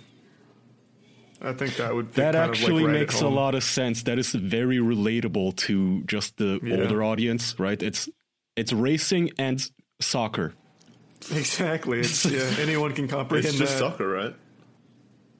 I 1.42 1.52
think 1.52 1.76
that 1.76 1.94
would 1.94 2.06
fit 2.06 2.14
That 2.22 2.32
kind 2.32 2.36
of, 2.36 2.50
actually 2.52 2.84
like 2.84 2.86
right 2.86 2.94
at 2.96 3.00
makes 3.00 3.20
a 3.20 3.28
lot 3.28 3.54
of 3.54 3.62
sense. 3.62 4.04
That 4.04 4.18
is 4.18 4.30
very 4.32 4.78
relatable 4.78 5.54
to 5.56 6.02
just 6.06 6.38
the 6.38 6.58
Yeah. 6.62 6.76
older 6.80 7.02
audience, 7.04 7.54
right? 7.60 7.82
It's 7.82 8.08
it's 8.56 8.72
racing 8.72 9.32
and 9.38 9.62
soccer. 10.00 10.54
Exactly. 11.30 12.00
It's, 12.00 12.24
yeah, 12.30 12.48
anyone 12.58 12.94
can 12.94 13.08
comprehend 13.08 13.44
It's 13.46 13.58
just 13.58 13.74
that. 13.74 13.78
soccer, 13.78 14.08
right? 14.08 14.34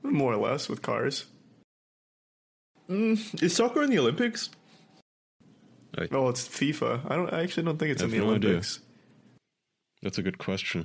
More 0.02 0.34
or 0.34 0.36
less 0.36 0.68
with 0.68 0.82
cars. 0.82 1.24
Mm, 2.90 3.42
is 3.42 3.56
soccer 3.56 3.82
in 3.82 3.88
the 3.88 3.98
Olympics? 3.98 4.50
Oh, 6.12 6.28
it's 6.28 6.46
FIFA. 6.46 7.10
I 7.10 7.16
don't. 7.16 7.32
I 7.32 7.42
actually 7.44 7.62
don't 7.62 7.78
think 7.78 7.92
it's 7.92 8.02
I 8.02 8.04
in 8.04 8.10
have 8.10 8.20
the 8.20 8.26
no 8.26 8.34
idea. 8.34 8.50
Olympics. 8.50 8.80
That's 10.02 10.18
a 10.18 10.22
good 10.22 10.36
question. 10.36 10.84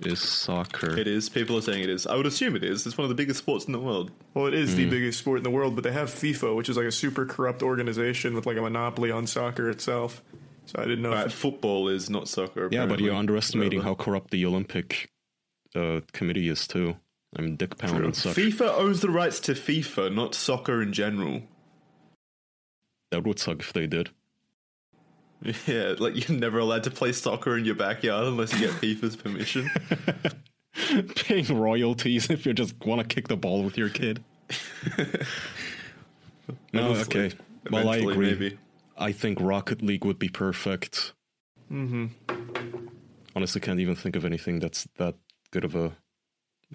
Is 0.00 0.20
soccer? 0.20 0.96
It 0.96 1.08
is. 1.08 1.28
People 1.28 1.56
are 1.58 1.60
saying 1.60 1.82
it 1.82 1.90
is. 1.90 2.06
I 2.06 2.14
would 2.14 2.26
assume 2.26 2.54
it 2.54 2.62
is. 2.62 2.86
It's 2.86 2.96
one 2.96 3.04
of 3.04 3.08
the 3.08 3.16
biggest 3.16 3.40
sports 3.40 3.64
in 3.64 3.72
the 3.72 3.80
world. 3.80 4.12
Well, 4.34 4.46
it 4.46 4.54
is 4.54 4.70
Hmm. 4.70 4.76
the 4.76 4.84
biggest 4.90 5.18
sport 5.18 5.38
in 5.38 5.42
the 5.44 5.50
world, 5.50 5.74
but 5.74 5.82
they 5.82 5.90
have 5.92 6.08
FIFA, 6.08 6.54
which 6.56 6.68
is 6.68 6.76
like 6.76 6.86
a 6.86 6.92
super 6.92 7.26
corrupt 7.26 7.62
organization 7.64 8.34
with 8.34 8.46
like 8.46 8.56
a 8.56 8.62
monopoly 8.62 9.10
on 9.10 9.26
soccer 9.26 9.68
itself. 9.68 10.22
So 10.66 10.76
I 10.78 10.82
didn't 10.84 11.02
know. 11.02 11.10
Right, 11.12 11.26
if 11.26 11.32
football 11.32 11.88
is 11.88 12.08
not 12.10 12.28
soccer. 12.28 12.68
yeah, 12.70 12.86
but 12.86 13.00
you're 13.00 13.14
underestimating 13.14 13.80
how 13.80 13.94
corrupt 13.94 14.30
the 14.30 14.44
Olympic 14.46 15.10
uh, 15.74 16.00
committee 16.12 16.48
is 16.48 16.66
too. 16.68 16.96
I 17.36 17.42
mean, 17.42 17.56
Dick 17.56 17.76
Pound 17.76 18.04
and 18.04 18.14
such. 18.16 18.36
FIFA 18.36 18.78
owns 18.78 19.00
the 19.00 19.10
rights 19.10 19.40
to 19.40 19.52
FIFA, 19.52 20.14
not 20.14 20.34
soccer 20.34 20.80
in 20.82 20.92
general. 20.92 21.42
That 23.10 23.24
would 23.24 23.38
suck 23.38 23.60
if 23.60 23.72
they 23.72 23.86
did. 23.86 24.10
Yeah, 25.66 25.94
like 25.98 26.28
you're 26.28 26.38
never 26.38 26.58
allowed 26.58 26.84
to 26.84 26.90
play 26.90 27.12
soccer 27.12 27.56
in 27.56 27.64
your 27.64 27.76
backyard 27.76 28.26
unless 28.26 28.52
you 28.52 28.60
get 28.60 28.70
FIFA's 28.80 29.16
permission. 29.16 29.70
paying 31.14 31.46
royalties 31.58 32.30
if 32.30 32.46
you 32.46 32.52
just 32.52 32.74
want 32.84 33.00
to 33.00 33.06
kick 33.06 33.28
the 33.28 33.36
ball 33.36 33.62
with 33.62 33.76
your 33.76 33.88
kid. 33.88 34.24
no, 36.72 36.92
okay. 36.92 37.32
Well, 37.70 37.88
I 37.88 37.96
agree. 37.96 38.30
maybe. 38.30 38.58
I 38.96 39.12
think 39.12 39.40
Rocket 39.40 39.82
League 39.82 40.04
would 40.04 40.18
be 40.18 40.28
perfect. 40.28 41.12
Mm-hmm. 41.70 42.06
Honestly, 43.36 43.60
can't 43.60 43.80
even 43.80 43.94
think 43.94 44.16
of 44.16 44.24
anything 44.24 44.58
that's 44.58 44.88
that 44.96 45.14
good 45.50 45.64
of 45.64 45.74
a 45.74 45.92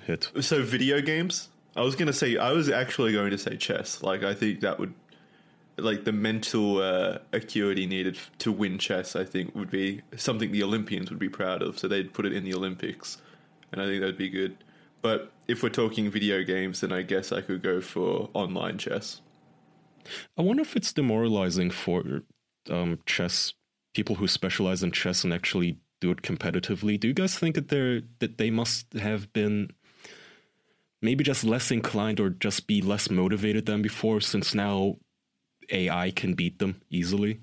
hit. 0.02 0.32
So 0.42 0.64
video 0.64 1.02
games. 1.02 1.50
I 1.76 1.82
was 1.82 1.96
gonna 1.96 2.14
say. 2.14 2.38
I 2.38 2.52
was 2.52 2.70
actually 2.70 3.14
going 3.14 3.32
to 3.32 3.38
say 3.38 3.58
chess. 3.58 4.04
Like 4.04 4.24
I 4.24 4.34
think 4.34 4.62
that 4.62 4.80
would, 4.80 4.94
like 5.78 6.04
the 6.04 6.12
mental 6.12 6.82
uh, 6.82 7.20
acuity 7.32 7.86
needed 7.86 8.18
to 8.40 8.52
win 8.52 8.78
chess. 8.78 9.16
I 9.16 9.26
think 9.26 9.56
would 9.56 9.72
be 9.72 10.02
something 10.16 10.52
the 10.52 10.64
Olympians 10.64 11.10
would 11.10 11.20
be 11.20 11.30
proud 11.30 11.62
of. 11.62 11.80
So 11.80 11.88
they'd 11.88 12.14
put 12.14 12.26
it 12.26 12.34
in 12.34 12.44
the 12.44 12.54
Olympics, 12.54 13.18
and 13.72 13.82
I 13.82 13.86
think 13.86 14.02
that'd 14.02 14.18
be 14.18 14.30
good. 14.30 14.58
But 15.02 15.32
if 15.48 15.64
we're 15.64 15.70
talking 15.70 16.10
video 16.10 16.44
games, 16.44 16.82
then 16.82 16.94
I 16.94 17.02
guess 17.02 17.32
I 17.32 17.42
could 17.42 17.62
go 17.62 17.82
for 17.82 18.30
online 18.34 18.78
chess. 18.78 19.22
I 20.38 20.42
wonder 20.42 20.62
if 20.62 20.76
it's 20.76 20.94
demoralizing 20.94 21.70
for 21.70 22.22
um, 22.70 23.00
chess 23.06 23.54
people 23.94 24.16
who 24.16 24.28
specialize 24.28 24.84
in 24.84 24.92
chess 24.92 25.24
and 25.24 25.34
actually 25.34 25.78
do 26.02 26.12
it 26.12 26.22
competitively. 26.22 27.00
Do 27.00 27.08
you 27.08 27.14
guys 27.14 27.38
think 27.38 27.56
that 27.56 27.70
they're 27.70 28.02
that 28.20 28.38
they 28.38 28.50
must 28.50 28.94
have 28.94 29.32
been 29.34 29.72
maybe 31.02 31.24
just 31.24 31.44
less 31.44 31.70
inclined 31.72 32.20
or 32.20 32.30
just 32.30 32.68
be 32.68 32.82
less 32.82 33.10
motivated 33.10 33.66
than 33.66 33.82
before, 33.82 34.22
since 34.22 34.56
now 34.56 34.98
AI 35.70 36.12
can 36.12 36.34
beat 36.34 36.60
them 36.60 36.82
easily? 36.90 37.40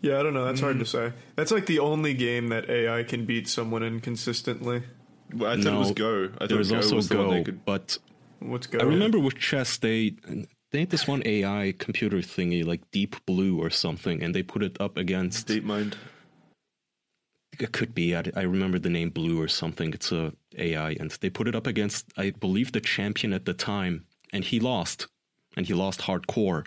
Yeah, 0.00 0.18
I 0.18 0.22
don't 0.22 0.34
know. 0.34 0.44
That's 0.44 0.60
hard 0.60 0.76
Mm. 0.76 0.80
to 0.80 0.86
say. 0.86 1.12
That's 1.36 1.52
like 1.52 1.66
the 1.66 1.78
only 1.78 2.14
game 2.14 2.48
that 2.48 2.68
AI 2.68 3.04
can 3.04 3.24
beat 3.24 3.48
someone 3.48 3.82
in 3.82 4.00
consistently. 4.00 4.82
Well, 5.34 5.52
I 5.52 5.62
thought 5.62 5.74
it 5.74 5.78
was 5.78 5.92
Go. 5.92 6.24
I 6.34 6.38
thought 6.38 6.48
There's 6.48 6.70
Go 6.70 6.76
also 6.76 6.96
was 6.96 7.08
Go, 7.08 7.30
they 7.30 7.44
could. 7.44 7.64
but 7.64 7.98
What's 8.40 8.66
go? 8.66 8.80
I 8.80 8.82
remember 8.82 9.18
with 9.18 9.36
chess 9.38 9.76
they 9.78 10.16
they 10.72 10.80
had 10.80 10.90
this 10.90 11.06
one 11.06 11.22
AI 11.24 11.72
computer 11.78 12.18
thingy 12.18 12.64
like 12.64 12.90
Deep 12.90 13.16
Blue 13.26 13.58
or 13.62 13.70
something, 13.70 14.22
and 14.22 14.34
they 14.34 14.42
put 14.42 14.62
it 14.62 14.80
up 14.80 14.96
against 14.96 15.46
DeepMind. 15.48 15.94
it 17.60 17.72
could 17.72 17.94
be 17.94 18.16
I, 18.16 18.24
I 18.34 18.42
remember 18.42 18.78
the 18.78 18.90
name 18.90 19.10
blue 19.10 19.40
or 19.40 19.46
something 19.46 19.92
it's 19.92 20.10
a 20.10 20.32
ai 20.58 20.92
and 20.98 21.10
they 21.20 21.28
put 21.30 21.46
it 21.46 21.54
up 21.54 21.66
against 21.66 22.06
i 22.16 22.30
believe 22.30 22.72
the 22.72 22.80
champion 22.80 23.32
at 23.34 23.44
the 23.44 23.52
time 23.52 24.06
and 24.32 24.42
he 24.44 24.58
lost 24.58 25.06
and 25.56 25.66
he 25.66 25.74
lost 25.74 26.00
hardcore 26.00 26.64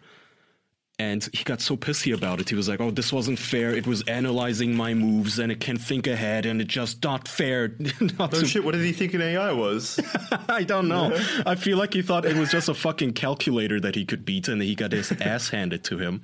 and 0.98 1.28
he 1.34 1.44
got 1.44 1.60
so 1.60 1.76
pissy 1.76 2.14
about 2.16 2.40
it 2.40 2.48
he 2.50 2.56
was 2.56 2.70
like 2.70 2.80
oh 2.80 2.90
this 2.92 3.12
wasn't 3.12 3.38
fair 3.38 3.72
it 3.76 3.86
was 3.86 4.02
analyzing 4.04 4.74
my 4.74 4.94
moves 4.94 5.40
and 5.40 5.52
it 5.52 5.60
can 5.60 5.78
think 5.78 6.08
ahead 6.08 6.46
and 6.46 6.62
it's 6.62 6.74
just 6.74 7.04
not 7.04 7.28
fair 7.28 7.76
not 8.18 8.34
Oh 8.34 8.40
to- 8.40 8.46
shit! 8.46 8.64
What 8.64 8.74
did 8.74 8.86
he 8.86 8.94
think 8.94 9.14
an 9.14 9.22
AI 9.22 9.52
was? 9.52 10.00
i 10.50 10.64
don't 10.64 10.88
know 10.88 11.12
i 11.46 11.56
feel 11.56 11.78
like 11.78 11.94
he 11.94 12.02
thought 12.02 12.26
it 12.26 12.38
was 12.38 12.50
just 12.50 12.70
a 12.70 12.74
fucking 12.74 13.12
calculator 13.14 13.80
that 13.82 13.96
he 13.96 14.06
could 14.06 14.24
beat 14.24 14.48
and 14.48 14.62
he 14.62 14.74
got 14.76 14.92
his 14.94 15.12
ass 15.22 15.50
handed 15.50 15.84
to 15.86 15.98
him 15.98 16.24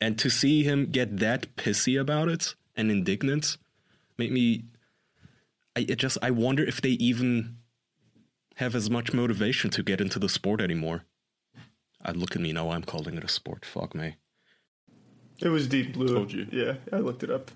and 0.00 0.18
to 0.18 0.30
see 0.30 0.62
him 0.62 0.86
get 0.86 1.16
that 1.18 1.56
pissy 1.56 2.00
about 2.00 2.28
it 2.28 2.54
and 2.76 2.90
indignant 2.92 3.56
made 4.18 4.30
me 4.30 4.64
I 5.74 5.80
it 5.80 5.96
just 5.96 6.16
I 6.22 6.30
wonder 6.30 6.62
if 6.64 6.80
they 6.80 6.90
even 6.90 7.56
have 8.54 8.74
as 8.74 8.88
much 8.88 9.12
motivation 9.12 9.68
to 9.70 9.82
get 9.82 10.00
into 10.00 10.18
the 10.18 10.28
sport 10.30 10.62
anymore. 10.62 11.04
I 12.06 12.12
look 12.12 12.34
at 12.36 12.40
me 12.40 12.52
now. 12.52 12.70
I'm 12.70 12.84
calling 12.84 13.16
it 13.16 13.24
a 13.24 13.28
sport. 13.28 13.64
Fuck 13.66 13.94
me. 13.94 14.14
it 15.42 15.48
was 15.48 15.66
Deep 15.68 15.92
Blue. 15.92 16.14
Told 16.14 16.32
you. 16.32 16.46
Yeah, 16.50 16.76
I 16.92 16.98
looked 17.00 17.22
it 17.22 17.30
up. 17.30 17.50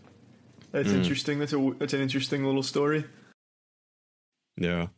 That's 0.73 0.91
Mm. 0.91 0.97
interesting. 0.97 1.39
That's 1.39 1.53
a 1.55 1.75
that's 1.79 1.95
an 1.95 2.01
interesting 2.03 2.45
little 2.45 2.63
story. 2.63 3.05
Yeah. 4.59 4.89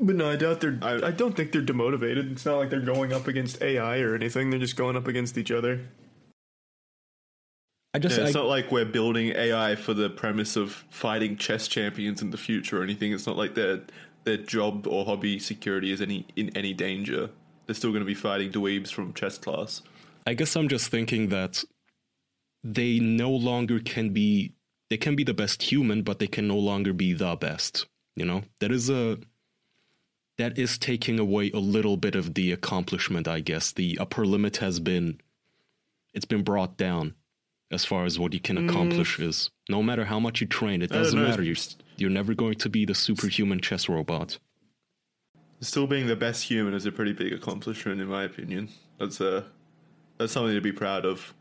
But 0.00 0.16
no, 0.16 0.28
I 0.30 0.36
doubt 0.36 0.60
they're. 0.60 0.76
I, 0.82 0.94
I- 0.94 1.06
I 1.08 1.10
don't 1.12 1.36
think 1.36 1.52
they're 1.52 1.62
demotivated. 1.62 2.32
It's 2.32 2.44
not 2.44 2.56
like 2.56 2.70
they're 2.70 2.80
going 2.80 3.12
up 3.12 3.28
against 3.28 3.62
AI 3.62 4.00
or 4.00 4.14
anything. 4.16 4.50
They're 4.50 4.58
just 4.58 4.74
going 4.76 4.96
up 4.96 5.06
against 5.06 5.38
each 5.38 5.52
other. 5.52 5.80
I 7.94 8.00
just 8.00 8.18
Yeah, 8.18 8.26
it's 8.26 8.34
I, 8.34 8.40
not 8.40 8.48
like 8.48 8.72
we're 8.72 8.84
building 8.84 9.28
AI 9.28 9.76
for 9.76 9.94
the 9.94 10.10
premise 10.10 10.56
of 10.56 10.72
fighting 10.90 11.36
chess 11.36 11.68
champions 11.68 12.20
in 12.22 12.30
the 12.30 12.36
future 12.36 12.80
or 12.80 12.82
anything. 12.82 13.12
It's 13.12 13.26
not 13.26 13.36
like 13.36 13.54
their 13.54 13.82
their 14.24 14.38
job 14.38 14.86
or 14.88 15.04
hobby 15.04 15.38
security 15.38 15.92
is 15.92 16.00
any 16.00 16.26
in 16.34 16.50
any 16.56 16.74
danger. 16.74 17.30
They're 17.66 17.74
still 17.74 17.90
going 17.90 18.02
to 18.02 18.06
be 18.06 18.14
fighting 18.14 18.50
dweebs 18.50 18.92
from 18.92 19.14
chess 19.14 19.38
class. 19.38 19.82
I 20.26 20.34
guess 20.34 20.56
I'm 20.56 20.68
just 20.68 20.88
thinking 20.88 21.28
that 21.28 21.64
they 22.62 22.98
no 22.98 23.30
longer 23.30 23.78
can 23.78 24.10
be 24.10 24.54
they 24.90 24.96
can 24.96 25.16
be 25.16 25.24
the 25.24 25.34
best 25.34 25.62
human, 25.62 26.02
but 26.02 26.18
they 26.18 26.26
can 26.26 26.46
no 26.46 26.58
longer 26.58 26.92
be 26.92 27.12
the 27.12 27.36
best. 27.36 27.86
You 28.16 28.24
know? 28.24 28.42
That 28.60 28.70
is 28.70 28.90
a 28.90 29.18
that 30.38 30.58
is 30.58 30.78
taking 30.78 31.18
away 31.18 31.50
a 31.52 31.58
little 31.58 31.96
bit 31.96 32.14
of 32.14 32.34
the 32.34 32.52
accomplishment, 32.52 33.28
I 33.28 33.40
guess. 33.40 33.72
The 33.72 33.98
upper 33.98 34.26
limit 34.26 34.58
has 34.58 34.80
been 34.80 35.20
it's 36.12 36.24
been 36.24 36.42
brought 36.42 36.76
down 36.76 37.14
as 37.70 37.84
far 37.84 38.04
as 38.04 38.18
what 38.18 38.32
you 38.32 38.40
can 38.40 38.56
mm. 38.56 38.68
accomplish 38.68 39.18
is. 39.18 39.50
No 39.68 39.82
matter 39.82 40.04
how 40.04 40.20
much 40.20 40.40
you 40.40 40.46
train, 40.46 40.82
it 40.82 40.90
doesn't 40.90 41.20
matter. 41.20 41.42
You're 41.42 41.56
you're 41.96 42.10
never 42.10 42.34
going 42.34 42.56
to 42.56 42.68
be 42.68 42.84
the 42.84 42.94
superhuman 42.94 43.60
chess 43.60 43.88
robot. 43.88 44.38
Still 45.60 45.86
being 45.86 46.06
the 46.06 46.16
best 46.16 46.42
human 46.44 46.74
is 46.74 46.84
a 46.86 46.92
pretty 46.92 47.12
big 47.12 47.32
accomplishment, 47.32 48.00
in 48.00 48.08
my 48.08 48.24
opinion. 48.24 48.68
That's 48.98 49.20
a 49.20 49.44
that's 50.18 50.32
something 50.32 50.54
to 50.54 50.60
be 50.60 50.72
proud 50.72 51.04
of. 51.06 51.32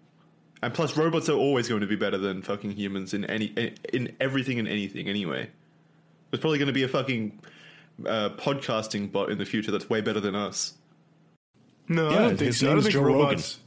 And 0.62 0.74
plus, 0.74 0.96
robots 0.96 1.28
are 1.28 1.34
always 1.38 1.68
going 1.68 1.82
to 1.82 1.88
be 1.88 1.98
better 1.98 2.18
than 2.18 2.42
fucking 2.42 2.72
humans 2.72 3.14
in 3.14 3.26
any 3.26 3.46
in, 3.48 3.76
in 3.92 4.16
everything 4.22 4.60
and 4.60 4.68
anything. 4.68 5.08
Anyway, 5.10 5.50
there's 6.32 6.40
probably 6.40 6.58
going 6.58 6.68
to 6.68 6.74
be 6.74 6.84
a 6.84 6.88
fucking 6.88 7.40
uh, 8.08 8.30
podcasting 8.38 9.12
bot 9.12 9.30
in 9.30 9.38
the 9.40 9.46
future 9.46 9.72
that's 9.72 9.90
way 9.90 10.00
better 10.00 10.22
than 10.22 10.36
us. 10.36 10.74
No, 11.90 12.10
Yeah, 12.10 12.16
I 12.16 12.20
don't 12.20 12.30
think 12.38 12.40
his 12.48 12.60
so. 12.60 12.68
I 12.68 12.70
name 12.70 12.76
don't 12.78 12.84
think 12.84 12.94
Joe 12.94 13.02
Rogan. 13.02 13.20
robots. 13.20 13.60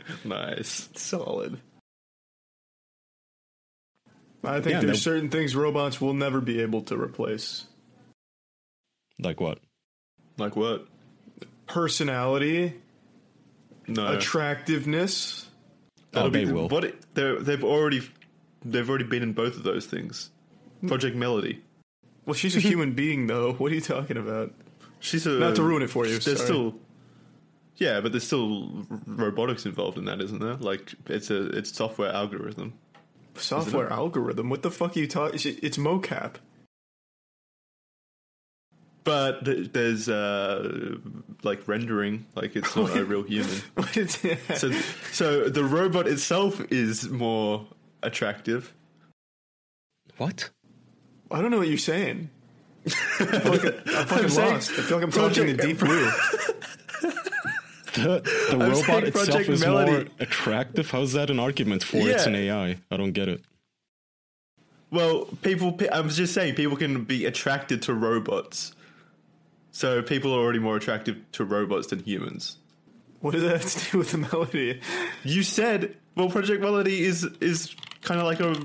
Nice. 0.24 0.88
Solid. 0.94 1.60
I 4.44 4.60
think 4.60 4.66
Yeah, 4.74 4.80
there's 4.80 4.98
that- 4.98 5.02
certain 5.02 5.28
things 5.28 5.54
robots 5.54 6.00
will 6.00 6.14
never 6.14 6.40
be 6.40 6.60
able 6.60 6.82
to 6.82 6.96
replace. 6.96 7.66
Like 9.20 9.40
what? 9.40 9.58
Like 10.36 10.56
what? 10.56 10.86
Personality, 11.66 12.74
No, 13.86 14.06
attractiveness. 14.08 15.48
Oh, 16.14 16.28
they 16.30 16.44
be, 16.44 16.52
will. 16.52 16.68
What 16.68 16.84
it- 16.84 17.14
they're, 17.14 17.38
they've 17.40 17.62
already 17.64 18.02
they've 18.64 18.88
already 18.88 19.04
been 19.04 19.22
in 19.22 19.32
both 19.32 19.56
of 19.56 19.62
those 19.62 19.86
things. 19.86 20.30
Project 20.86 21.16
Melody. 21.16 21.62
Well, 22.24 22.34
she's 22.34 22.56
a 22.56 22.60
human 22.70 22.92
being, 22.94 23.26
though. 23.26 23.52
What 23.54 23.72
are 23.72 23.74
you 23.74 23.80
talking 23.80 24.16
about? 24.16 24.52
She's 25.00 25.26
a, 25.26 25.30
Not 25.30 25.56
to 25.56 25.62
ruin 25.62 25.82
it 25.82 25.90
for 25.90 26.04
you. 26.06 26.18
There's 26.18 26.38
sorry. 26.38 26.38
still, 26.38 26.74
yeah, 27.76 28.00
but 28.00 28.12
there's 28.12 28.24
still 28.26 28.86
robotics 29.06 29.66
involved 29.66 29.98
in 29.98 30.06
that, 30.06 30.20
isn't 30.20 30.40
there? 30.40 30.54
Like 30.54 30.94
it's 31.06 31.30
a 31.30 31.48
it's 31.50 31.72
software 31.76 32.12
algorithm. 32.12 32.74
software 33.36 33.92
algorithm. 33.92 34.48
What 34.50 34.62
the 34.62 34.70
fuck 34.70 34.96
are 34.96 35.00
you 35.00 35.06
talking? 35.06 35.38
It's 35.44 35.76
mocap. 35.76 36.34
But 39.04 39.44
th- 39.44 39.72
there's 39.72 40.08
uh 40.08 40.96
like 41.42 41.66
rendering, 41.66 42.26
like 42.34 42.56
it's 42.56 42.74
not 42.76 42.94
a 42.96 43.04
real 43.04 43.22
human. 43.22 43.60
What 43.74 43.96
is 43.96 44.22
it? 44.24 44.38
So 44.56 44.70
so 45.12 45.48
the 45.48 45.64
robot 45.64 46.06
itself 46.06 46.60
is 46.70 47.08
more 47.08 47.66
attractive. 48.02 48.74
What? 50.18 50.50
I 51.30 51.40
don't 51.40 51.50
know 51.50 51.58
what 51.58 51.68
you're 51.68 51.78
saying. 51.78 52.30
I 52.86 52.90
feel 52.90 53.52
like 53.52 53.64
I'm 53.64 53.82
I'm 53.96 54.06
fucking 54.06 54.28
saying 54.28 54.54
lost. 54.54 54.70
I 54.70 54.74
feel 54.74 54.96
like 54.98 55.04
I'm 55.04 55.12
talking 55.12 55.46
to 55.46 55.54
Project- 55.54 55.62
Deep 55.62 55.78
Blue. 55.78 56.10
The, 57.94 58.20
the 58.50 58.56
robot 58.58 59.04
itself 59.04 59.26
Project 59.28 59.48
is 59.48 59.66
more 59.66 60.04
attractive. 60.20 60.90
How's 60.90 61.14
that 61.14 61.30
an 61.30 61.40
argument 61.40 61.82
for 61.82 61.96
it's 61.96 62.26
an 62.26 62.34
AI? 62.36 62.76
I 62.90 62.96
don't 62.96 63.12
get 63.12 63.28
it. 63.28 63.42
Well, 64.90 65.26
people. 65.42 65.78
I 65.92 66.00
was 66.00 66.16
just 66.16 66.32
saying, 66.32 66.54
people 66.54 66.76
can 66.76 67.04
be 67.04 67.24
attracted 67.26 67.82
to 67.82 67.94
robots. 67.94 68.72
So 69.78 70.02
people 70.02 70.34
are 70.34 70.40
already 70.40 70.58
more 70.58 70.76
attractive 70.76 71.18
to 71.30 71.44
robots 71.44 71.86
than 71.86 72.00
humans. 72.00 72.56
What 73.20 73.34
does 73.34 73.44
that 73.44 73.60
have 73.62 73.70
to 73.70 73.90
do 73.92 73.98
with 73.98 74.10
the 74.10 74.18
melody? 74.18 74.80
You 75.22 75.44
said, 75.44 75.96
well, 76.16 76.28
Project 76.28 76.60
Melody 76.60 77.04
is 77.04 77.22
is 77.40 77.76
kind 78.02 78.18
of 78.18 78.26
like 78.26 78.40
a. 78.40 78.60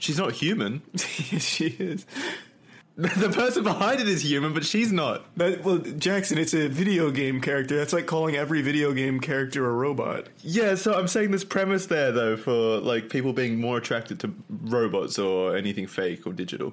She's 0.00 0.18
not 0.18 0.32
human. 0.32 0.82
she 0.96 1.66
is. 1.66 2.06
the 2.96 3.30
person 3.32 3.62
behind 3.62 4.00
it 4.00 4.08
is 4.08 4.28
human, 4.28 4.52
but 4.52 4.64
she's 4.64 4.90
not. 4.90 5.32
That, 5.36 5.62
well, 5.62 5.78
Jackson, 5.78 6.38
it's 6.38 6.54
a 6.54 6.66
video 6.66 7.12
game 7.12 7.40
character. 7.40 7.76
That's 7.76 7.92
like 7.92 8.06
calling 8.06 8.34
every 8.34 8.60
video 8.60 8.92
game 8.92 9.20
character 9.20 9.64
a 9.64 9.72
robot. 9.72 10.26
Yeah, 10.40 10.74
so 10.74 10.92
I'm 10.94 11.06
saying 11.06 11.30
this 11.30 11.44
premise 11.44 11.86
there 11.86 12.10
though 12.10 12.36
for 12.36 12.80
like 12.80 13.10
people 13.10 13.32
being 13.32 13.60
more 13.60 13.78
attracted 13.78 14.18
to 14.20 14.34
robots 14.48 15.20
or 15.20 15.56
anything 15.56 15.86
fake 15.86 16.26
or 16.26 16.32
digital. 16.32 16.72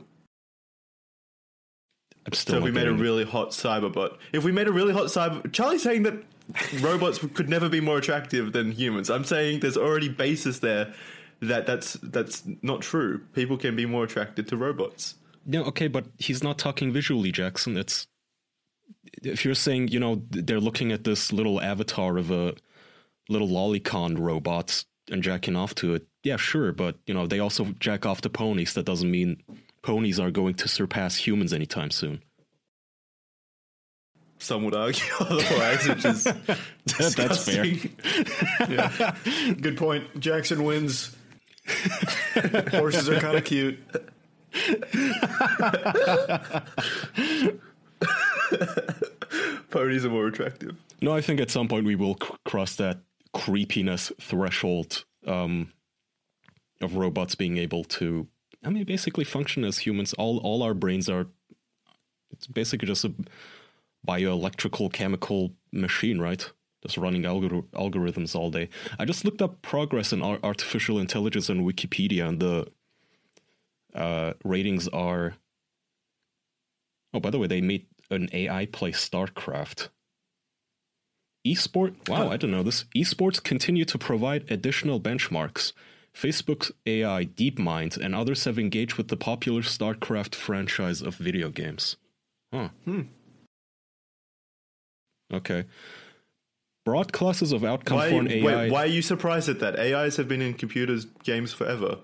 I'm 2.25 2.33
still 2.33 2.53
So 2.53 2.57
if 2.59 2.63
we 2.63 2.71
made 2.71 2.87
a 2.87 2.93
really 2.93 3.23
hot 3.23 3.49
cyberbot, 3.49 4.17
if 4.33 4.43
we 4.43 4.51
made 4.51 4.67
a 4.67 4.71
really 4.71 4.93
hot 4.93 5.05
cyber, 5.05 5.51
Charlie's 5.51 5.83
saying 5.83 6.03
that 6.03 6.23
robots 6.81 7.19
could 7.33 7.49
never 7.49 7.69
be 7.69 7.81
more 7.81 7.97
attractive 7.97 8.53
than 8.53 8.71
humans. 8.71 9.09
I'm 9.09 9.23
saying 9.23 9.59
there's 9.59 9.77
already 9.77 10.09
basis 10.09 10.59
there 10.59 10.93
that 11.41 11.65
that's 11.65 11.93
that's 12.01 12.43
not 12.61 12.81
true. 12.81 13.19
People 13.33 13.57
can 13.57 13.75
be 13.75 13.85
more 13.85 14.03
attracted 14.03 14.47
to 14.49 14.57
robots. 14.57 15.15
No, 15.45 15.63
okay, 15.65 15.87
but 15.87 16.05
he's 16.17 16.43
not 16.43 16.57
talking 16.57 16.91
visually, 16.91 17.31
Jackson. 17.31 17.77
It's 17.77 18.07
if 19.21 19.45
you're 19.45 19.53
saying, 19.55 19.89
you 19.89 19.99
know, 19.99 20.23
they're 20.29 20.59
looking 20.59 20.91
at 20.91 21.03
this 21.03 21.31
little 21.31 21.61
avatar 21.61 22.17
of 22.17 22.31
a 22.31 22.55
little 23.29 23.47
lolicon 23.47 24.17
robot 24.19 24.83
and 25.11 25.21
jacking 25.23 25.55
off 25.55 25.75
to 25.75 25.93
it. 25.93 26.07
Yeah, 26.23 26.37
sure, 26.37 26.71
but 26.71 26.97
you 27.05 27.13
know, 27.13 27.27
they 27.27 27.39
also 27.39 27.65
jack 27.79 28.05
off 28.05 28.21
to 28.21 28.29
ponies. 28.29 28.73
That 28.73 28.85
doesn't 28.85 29.09
mean 29.09 29.43
ponies 29.85 30.19
are 30.19 30.31
going 30.31 30.55
to 30.55 30.67
surpass 30.67 31.15
humans 31.15 31.53
anytime 31.53 31.91
soon. 31.91 32.23
Some 34.39 34.63
would 34.65 34.73
argue 34.73 35.03
otherwise, 35.19 35.87
which 35.87 36.05
is 36.05 36.23
That's 37.15 37.45
fair. 37.45 37.65
Yeah. 38.67 39.15
Good 39.61 39.77
point. 39.77 40.19
Jackson 40.19 40.63
wins. 40.63 41.15
Horses 42.71 43.09
are 43.09 43.19
kind 43.19 43.37
of 43.37 43.43
cute. 43.43 43.77
Ponies 49.69 50.05
are 50.05 50.09
more 50.09 50.27
attractive. 50.27 50.75
No, 51.01 51.15
I 51.15 51.21
think 51.21 51.39
at 51.39 51.51
some 51.51 51.67
point 51.67 51.85
we 51.85 51.95
will 51.95 52.17
c- 52.21 52.33
cross 52.45 52.75
that 52.77 52.99
creepiness 53.33 54.11
threshold 54.19 55.05
um, 55.27 55.71
of 56.81 56.95
robots 56.95 57.35
being 57.35 57.57
able 57.57 57.83
to, 57.83 58.27
I 58.65 58.69
mean, 58.69 58.83
basically 58.83 59.23
function 59.23 59.63
as 59.63 59.79
humans. 59.79 60.13
All 60.13 60.39
all 60.39 60.63
our 60.63 60.73
brains 60.73 61.09
are. 61.09 61.27
It's 62.31 62.47
basically 62.47 62.87
just 62.87 63.05
a 63.05 63.13
bioelectrical 64.05 64.91
chemical 64.91 65.53
machine, 65.71 66.19
right? 66.19 66.49
Just 66.83 66.97
running 66.97 67.23
algor- 67.23 67.63
algorithms 67.73 68.35
all 68.35 68.51
day. 68.51 68.69
I 68.99 69.05
just 69.05 69.23
looked 69.25 69.41
up 69.41 69.61
progress 69.61 70.11
in 70.11 70.21
ar- 70.21 70.39
artificial 70.43 70.99
intelligence 70.99 71.49
on 71.49 71.61
Wikipedia, 71.61 72.27
and 72.27 72.39
the 72.39 72.67
uh, 73.93 74.33
ratings 74.43 74.87
are. 74.89 75.35
Oh, 77.13 77.19
by 77.19 77.29
the 77.29 77.39
way, 77.39 77.47
they 77.47 77.61
made 77.61 77.85
an 78.11 78.29
AI 78.33 78.65
play 78.65 78.91
StarCraft. 78.91 79.89
Esport? 81.45 82.09
Wow, 82.09 82.27
I 82.29 82.37
didn't 82.37 82.51
know 82.51 82.63
this. 82.63 82.85
Esports 82.95 83.41
continue 83.41 83.85
to 83.85 83.97
provide 83.97 84.49
additional 84.51 84.99
benchmarks. 84.99 85.73
Facebook's 86.15 86.71
AI 86.85 87.25
DeepMind 87.25 87.97
and 87.97 88.15
others 88.15 88.45
have 88.45 88.57
engaged 88.57 88.95
with 88.95 89.09
the 89.09 89.17
popular 89.17 89.61
StarCraft 89.61 90.33
franchise 90.33 91.01
of 91.01 91.15
video 91.15 91.49
games. 91.49 91.97
Huh. 92.53 92.69
Okay. 95.33 95.65
Broad 96.85 97.11
classes 97.11 97.51
of 97.51 97.65
outcome 97.65 97.97
Why, 97.97 98.09
for 98.09 98.19
an 98.21 98.31
AI. 98.31 98.43
wait, 98.43 98.71
why 98.71 98.83
are 98.83 98.87
you 98.87 99.01
surprised 99.01 99.49
at 99.49 99.59
that? 99.59 99.77
AIs 99.79 100.15
have 100.17 100.27
been 100.27 100.41
in 100.41 100.53
computers 100.53 101.05
games 101.23 101.51
forever. 101.51 101.97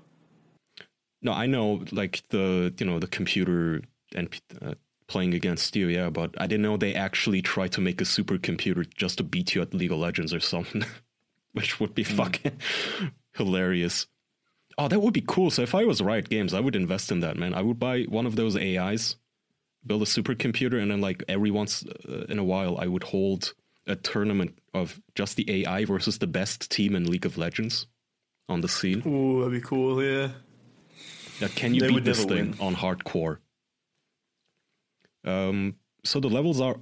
No, 1.22 1.32
I 1.32 1.46
know, 1.46 1.86
like 1.92 2.24
the 2.30 2.74
you 2.80 2.86
know 2.86 3.00
the 3.00 3.08
computer 3.08 3.84
and 4.16 4.28
uh, 4.62 4.74
playing 5.08 5.36
against 5.36 5.76
you, 5.76 5.88
yeah, 5.88 6.10
but 6.10 6.34
I 6.40 6.48
didn't 6.48 6.64
know 6.64 6.78
they 6.78 6.96
actually 6.96 7.44
try 7.44 7.68
to 7.70 7.80
make 7.80 8.02
a 8.02 8.06
supercomputer 8.06 8.90
just 8.96 9.20
to 9.20 9.24
beat 9.24 9.54
you 9.54 9.62
at 9.62 9.74
League 9.74 9.92
of 9.92 10.00
Legends 10.00 10.34
or 10.34 10.40
something, 10.40 10.84
which 11.54 11.80
would 11.80 11.94
be 11.94 12.04
fucking 12.04 12.58
hilarious. 13.34 14.08
Oh, 14.78 14.88
that 14.88 15.00
would 15.02 15.14
be 15.14 15.24
cool. 15.28 15.52
So 15.52 15.62
if 15.62 15.76
I 15.76 15.84
was 15.86 16.02
Riot 16.02 16.30
Games, 16.30 16.54
I 16.54 16.60
would 16.60 16.76
invest 16.76 17.12
in 17.12 17.20
that, 17.22 17.38
man. 17.38 17.54
I 17.54 17.62
would 17.62 17.80
buy 17.80 18.04
one 18.04 18.26
of 18.26 18.36
those 18.36 18.56
AIs, 18.56 19.18
build 19.86 20.02
a 20.02 20.06
supercomputer, 20.06 20.82
and 20.82 20.90
then 20.92 21.02
like 21.02 21.24
every 21.28 21.52
once 21.52 21.86
uh, 22.08 22.26
in 22.30 22.40
a 22.40 22.44
while, 22.44 22.78
I 22.80 22.88
would 22.88 23.04
hold 23.04 23.54
a 23.88 23.96
tournament 23.96 24.58
of 24.74 25.02
just 25.16 25.36
the 25.36 25.64
AI 25.64 25.86
versus 25.86 26.20
the 26.20 26.28
best 26.28 26.70
team 26.72 26.96
in 26.96 27.10
League 27.10 27.26
of 27.26 27.38
Legends 27.38 27.88
on 28.48 28.62
the 28.62 28.68
scene. 28.70 29.04
Ooh, 29.06 29.40
that'd 29.40 29.54
be 29.54 29.66
cool. 29.68 30.02
Yeah. 30.04 30.30
Yeah, 31.40 31.48
can 31.50 31.74
you 31.74 31.82
They 31.82 31.88
beat 31.88 32.04
this 32.06 32.24
thing 32.24 32.52
win. 32.52 32.56
on 32.60 32.76
hardcore? 32.76 33.40
Um, 35.24 35.76
so 36.04 36.20
the 36.20 36.30
levels 36.30 36.62
are 36.62 36.78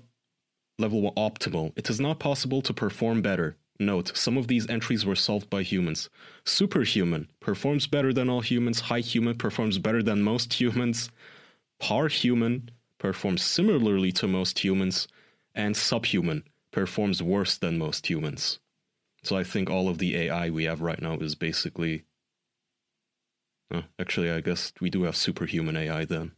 level 0.77 1.13
optimal. 1.15 1.73
It 1.75 1.89
is 1.89 1.99
not 1.99 2.19
possible 2.19 2.61
to 2.63 2.73
perform 2.73 3.21
better. 3.21 3.57
Note, 3.79 4.11
some 4.17 4.37
of 4.37 4.47
these 4.47 4.69
entries 4.69 5.05
were 5.05 5.15
solved 5.15 5.49
by 5.49 5.63
humans. 5.63 6.09
Superhuman 6.45 7.29
performs 7.39 7.87
better 7.87 8.11
than 8.11 8.29
all 8.29 8.41
humans. 8.41 8.81
High 8.81 8.99
human 8.99 9.37
performs 9.37 9.77
better 9.77 10.03
than 10.03 10.21
most 10.21 10.59
humans. 10.59 11.09
Par 11.79 12.09
human 12.09 12.71
performs 12.97 13.41
similarly 13.41 14.11
to 14.13 14.27
most 14.27 14.59
humans. 14.59 15.07
And 15.55 15.77
subhuman 15.77 16.43
performs 16.71 17.23
worse 17.23 17.57
than 17.57 17.77
most 17.77 18.09
humans. 18.09 18.59
So 19.23 19.37
I 19.37 19.43
think 19.43 19.69
all 19.69 19.87
of 19.87 19.97
the 19.97 20.15
AI 20.15 20.49
we 20.49 20.65
have 20.65 20.81
right 20.81 21.01
now 21.01 21.15
is 21.15 21.35
basically 21.35 22.03
Oh, 23.71 23.83
actually, 23.99 24.31
I 24.31 24.41
guess 24.41 24.73
we 24.81 24.89
do 24.89 25.03
have 25.03 25.15
superhuman 25.15 25.77
AI 25.77 26.05
then. 26.05 26.31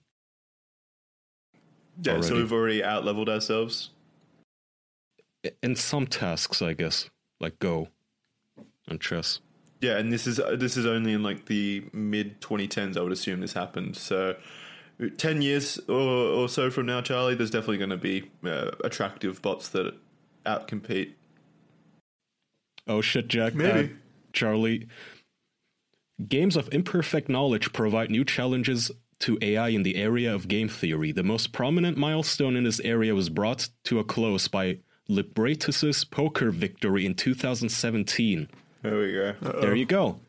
Yeah, 2.04 2.20
so 2.22 2.36
we've 2.36 2.52
already 2.52 2.84
out 2.84 3.06
leveled 3.06 3.30
ourselves. 3.30 3.92
In 5.64 5.76
some 5.76 6.08
tasks, 6.08 6.62
I 6.62 6.74
guess, 6.74 7.10
like 7.42 7.60
Go 7.60 7.90
and 8.88 9.02
chess. 9.02 9.40
Yeah, 9.82 9.98
and 9.98 10.14
this 10.14 10.28
is 10.28 10.40
this 10.58 10.78
is 10.78 10.86
only 10.86 11.14
in 11.14 11.24
like 11.24 11.48
the 11.48 11.84
mid 11.92 12.40
2010s. 12.40 12.96
I 12.98 13.02
would 13.02 13.12
assume 13.12 13.42
this 13.42 13.54
happened. 13.54 13.98
So, 13.98 14.36
ten 15.18 15.42
years 15.42 15.80
or, 15.90 16.00
or 16.00 16.50
so 16.50 16.70
from 16.70 16.86
now, 16.86 17.02
Charlie, 17.02 17.34
there's 17.34 17.50
definitely 17.50 17.80
going 17.80 17.90
to 17.90 17.98
be 17.98 18.30
uh, 18.46 18.72
attractive 18.84 19.42
bots 19.42 19.70
that 19.70 19.96
outcompete. 20.46 21.14
Oh 22.88 23.02
shit, 23.02 23.28
Jack. 23.28 23.56
Maybe. 23.56 23.80
Uh, 23.80 23.98
Charlie. 24.34 24.88
Games 26.28 26.56
of 26.56 26.70
imperfect 26.72 27.30
knowledge 27.30 27.74
provide 27.74 28.12
new 28.12 28.24
challenges 28.24 28.92
to 29.22 29.40
AI 29.42 29.70
in 29.70 29.82
the 29.82 29.96
area 29.96 30.34
of 30.34 30.48
game 30.48 30.70
theory. 30.70 31.12
The 31.12 31.24
most 31.24 31.52
prominent 31.52 31.98
milestone 31.98 32.56
in 32.56 32.64
this 32.64 32.80
area 32.82 33.16
was 33.16 33.30
brought 33.30 33.70
to 33.86 33.98
a 33.98 34.04
close 34.04 34.48
by 34.48 34.80
Libratus's 35.12 36.06
poker 36.06 36.52
victory 36.52 37.06
in 37.06 37.14
2017. 37.16 38.48
There 38.82 38.98
we 38.98 39.12
go. 39.12 39.36
There 39.62 39.76
you 39.76 39.86
go. 39.86 40.20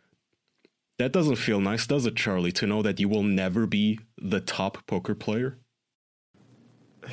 That 0.98 1.12
doesn't 1.12 1.36
feel 1.36 1.60
nice, 1.60 1.86
does 1.86 2.04
it, 2.06 2.16
Charlie, 2.16 2.52
to 2.52 2.66
know 2.66 2.82
that 2.82 3.00
you 3.00 3.08
will 3.08 3.22
never 3.22 3.66
be 3.66 3.98
the 4.18 4.40
top 4.40 4.86
poker 4.86 5.14
player? 5.14 5.58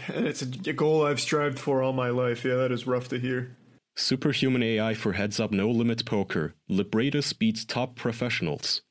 And 0.08 0.28
it's 0.28 0.42
a, 0.42 0.70
a 0.70 0.74
goal 0.74 1.06
I've 1.06 1.20
strived 1.20 1.60
for 1.60 1.82
all 1.82 1.94
my 1.94 2.10
life. 2.10 2.44
Yeah, 2.44 2.56
that 2.56 2.72
is 2.72 2.86
rough 2.86 3.08
to 3.10 3.20
hear. 3.20 3.56
Superhuman 3.96 4.64
AI 4.64 4.94
for 4.94 5.14
heads 5.14 5.40
up 5.40 5.52
no 5.52 5.70
limit 5.70 6.06
poker. 6.06 6.54
Libratus 6.70 7.38
beats 7.38 7.66
top 7.66 7.96
professionals. 7.96 8.82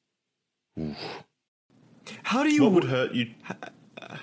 How 2.24 2.42
do 2.42 2.52
you? 2.52 2.64
What 2.64 2.72
would 2.72 2.84
hurt 2.84 3.12
you? 3.12 3.30
Uh, 4.00 4.16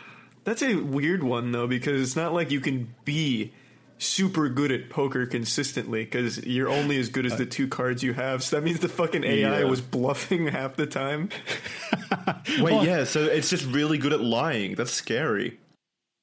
that's 0.43 0.61
a 0.61 0.75
weird 0.75 1.23
one 1.23 1.51
though, 1.51 1.67
because 1.67 2.01
it's 2.01 2.15
not 2.15 2.33
like 2.33 2.51
you 2.51 2.59
can 2.59 2.93
be 3.03 3.51
super 3.97 4.49
good 4.49 4.71
at 4.71 4.89
poker 4.89 5.25
consistently 5.25 6.03
because 6.03 6.45
you're 6.45 6.69
only 6.69 6.99
as 6.99 7.09
good 7.09 7.25
as 7.25 7.33
uh, 7.33 7.37
the 7.37 7.45
two 7.45 7.67
cards 7.67 8.03
you 8.03 8.13
have. 8.13 8.43
So 8.43 8.57
that 8.57 8.61
means 8.63 8.79
the 8.81 8.89
fucking 8.89 9.23
AI 9.23 9.59
Yeah. 9.59 9.63
was 9.65 9.79
bluffing 9.81 10.47
half 10.49 10.75
the 10.75 10.85
time. 10.85 11.29
Wait, 12.59 12.83
yeah. 12.85 13.03
So 13.05 13.23
it's 13.23 13.49
just 13.49 13.65
really 13.65 13.97
good 13.97 14.13
at 14.13 14.21
lying. 14.21 14.75
That's 14.75 14.91
scary. 14.91 15.59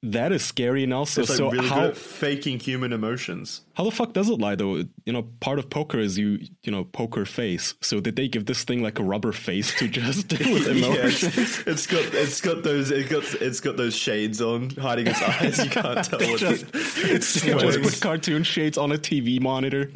That 0.05 0.33
is 0.33 0.43
scary 0.43 0.83
and 0.83 0.93
also 0.93 1.21
like 1.21 1.29
so 1.29 1.49
really 1.49 1.65
how 1.65 1.91
faking 1.91 2.59
human 2.59 2.91
emotions. 2.91 3.61
how 3.73 3.85
the 3.85 3.91
fuck 3.91 4.11
does 4.11 4.29
it 4.29 4.37
lie 4.37 4.55
though? 4.55 4.83
You 5.05 5.13
know, 5.13 5.23
part 5.39 5.59
of 5.59 5.69
poker 5.69 5.97
is 5.97 6.17
you 6.17 6.39
you 6.63 6.71
know, 6.73 6.83
poker 6.83 7.23
face. 7.25 7.73
So 7.79 8.01
did 8.01 8.17
they 8.17 8.27
give 8.27 8.45
this 8.45 8.65
thing 8.65 8.83
like 8.83 8.99
a 8.99 9.03
rubber 9.03 9.31
face 9.31 9.73
to 9.79 9.87
just 9.87 10.27
deal 10.27 10.39
with 10.53 10.67
Yeah, 10.67 10.87
emotions? 10.89 11.37
it's, 11.37 11.59
it's 11.65 11.87
got 11.87 12.03
it's 12.13 12.41
got 12.41 12.63
those 12.63 12.91
it 12.91 13.09
got 13.09 13.23
it's 13.35 13.61
got 13.61 13.77
those 13.77 13.95
shades 13.95 14.41
on 14.41 14.71
hiding 14.71 15.07
its 15.07 15.21
eyes. 15.21 15.63
You 15.63 15.69
can't 15.69 16.03
tell 16.03 16.19
what 16.19 16.37
Just- 16.39 16.65
it's 16.73 17.41
just 17.41 17.79
with 17.79 18.01
cartoon 18.01 18.43
shades 18.43 18.77
on 18.77 18.91
a 18.91 18.97
TV 18.97 19.39
monitor. 19.39 19.89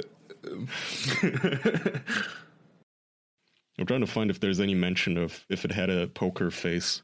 I'm 3.79 3.85
trying 3.85 4.01
to 4.01 4.07
find 4.07 4.29
if 4.31 4.39
there's 4.39 4.59
any 4.59 4.73
mention 4.73 5.17
of 5.17 5.45
if 5.49 5.65
it 5.65 5.71
had 5.71 5.89
a 5.89 6.07
poker 6.07 6.49
face. 6.49 7.01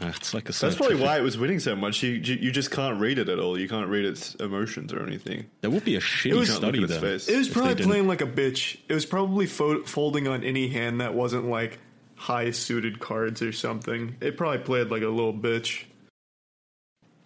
It's 0.00 0.34
like 0.34 0.48
a 0.48 0.52
That's 0.52 0.74
probably 0.74 0.96
why 0.96 1.18
it 1.18 1.22
was 1.22 1.38
winning 1.38 1.60
so 1.60 1.76
much. 1.76 2.02
You, 2.02 2.10
you 2.12 2.34
you 2.34 2.50
just 2.50 2.72
can't 2.72 2.98
read 3.00 3.18
it 3.18 3.28
at 3.28 3.38
all. 3.38 3.56
You 3.58 3.68
can't 3.68 3.88
read 3.88 4.04
its 4.04 4.34
emotions 4.36 4.92
or 4.92 5.06
anything. 5.06 5.46
That 5.60 5.70
would 5.70 5.84
be 5.84 5.94
a 5.94 6.00
shitty 6.00 6.36
was- 6.36 6.52
study 6.52 6.82
at 6.82 6.88
then. 6.88 7.00
face. 7.00 7.28
It 7.28 7.36
was 7.38 7.48
probably 7.48 7.76
playing 7.84 8.08
like 8.08 8.20
a 8.20 8.26
bitch. 8.26 8.76
It 8.88 8.94
was 8.94 9.06
probably 9.06 9.46
fo- 9.46 9.84
folding 9.84 10.26
on 10.26 10.42
any 10.42 10.66
hand 10.68 11.00
that 11.00 11.14
wasn't 11.14 11.46
like 11.46 11.78
high 12.16 12.50
suited 12.50 12.98
cards 12.98 13.40
or 13.40 13.52
something. 13.52 14.16
It 14.20 14.36
probably 14.36 14.58
played 14.58 14.90
like 14.90 15.02
a 15.02 15.08
little 15.08 15.32
bitch. 15.34 15.84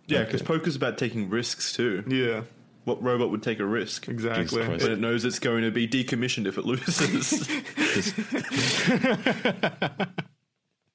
Yeah, 0.06 0.24
because 0.24 0.42
poker's 0.42 0.76
about 0.76 0.98
taking 0.98 1.30
risks 1.30 1.72
too. 1.72 2.02
Yeah, 2.06 2.42
What 2.84 3.02
robot 3.02 3.30
would 3.30 3.42
take 3.42 3.60
a 3.60 3.66
risk? 3.66 4.08
exactly. 4.08 4.62
Christ. 4.64 4.82
But 4.82 4.90
it 4.92 4.98
knows 4.98 5.24
it's 5.24 5.38
going 5.38 5.62
to 5.64 5.70
be 5.70 5.86
decommissioned 5.88 6.46
if 6.46 6.58
it 6.58 6.64
loses. 6.66 7.48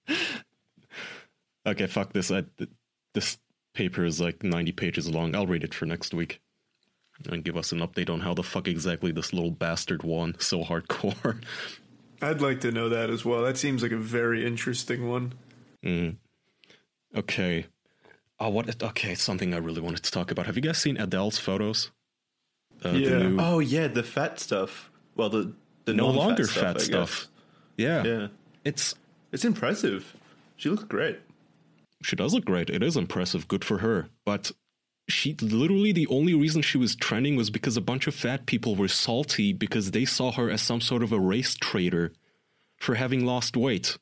Okay, 1.66 1.88
fuck 1.88 2.14
this. 2.14 2.32
I, 2.32 2.43
th- 2.57 2.70
this 3.14 3.38
paper 3.74 4.05
is 4.05 4.20
like 4.20 4.43
90 4.43 4.72
pages 4.74 5.09
long. 5.09 5.36
I'll 5.36 5.47
read 5.47 5.64
it 5.64 5.74
for 5.74 5.86
next 5.86 6.14
week. 6.14 6.41
And 7.30 7.43
give 7.43 7.55
us 7.55 7.72
an 7.72 7.80
update 7.80 8.09
on 8.09 8.22
how 8.22 8.34
the 8.34 8.43
fuck 8.43 8.68
exactly 8.68 9.11
this 9.11 9.34
little 9.34 9.51
bastard 9.51 10.03
won 10.03 10.36
so 10.39 10.64
hardcore. 10.64 11.41
I'd 12.22 12.41
like 12.41 12.61
to 12.61 12.72
know 12.72 12.89
that 12.89 13.09
as 13.09 13.24
well. 13.24 13.43
That 13.43 13.57
seems 13.57 13.84
like 13.84 13.91
a 13.91 13.97
very 13.97 14.45
interesting 14.45 15.07
one. 15.07 15.34
Mm. 15.84 16.16
Okay. 17.16 17.68
Oh, 18.39 18.49
what? 18.49 18.82
Okay, 18.82 19.11
it's 19.11 19.22
something 19.22 19.53
I 19.53 19.57
really 19.57 19.82
wanted 19.82 20.03
to 20.03 20.11
talk 20.11 20.32
about. 20.32 20.47
Have 20.47 20.55
you 20.55 20.61
guys 20.61 20.78
seen 20.78 20.97
Adele's 20.97 21.38
photos? 21.38 21.91
Uh, 22.84 22.89
yeah. 22.89 23.20
New... 23.20 23.38
Oh 23.39 23.59
yeah, 23.59 23.88
the 23.88 24.03
fat 24.03 24.39
stuff. 24.39 24.89
Well, 25.16 25.30
the 25.30 25.53
the 25.86 25.93
no 25.93 26.09
longer 26.09 26.47
fat, 26.47 26.76
fat 26.76 26.82
stuff. 26.82 27.28
Yeah. 27.78 28.03
Yeah. 28.03 28.28
It's 28.64 28.95
it's 29.32 29.45
impressive. 29.45 30.16
She 30.55 30.70
looks 30.70 30.84
great. 30.84 31.20
She 32.04 32.16
does 32.16 32.34
look 32.34 32.45
great. 32.45 32.70
It 32.70 32.84
is 32.84 32.97
impressive. 32.97 33.47
Good 33.47 33.64
for 33.64 33.80
her. 33.80 34.10
But 34.26 34.51
she 35.08 35.36
literally 35.41 35.91
the 35.91 36.08
only 36.08 36.34
reason 36.34 36.62
she 36.62 36.78
was 36.78 36.95
trending 36.95 37.36
was 37.36 37.49
because 37.49 37.78
a 37.78 37.82
bunch 37.82 38.08
of 38.08 38.16
fat 38.16 38.45
people 38.45 38.76
were 38.76 38.88
salty 38.88 39.54
because 39.54 39.91
they 39.91 40.06
saw 40.06 40.32
her 40.32 40.49
as 40.49 40.62
some 40.62 40.82
sort 40.82 41.04
of 41.04 41.12
a 41.12 41.20
race 41.20 41.56
traitor 41.56 42.14
for 42.78 42.95
having 42.95 43.26
lost 43.26 43.58
weight. 43.58 43.97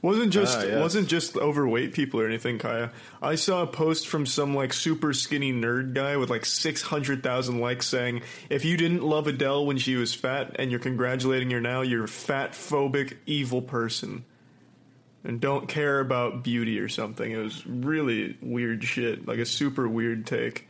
Wasn't 0.00 0.32
just 0.32 0.58
ah, 0.58 0.62
yes. 0.62 0.80
wasn't 0.80 1.08
just 1.08 1.36
overweight 1.36 1.92
people 1.92 2.20
or 2.20 2.26
anything, 2.26 2.58
Kaya. 2.58 2.90
I 3.20 3.34
saw 3.34 3.62
a 3.62 3.66
post 3.66 4.08
from 4.08 4.26
some 4.26 4.54
like 4.54 4.72
super 4.72 5.12
skinny 5.12 5.52
nerd 5.52 5.92
guy 5.92 6.16
with 6.16 6.30
like 6.30 6.44
six 6.44 6.82
hundred 6.82 7.22
thousand 7.22 7.60
likes 7.60 7.86
saying, 7.86 8.22
"If 8.48 8.64
you 8.64 8.76
didn't 8.76 9.02
love 9.02 9.26
Adele 9.26 9.66
when 9.66 9.78
she 9.78 9.96
was 9.96 10.14
fat 10.14 10.56
and 10.58 10.70
you're 10.70 10.80
congratulating 10.80 11.50
her 11.50 11.60
now, 11.60 11.82
you're 11.82 12.04
a 12.04 12.08
fat 12.08 12.52
phobic 12.52 13.16
evil 13.26 13.60
person." 13.60 14.24
And 15.24 15.40
don't 15.40 15.68
care 15.68 16.00
about 16.00 16.42
beauty 16.42 16.78
or 16.78 16.88
something. 16.88 17.30
It 17.30 17.38
was 17.38 17.66
really 17.66 18.36
weird 18.40 18.84
shit, 18.84 19.26
like 19.26 19.38
a 19.38 19.46
super 19.46 19.88
weird 19.88 20.26
take. 20.26 20.68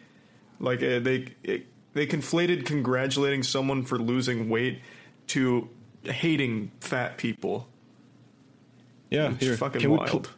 Like 0.61 0.83
uh, 0.83 1.01
they 1.01 1.35
it, 1.43 1.67
they 1.95 2.07
conflated 2.07 2.65
congratulating 2.65 3.43
someone 3.43 3.85
for 3.85 3.99
losing 3.99 4.49
weight 4.49 4.81
to 5.29 5.69
hating 6.05 6.71
fat 6.81 7.19
people. 7.19 7.69
Yeah, 9.11 9.33
it's 9.33 9.45
here. 9.45 9.57
fucking 9.57 9.81
can 9.81 9.91
wild. 9.91 10.05
We 10.05 10.21
pl- 10.21 10.31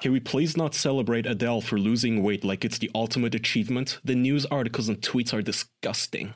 can 0.00 0.12
we 0.12 0.20
please 0.20 0.56
not 0.56 0.74
celebrate 0.74 1.26
Adele 1.26 1.60
for 1.60 1.78
losing 1.78 2.22
weight 2.22 2.42
like 2.42 2.64
it's 2.64 2.78
the 2.78 2.90
ultimate 2.94 3.34
achievement? 3.34 3.98
The 4.02 4.14
news 4.14 4.46
articles 4.46 4.88
and 4.88 5.00
tweets 5.00 5.34
are 5.34 5.42
disgusting. 5.42 6.34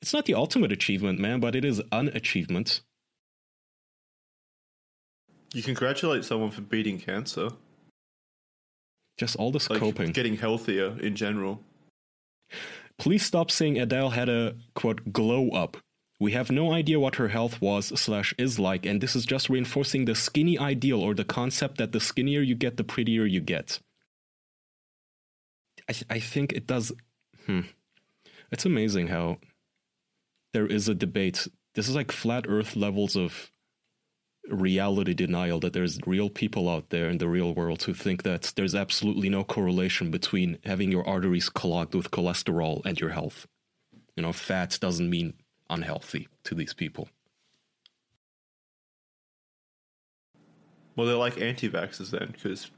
It's 0.00 0.12
not 0.12 0.26
the 0.26 0.34
ultimate 0.34 0.72
achievement, 0.72 1.18
man, 1.18 1.40
but 1.40 1.56
it 1.56 1.64
is 1.64 1.82
an 1.90 2.08
achievement. 2.08 2.80
You 5.52 5.62
congratulate 5.62 6.24
someone 6.24 6.50
for 6.50 6.62
beating 6.62 6.98
cancer. 6.98 7.50
Just 9.18 9.36
all 9.36 9.52
this 9.52 9.68
like 9.68 9.80
coping. 9.80 10.12
Getting 10.12 10.36
healthier 10.36 10.98
in 11.00 11.14
general. 11.14 11.60
Please 12.98 13.24
stop 13.24 13.50
saying 13.50 13.78
Adele 13.78 14.10
had 14.10 14.28
a 14.28 14.56
quote 14.74 15.12
glow 15.12 15.50
up. 15.50 15.76
We 16.18 16.32
have 16.32 16.50
no 16.50 16.72
idea 16.72 17.00
what 17.00 17.16
her 17.16 17.28
health 17.28 17.60
was 17.60 17.86
slash 18.00 18.32
is 18.38 18.58
like, 18.58 18.86
and 18.86 19.00
this 19.00 19.16
is 19.16 19.26
just 19.26 19.50
reinforcing 19.50 20.04
the 20.04 20.14
skinny 20.14 20.58
ideal 20.58 21.00
or 21.00 21.14
the 21.14 21.24
concept 21.24 21.78
that 21.78 21.92
the 21.92 22.00
skinnier 22.00 22.40
you 22.40 22.54
get, 22.54 22.76
the 22.76 22.84
prettier 22.84 23.24
you 23.24 23.40
get. 23.40 23.80
I, 25.88 25.92
th- 25.92 26.06
I 26.08 26.20
think 26.20 26.52
it 26.52 26.66
does. 26.66 26.92
Hmm. 27.46 27.62
It's 28.50 28.64
amazing 28.64 29.08
how 29.08 29.38
there 30.52 30.66
is 30.66 30.88
a 30.88 30.94
debate. 30.94 31.48
This 31.74 31.88
is 31.88 31.96
like 31.96 32.12
flat 32.12 32.46
Earth 32.48 32.76
levels 32.76 33.16
of 33.16 33.51
reality 34.48 35.14
denial 35.14 35.60
that 35.60 35.72
there's 35.72 35.98
real 36.06 36.28
people 36.28 36.68
out 36.68 36.90
there 36.90 37.08
in 37.08 37.18
the 37.18 37.28
real 37.28 37.54
world 37.54 37.82
who 37.82 37.94
think 37.94 38.22
that 38.22 38.52
there's 38.56 38.74
absolutely 38.74 39.28
no 39.28 39.44
correlation 39.44 40.10
between 40.10 40.58
having 40.64 40.90
your 40.90 41.06
arteries 41.06 41.48
clogged 41.48 41.94
with 41.94 42.10
cholesterol 42.10 42.84
and 42.84 43.00
your 43.00 43.10
health. 43.10 43.46
You 44.16 44.22
know, 44.22 44.32
fat 44.32 44.78
doesn't 44.80 45.08
mean 45.08 45.34
unhealthy 45.70 46.28
to 46.44 46.54
these 46.54 46.74
people. 46.74 47.08
Well, 50.96 51.06
they're 51.06 51.16
like 51.16 51.40
anti 51.40 51.70
vaxxers 51.70 52.10
then, 52.10 52.30
because, 52.32 52.70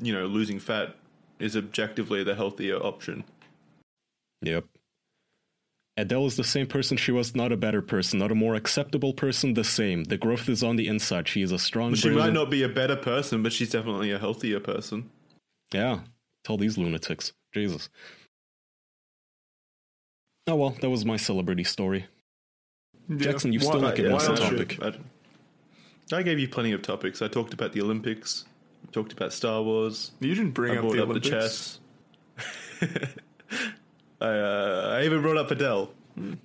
you 0.00 0.12
know, 0.12 0.26
losing 0.26 0.58
fat 0.58 0.96
is 1.38 1.56
objectively 1.56 2.22
the 2.22 2.34
healthier 2.34 2.76
option. 2.76 3.24
Yep. 4.42 4.66
Adele 5.96 6.26
is 6.26 6.36
the 6.36 6.44
same 6.44 6.66
person 6.66 6.96
she 6.96 7.12
was, 7.12 7.36
not 7.36 7.52
a 7.52 7.56
better 7.56 7.80
person, 7.80 8.18
not 8.18 8.32
a 8.32 8.34
more 8.34 8.54
acceptable 8.56 9.12
person, 9.12 9.54
the 9.54 9.62
same. 9.62 10.04
The 10.04 10.16
growth 10.16 10.48
is 10.48 10.62
on 10.64 10.74
the 10.76 10.88
inside. 10.88 11.28
She 11.28 11.40
is 11.42 11.52
a 11.52 11.58
strong. 11.58 11.90
Well, 11.90 11.96
she 11.96 12.10
might 12.10 12.32
not 12.32 12.50
be 12.50 12.64
a 12.64 12.68
better 12.68 12.96
person, 12.96 13.42
but 13.42 13.52
she's 13.52 13.70
definitely 13.70 14.10
a 14.10 14.18
healthier 14.18 14.58
person. 14.58 15.10
Yeah, 15.72 16.00
tell 16.42 16.56
these 16.56 16.76
lunatics, 16.76 17.32
Jesus. 17.52 17.88
Oh 20.48 20.56
well, 20.56 20.70
that 20.80 20.90
was 20.90 21.04
my 21.04 21.16
celebrity 21.16 21.64
story. 21.64 22.06
Yeah. 23.08 23.16
Jackson, 23.18 23.52
you 23.52 23.60
still 23.60 23.80
not 23.80 23.94
given 23.94 24.12
us 24.12 24.26
a 24.26 24.34
topic. 24.34 24.78
I, 24.82 24.94
I 26.12 26.22
gave 26.22 26.38
you 26.40 26.48
plenty 26.48 26.72
of 26.72 26.82
topics. 26.82 27.22
I 27.22 27.28
talked 27.28 27.54
about 27.54 27.72
the 27.72 27.82
Olympics. 27.82 28.44
I 28.86 28.90
talked 28.90 29.12
about 29.12 29.32
Star 29.32 29.62
Wars. 29.62 30.10
You 30.20 30.34
didn't 30.34 30.52
bring 30.52 30.74
I 30.74 30.78
up 30.78 30.90
the 30.90 31.02
up 31.02 31.08
Olympics. 31.08 31.78
the 32.80 32.88
chess. 32.88 33.14
I, 34.24 34.38
uh, 34.38 34.96
I 34.98 35.04
even 35.04 35.20
brought 35.20 35.36
up 35.36 35.50
Adele. 35.50 35.90
Mm. 36.18 36.38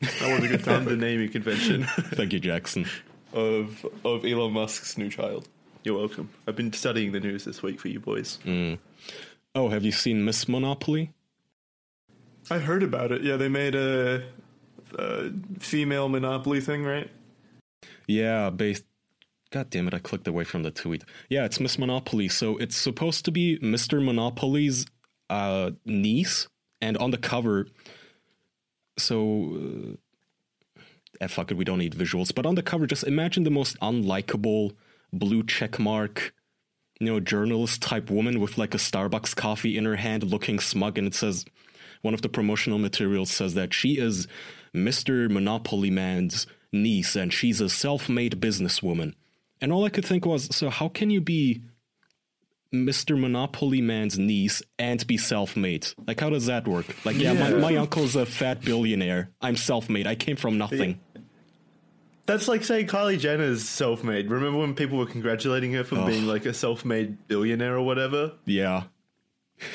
That 0.00 0.40
was 0.40 0.44
a 0.44 0.48
good 0.48 0.64
time. 0.64 0.84
the 0.84 0.96
naming 0.96 1.30
convention. 1.30 1.84
Thank 1.86 2.32
you, 2.32 2.40
Jackson. 2.40 2.86
Of 3.32 3.86
of 4.04 4.24
Elon 4.24 4.52
Musk's 4.52 4.96
new 4.98 5.08
child. 5.10 5.48
You're 5.84 5.98
welcome. 5.98 6.30
I've 6.46 6.56
been 6.56 6.72
studying 6.72 7.12
the 7.12 7.20
news 7.20 7.44
this 7.44 7.62
week 7.62 7.80
for 7.80 7.88
you 7.88 8.00
boys. 8.00 8.38
Mm. 8.44 8.78
Oh, 9.54 9.68
have 9.68 9.84
you 9.84 9.92
seen 9.92 10.24
Miss 10.24 10.48
Monopoly? 10.48 11.12
I 12.50 12.58
heard 12.58 12.82
about 12.82 13.12
it. 13.12 13.22
Yeah, 13.22 13.36
they 13.36 13.48
made 13.48 13.74
a, 13.74 14.24
a 14.98 15.30
female 15.58 16.08
Monopoly 16.08 16.60
thing, 16.60 16.84
right? 16.84 17.10
Yeah, 18.06 18.50
based. 18.50 18.84
God 19.50 19.68
damn 19.68 19.86
it! 19.86 19.94
I 19.94 19.98
clicked 19.98 20.26
away 20.26 20.44
from 20.44 20.62
the 20.62 20.70
tweet. 20.70 21.04
Yeah, 21.28 21.44
it's 21.44 21.60
Miss 21.60 21.78
Monopoly. 21.78 22.28
So 22.28 22.56
it's 22.56 22.76
supposed 22.76 23.26
to 23.26 23.30
be 23.30 23.58
Mr. 23.58 24.02
Monopoly's 24.02 24.86
uh, 25.28 25.72
niece, 25.84 26.48
and 26.82 26.98
on 26.98 27.12
the 27.12 27.16
cover, 27.16 27.68
so 28.98 29.96
uh, 30.76 30.82
eh, 31.22 31.28
fuck 31.28 31.50
it, 31.50 31.56
we 31.56 31.64
don't 31.64 31.78
need 31.78 31.94
visuals. 31.94 32.34
But 32.34 32.44
on 32.44 32.56
the 32.56 32.62
cover, 32.62 32.86
just 32.86 33.04
imagine 33.04 33.44
the 33.44 33.50
most 33.50 33.78
unlikable 33.80 34.74
blue 35.12 35.44
check 35.44 35.78
mark, 35.78 36.34
you 37.00 37.06
know, 37.06 37.20
journalist 37.20 37.80
type 37.80 38.10
woman 38.10 38.40
with 38.40 38.58
like 38.58 38.74
a 38.74 38.78
Starbucks 38.78 39.34
coffee 39.34 39.78
in 39.78 39.86
her 39.86 39.96
hand, 39.96 40.24
looking 40.24 40.58
smug, 40.58 40.98
and 40.98 41.06
it 41.06 41.14
says 41.14 41.46
one 42.02 42.14
of 42.14 42.22
the 42.22 42.28
promotional 42.28 42.78
materials 42.78 43.30
says 43.30 43.54
that 43.54 43.72
she 43.72 43.98
is 43.98 44.26
Mister 44.74 45.28
Monopoly 45.28 45.90
Man's 45.90 46.46
niece, 46.72 47.14
and 47.16 47.32
she's 47.32 47.60
a 47.60 47.68
self-made 47.68 48.40
businesswoman. 48.40 49.14
And 49.60 49.72
all 49.72 49.84
I 49.84 49.90
could 49.90 50.04
think 50.04 50.26
was, 50.26 50.54
so 50.54 50.70
how 50.70 50.88
can 50.88 51.10
you 51.10 51.20
be 51.20 51.62
Mr. 52.72 53.18
Monopoly 53.18 53.80
Man's 53.80 54.18
niece 54.18 54.62
and 54.78 55.06
be 55.06 55.16
self 55.16 55.56
made? 55.56 55.86
Like, 56.06 56.20
how 56.20 56.30
does 56.30 56.46
that 56.46 56.66
work? 56.66 56.86
Like, 57.04 57.16
yeah, 57.16 57.32
yeah. 57.32 57.50
My, 57.50 57.72
my 57.72 57.76
uncle's 57.76 58.16
a 58.16 58.26
fat 58.26 58.62
billionaire. 58.62 59.30
I'm 59.40 59.56
self 59.56 59.90
made. 59.90 60.06
I 60.06 60.14
came 60.14 60.36
from 60.36 60.58
nothing. 60.58 61.00
That's 62.24 62.48
like 62.48 62.64
saying 62.64 62.86
Kylie 62.86 63.18
Jenner 63.18 63.44
is 63.44 63.68
self 63.68 64.04
made. 64.04 64.30
Remember 64.30 64.58
when 64.60 64.74
people 64.74 64.98
were 64.98 65.06
congratulating 65.06 65.72
her 65.72 65.84
for 65.84 65.96
oh. 65.96 66.06
being 66.06 66.26
like 66.26 66.46
a 66.46 66.54
self 66.54 66.84
made 66.84 67.26
billionaire 67.28 67.76
or 67.76 67.82
whatever? 67.82 68.32
Yeah. 68.46 68.84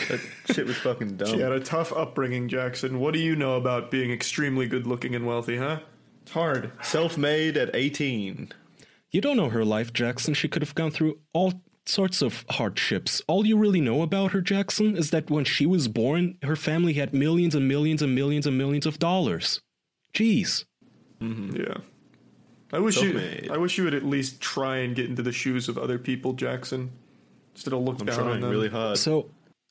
That 0.10 0.20
shit 0.52 0.66
was 0.66 0.78
fucking 0.78 1.18
dumb. 1.18 1.28
She 1.34 1.40
had 1.40 1.52
a 1.52 1.60
tough 1.60 1.94
upbringing, 1.94 2.50
Jackson. 2.50 3.00
What 3.00 3.14
do 3.14 3.20
you 3.20 3.36
know 3.36 3.56
about 3.56 3.92
being 3.92 4.12
extremely 4.12 4.68
good 4.68 4.88
looking 4.88 5.16
and 5.16 5.26
wealthy, 5.26 5.58
huh? 5.58 5.80
It's 6.24 6.32
hard. 6.32 6.72
Self 6.82 7.18
made 7.18 7.58
at 7.58 7.74
18. 7.74 8.52
You 9.12 9.22
don't 9.22 9.38
know 9.38 9.50
her 9.50 9.64
life, 9.64 9.94
Jackson. 9.94 10.34
She 10.34 10.48
could 10.48 10.62
have 10.62 10.76
gone 10.76 10.92
through 10.92 11.20
all 11.34 11.54
sorts 11.88 12.22
of 12.22 12.46
hardships. 12.50 13.22
All 13.28 13.46
you 13.46 13.58
really 13.58 13.82
know 13.82 14.02
about 14.02 14.32
her, 14.32 14.42
Jackson, 14.42 14.96
is 14.96 15.12
that 15.12 15.30
when 15.30 15.46
she 15.46 15.66
was 15.66 15.88
born, 15.88 16.38
her 16.44 16.56
family 16.56 16.94
had 16.94 17.14
millions 17.14 17.56
and 17.56 17.68
millions 17.68 18.02
and 18.02 18.16
millions 18.16 18.46
and 18.46 18.58
millions 18.58 18.86
of 18.86 19.00
dollars. 19.00 19.62
Jeez. 20.14 20.66
Mm-hmm. 21.22 21.56
Yeah. 21.56 21.78
I 22.74 22.80
wish 22.80 23.02
you. 23.02 23.50
I 23.52 23.58
wish 23.58 23.78
you 23.78 23.86
would 23.86 23.94
at 23.94 24.04
least 24.04 24.42
try 24.42 24.78
and 24.78 24.96
get 24.96 25.06
into 25.06 25.22
the 25.22 25.32
shoes 25.32 25.70
of 25.70 25.78
other 25.78 25.98
people, 25.98 26.34
Jackson, 26.34 26.92
instead 27.54 27.74
of 27.74 27.82
look 27.82 28.00
I'm 28.02 28.08
down 28.08 28.16
trying 28.16 28.30
on 28.30 28.42
them. 28.42 28.50
really 28.50 28.70
hard. 28.70 28.98
So, 28.98 29.30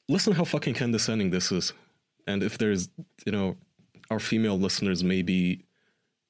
listen 0.09 0.33
how 0.33 0.45
fucking 0.45 0.75
condescending 0.75 1.31
this 1.31 1.53
is, 1.53 1.75
and 2.27 2.43
if 2.43 2.57
there's, 2.57 2.89
you 3.27 3.33
know, 3.33 3.57
our 4.11 4.19
female 4.19 4.59
listeners, 4.59 5.05
maybe 5.05 5.67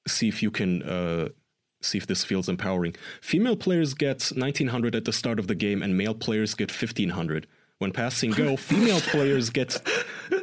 see 0.08 0.28
if 0.28 0.42
you 0.42 0.50
can 0.50 0.82
uh, 0.82 1.28
see 1.86 1.98
if 1.98 2.06
this 2.06 2.24
feels 2.24 2.48
empowering. 2.48 2.94
Female 3.20 3.56
players 3.56 3.94
get 3.94 4.32
1900 4.34 4.94
at 4.94 5.04
the 5.04 5.12
start 5.12 5.38
of 5.38 5.46
the 5.46 5.54
game, 5.54 5.82
and 5.82 5.96
male 5.96 6.14
players 6.14 6.54
get 6.54 6.70
1500. 6.70 7.46
When 7.78 7.92
passing 7.92 8.30
go, 8.30 8.56
female 8.56 9.00
players 9.00 9.50
get 9.50 9.80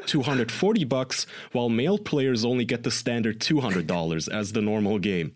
240 0.06 0.84
bucks, 0.86 1.26
while 1.52 1.70
male 1.70 1.98
players 1.98 2.46
only 2.46 2.66
get 2.66 2.84
the 2.84 2.92
standard 2.92 3.40
$200 3.40 4.30
as 4.30 4.52
the 4.52 4.62
normal 4.62 5.00
game. 5.00 5.36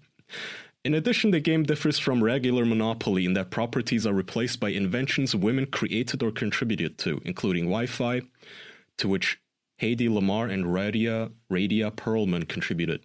In 0.84 0.94
addition, 0.94 1.32
the 1.32 1.40
game 1.40 1.64
differs 1.64 2.00
from 2.00 2.24
regular 2.24 2.66
Monopoly 2.66 3.26
in 3.26 3.34
that 3.34 3.50
properties 3.50 4.06
are 4.08 4.14
replaced 4.14 4.60
by 4.60 4.70
inventions 4.70 5.36
women 5.36 5.66
created 5.66 6.24
or 6.24 6.32
contributed 6.32 6.98
to, 7.00 7.20
including 7.26 7.66
Wi 7.66 7.88
Fi, 7.88 8.22
to 8.98 9.08
which 9.10 9.40
Hedy 9.82 10.08
Lamarr 10.08 10.52
and 10.52 10.66
Radia, 10.66 11.32
Radia 11.52 11.92
Perlman 11.92 12.48
contributed. 12.48 13.02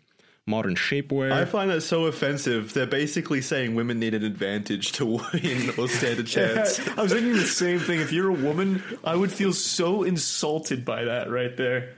Modern 0.46 0.74
shapewear. 0.74 1.32
I 1.32 1.44
find 1.44 1.70
that 1.70 1.82
so 1.82 2.06
offensive. 2.06 2.72
They're 2.72 2.86
basically 2.86 3.40
saying 3.40 3.74
women 3.74 3.98
need 4.00 4.14
an 4.14 4.24
advantage 4.24 4.92
to 4.92 5.06
win 5.34 5.70
or 5.78 5.88
stand 5.88 6.18
a 6.18 6.24
chance. 6.24 6.80
I 6.98 7.02
was 7.02 7.12
thinking 7.12 7.34
the 7.34 7.40
same 7.42 7.78
thing. 7.78 8.00
If 8.00 8.12
you're 8.12 8.30
a 8.30 8.34
woman, 8.34 8.82
I 9.04 9.14
would 9.14 9.32
feel 9.32 9.52
so 9.52 10.02
insulted 10.02 10.84
by 10.84 11.04
that 11.04 11.30
right 11.30 11.56
there. 11.56 11.94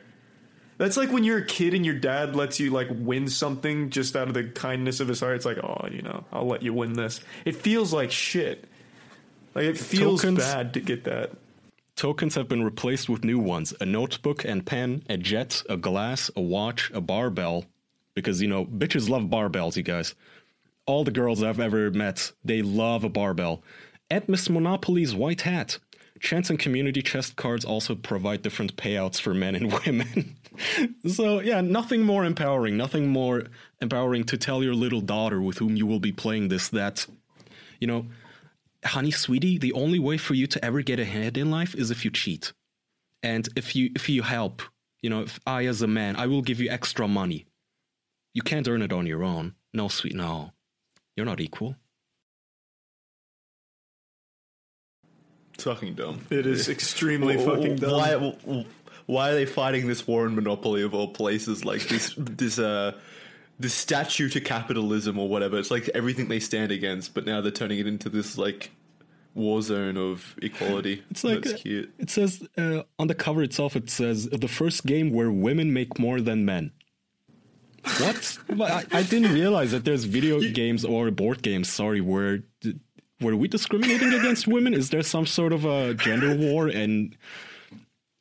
That's 0.76 0.97
like 0.97 1.11
when 1.12 1.22
you're 1.22 1.38
a 1.38 1.47
kid 1.47 1.72
and 1.72 1.86
your 1.86 1.95
dad 1.95 2.34
lets 2.34 2.59
you 2.59 2.70
like 2.70 2.88
win 2.90 3.28
something 3.28 3.90
just 3.90 4.16
out 4.16 4.28
of 4.28 4.34
the 4.34 4.45
kindness 4.45 5.01
of 5.01 5.09
his 5.09 5.20
heart. 5.20 5.36
It's 5.36 5.47
like, 5.47 5.59
oh, 5.59 5.86
you 5.90 6.03
know, 6.03 6.24
I'll 6.32 6.47
let 6.47 6.62
you 6.62 6.74
win 6.74 6.95
this. 6.95 7.20
It 7.45 7.55
feels 7.57 7.92
like 7.92 8.11
shit. 8.11 8.64
Like 9.55 9.66
it 9.66 9.78
feels 9.78 10.22
Tokens- 10.22 10.38
bad 10.40 10.74
to 10.74 10.80
get 10.80 11.05
that. 11.05 11.30
Tokens 11.97 12.34
have 12.34 12.49
been 12.49 12.64
replaced 12.64 13.09
with 13.09 13.22
new 13.24 13.38
ones 13.38 13.72
a 13.80 13.86
notebook 13.86 14.45
and 14.45 14.66
pen, 14.66 15.05
a 15.09 15.16
jet, 15.16 15.62
a 15.68 15.76
glass, 15.76 16.28
a 16.34 16.40
watch, 16.40 16.90
a 16.92 17.01
barbell. 17.01 17.66
Because, 18.15 18.41
you 18.41 18.49
know, 18.49 18.65
bitches 18.65 19.09
love 19.09 19.25
barbells, 19.25 19.77
you 19.77 19.83
guys. 19.83 20.15
All 20.87 21.05
the 21.05 21.11
girls 21.11 21.43
I've 21.43 21.61
ever 21.61 21.91
met, 21.91 22.33
they 22.45 22.62
love 22.62 23.05
a 23.05 23.09
barbell. 23.09 23.62
At 24.11 24.29
Miss 24.29 24.49
Monopoly's 24.49 25.15
white 25.15 25.43
hat. 25.43 25.79
Chance 26.21 26.49
and 26.49 26.59
community 26.59 27.03
chest 27.03 27.37
cards 27.37 27.65
also 27.65 27.95
provide 27.95 28.43
different 28.43 28.77
payouts 28.77 29.21
for 29.21 29.35
men 29.35 29.57
and 29.57 29.73
women. 29.87 30.37
so, 31.07 31.41
yeah, 31.41 31.61
nothing 31.61 32.03
more 32.03 32.25
empowering. 32.25 32.77
Nothing 32.77 33.09
more 33.09 33.45
empowering 33.81 34.25
to 34.25 34.39
tell 34.39 34.62
your 34.62 34.75
little 34.75 35.01
daughter 35.01 35.43
with 35.43 35.59
whom 35.59 35.77
you 35.77 35.87
will 35.87 36.01
be 36.01 36.12
playing 36.12 36.49
this 36.49 36.69
that, 36.69 37.07
you 37.81 37.87
know, 37.87 38.07
honey 38.85 39.11
sweetie 39.11 39.59
the 39.59 39.73
only 39.73 39.99
way 39.99 40.17
for 40.17 40.35
you 40.35 40.47
to 40.47 40.62
ever 40.65 40.83
get 40.83 41.01
ahead 41.01 41.37
in 41.37 41.51
life 41.51 41.75
is 41.75 41.91
if 41.91 42.05
you 42.05 42.11
cheat 42.11 42.53
and 43.23 43.49
if 43.57 43.75
you 43.75 43.91
if 43.95 44.09
you 44.09 44.23
help 44.23 44.62
you 45.01 45.09
know 45.09 45.23
if 45.23 45.41
i 45.47 45.65
as 45.65 45.83
a 45.83 45.87
man 45.87 46.17
i 46.17 46.27
will 46.27 46.43
give 46.43 46.61
you 46.61 46.69
extra 46.69 47.09
money 47.09 47.47
you 48.35 48.43
can't 48.43 48.68
earn 48.68 48.82
it 48.82 48.93
on 48.93 49.07
your 49.07 49.22
own 49.24 49.55
no 49.72 49.89
sweet 49.89 50.14
no 50.14 50.53
you're 51.16 51.26
not 51.26 51.41
equal 51.41 51.76
It's 55.55 55.64
fucking 55.64 55.95
dumb. 55.95 56.26
It 56.30 56.47
is 56.47 56.68
extremely 56.68 57.37
Wh- 57.39 57.43
wh- 57.43 57.45
fucking 57.45 57.76
dumb. 57.76 57.93
Why, 57.93 58.66
why 59.07 59.30
are 59.30 59.35
they 59.35 59.47
fighting 59.47 59.87
this 59.87 60.05
war 60.05 60.26
in 60.26 60.35
Monopoly 60.35 60.82
of 60.82 60.95
all 60.95 61.09
places? 61.09 61.64
Like 61.64 61.87
this, 61.89 62.12
this, 62.18 62.59
uh, 62.59 62.93
this 63.61 63.72
statue 63.72 64.28
to 64.30 64.41
capitalism 64.41 65.16
or 65.18 65.28
whatever. 65.28 65.57
It's 65.59 65.70
like 65.70 65.89
everything 65.95 66.26
they 66.26 66.41
stand 66.41 66.72
against, 66.72 67.14
but 67.14 67.24
now 67.24 67.41
they're 67.41 67.53
turning 67.53 67.78
it 67.78 67.87
into 67.87 68.09
this 68.09 68.37
like 68.37 68.72
war 69.35 69.62
zone 69.62 69.97
of 69.97 70.35
equality. 70.43 71.03
it's 71.11 71.22
like 71.22 71.43
that's 71.43 71.62
cute. 71.62 71.93
it 71.99 72.11
says 72.11 72.47
uh, 72.59 72.82
on 72.99 73.07
the 73.07 73.14
cover 73.14 73.43
itself 73.43 73.76
it 73.76 73.91
says 73.91 74.28
the 74.28 74.49
first 74.49 74.87
game 74.87 75.12
where 75.12 75.30
women 75.30 75.72
make 75.72 75.99
more 75.99 76.20
than 76.20 76.45
men 76.45 76.72
what 77.85 78.70
I, 78.70 78.85
I 78.93 79.03
didn't 79.03 79.32
realize 79.32 79.70
that 79.72 79.85
there's 79.85 80.05
video 80.05 80.41
games 80.41 80.85
or 80.85 81.11
board 81.11 81.43
games 81.43 81.68
sorry 81.70 82.01
where 82.01 82.41
were 83.20 83.37
we 83.37 83.49
discriminating 83.49 84.12
against 84.14 84.47
women 84.47 84.74
is 84.74 84.91
there 84.91 85.03
some 85.03 85.26
sort 85.26 85.53
of 85.53 85.64
a 85.64 85.95
gender 85.95 86.35
war 86.37 86.68
and 86.68 87.16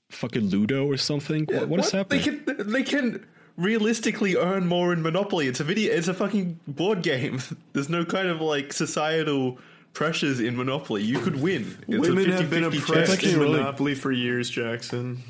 fucking 0.10 0.44
ludo 0.50 0.86
or 0.86 0.98
something 0.98 1.46
what, 1.46 1.68
what 1.70 1.80
is 1.80 1.92
They 1.92 1.98
happening 1.98 2.24
can, 2.24 2.72
they 2.72 2.84
can 2.84 3.26
realistically 3.58 4.36
earn 4.36 4.66
more 4.68 4.94
in 4.94 5.02
Monopoly. 5.04 5.48
It's 5.48 5.60
a 5.60 5.64
video. 5.64 5.94
It's 5.94 6.08
a 6.08 6.14
fucking 6.14 6.60
board 6.68 7.04
game. 7.04 7.40
There's 7.74 7.88
no 7.90 8.04
kind 8.04 8.28
of 8.28 8.42
like 8.42 8.74
societal 8.74 9.60
pressures 9.94 10.40
in 10.40 10.56
Monopoly. 10.58 11.04
You 11.04 11.20
could 11.20 11.40
win. 11.40 11.78
It's 11.88 12.08
Women 12.08 12.32
a 12.32 12.36
have 12.36 12.50
been 12.50 12.64
oppressed 12.64 12.88
chance. 12.88 13.10
actually 13.12 13.34
in 13.34 13.40
really- 13.40 13.60
Monopoly 13.60 13.94
for 13.96 14.12
years, 14.12 14.50
Jackson. 14.50 15.22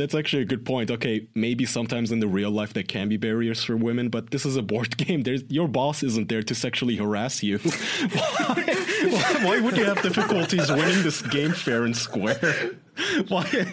That's 0.00 0.14
actually 0.14 0.40
a 0.44 0.46
good 0.46 0.64
point. 0.64 0.90
Okay, 0.90 1.28
maybe 1.34 1.66
sometimes 1.66 2.10
in 2.10 2.20
the 2.20 2.26
real 2.26 2.50
life 2.50 2.72
there 2.72 2.82
can 2.82 3.10
be 3.10 3.18
barriers 3.18 3.62
for 3.62 3.76
women, 3.76 4.08
but 4.08 4.30
this 4.30 4.46
is 4.46 4.56
a 4.56 4.62
board 4.62 4.96
game. 5.04 5.24
There's 5.24 5.42
your 5.50 5.68
boss 5.68 6.02
isn't 6.02 6.30
there 6.30 6.42
to 6.42 6.54
sexually 6.54 6.96
harass 6.96 7.42
you. 7.42 7.58
why, 7.58 8.64
why, 9.10 9.34
why 9.44 9.60
would 9.60 9.76
you 9.76 9.84
have 9.84 10.00
difficulties 10.00 10.70
winning 10.70 11.02
this 11.02 11.20
game 11.20 11.52
fair 11.52 11.84
and 11.84 11.94
square? 11.94 12.38
Why? 13.28 13.46
it 13.52 13.68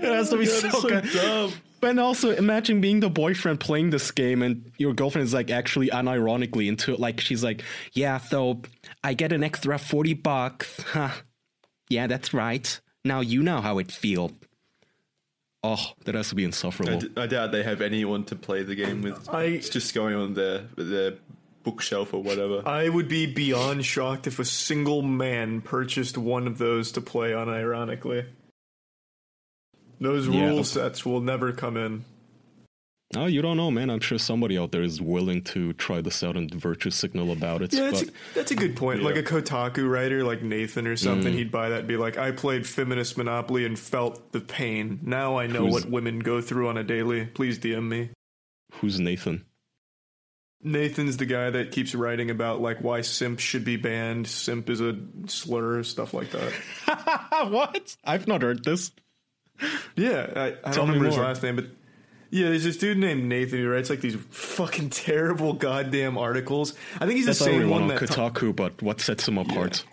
has 0.00 0.30
to 0.30 0.36
be 0.38 0.46
so, 0.46 0.68
so 0.70 0.88
good. 0.88 1.04
dumb. 1.12 1.52
But 1.80 1.98
also 1.98 2.30
imagine 2.30 2.80
being 2.80 3.00
the 3.00 3.08
boyfriend 3.08 3.60
playing 3.60 3.90
this 3.90 4.10
game 4.10 4.42
and 4.42 4.70
your 4.76 4.92
girlfriend 4.92 5.26
is 5.26 5.34
like 5.34 5.50
actually 5.50 5.88
unironically 5.88 6.68
into 6.68 6.92
it. 6.92 7.00
Like 7.00 7.20
she's 7.20 7.42
like, 7.44 7.64
yeah, 7.92 8.18
so 8.18 8.62
I 9.02 9.14
get 9.14 9.32
an 9.32 9.42
extra 9.42 9.78
40 9.78 10.14
bucks. 10.14 10.82
Huh. 10.82 11.10
Yeah, 11.88 12.06
that's 12.06 12.34
right. 12.34 12.80
Now 13.04 13.20
you 13.20 13.42
know 13.42 13.60
how 13.60 13.78
it 13.78 13.90
feels. 13.90 14.32
Oh, 15.62 15.92
that 16.04 16.14
has 16.14 16.30
to 16.30 16.34
be 16.34 16.44
insufferable. 16.44 17.00
d- 17.00 17.10
I 17.16 17.26
doubt 17.26 17.52
they 17.52 17.62
have 17.62 17.80
anyone 17.82 18.24
to 18.24 18.36
play 18.36 18.62
the 18.62 18.74
game 18.74 19.02
with. 19.02 19.28
I- 19.28 19.44
it's 19.44 19.68
just 19.68 19.94
going 19.94 20.14
on 20.14 20.34
their 20.34 20.60
their 20.76 21.14
bookshelf 21.62 22.14
or 22.14 22.22
whatever. 22.22 22.62
I 22.66 22.88
would 22.88 23.08
be 23.08 23.26
beyond 23.26 23.84
shocked 23.84 24.26
if 24.26 24.38
a 24.38 24.44
single 24.44 25.02
man 25.02 25.60
purchased 25.60 26.16
one 26.16 26.46
of 26.46 26.56
those 26.56 26.92
to 26.92 27.02
play 27.02 27.32
unironically. 27.32 28.24
Those 30.00 30.26
Yeah. 30.26 30.46
rule 30.48 30.64
sets 30.64 31.04
will 31.04 31.20
never 31.20 31.52
come 31.52 31.76
in. 31.76 32.04
Oh, 33.16 33.26
you 33.26 33.42
don't 33.42 33.56
know, 33.56 33.72
man. 33.72 33.90
I'm 33.90 33.98
sure 33.98 34.18
somebody 34.18 34.56
out 34.56 34.70
there 34.70 34.82
is 34.84 35.00
willing 35.00 35.42
to 35.44 35.72
try 35.72 36.00
this 36.00 36.22
out 36.22 36.36
and 36.36 36.48
virtue 36.54 36.90
signal 36.90 37.32
about 37.32 37.60
it. 37.60 37.72
Yeah, 37.72 37.90
that's, 37.90 38.04
but 38.04 38.08
a, 38.10 38.34
that's 38.36 38.50
a 38.52 38.54
good 38.54 38.76
point. 38.76 39.02
Like 39.02 39.16
a 39.16 39.22
Kotaku 39.24 39.90
writer, 39.90 40.22
like 40.22 40.42
Nathan 40.42 40.86
or 40.86 40.94
Mm. 40.94 40.98
something, 40.98 41.32
he'd 41.32 41.50
buy 41.50 41.70
that 41.70 41.80
and 41.80 41.88
be 41.88 41.96
like, 41.96 42.18
I 42.18 42.30
played 42.30 42.68
Feminist 42.68 43.18
Monopoly 43.18 43.64
and 43.66 43.76
felt 43.76 44.30
the 44.30 44.40
pain. 44.40 45.00
Now 45.02 45.36
I 45.38 45.48
know 45.48 45.62
Who's- 45.66 45.72
what 45.84 45.90
women 45.90 46.20
go 46.20 46.40
through 46.40 46.68
on 46.68 46.76
a 46.78 46.84
daily. 46.84 47.26
Please 47.26 47.58
DM 47.58 47.88
me. 47.88 48.10
who's 48.74 49.00
Nathan? 49.00 49.44
Nathan's 50.62 51.16
the 51.16 51.26
guy 51.26 51.50
that 51.50 51.72
keeps 51.72 51.94
writing 51.94 52.30
about 52.30 52.60
like 52.60 52.80
why 52.80 53.00
simp 53.00 53.40
should 53.40 53.64
be 53.64 53.76
banned. 53.76 54.28
Simp 54.28 54.70
is 54.70 54.80
a 54.80 54.96
slur, 55.26 55.82
stuff 55.82 56.14
like 56.14 56.30
that. 56.30 56.52
what? 57.50 57.96
I've 58.04 58.28
not 58.28 58.42
heard 58.42 58.62
this. 58.62 58.92
Yeah, 59.96 60.30
I, 60.36 60.68
I 60.68 60.72
don't 60.72 60.88
me 60.88 60.94
remember 60.94 61.06
his 61.06 61.16
last 61.18 61.42
name, 61.42 61.56
but 61.56 61.66
yeah, 62.30 62.48
there's 62.48 62.64
this 62.64 62.76
dude 62.76 62.98
named 62.98 63.24
Nathan 63.24 63.58
who 63.60 63.68
writes 63.68 63.90
like 63.90 64.00
these 64.00 64.16
fucking 64.30 64.90
terrible 64.90 65.52
goddamn 65.52 66.16
articles. 66.18 66.74
I 66.96 67.06
think 67.06 67.12
he's 67.18 67.26
That's 67.26 67.38
the 67.40 67.44
same 67.46 67.68
one 67.70 67.82
on 67.82 67.88
that. 67.88 68.06
ta- 68.08 68.30
Kotaku, 68.30 68.54
but 68.54 68.80
what 68.82 69.00
sets 69.00 69.26
him 69.28 69.38
apart? 69.38 69.84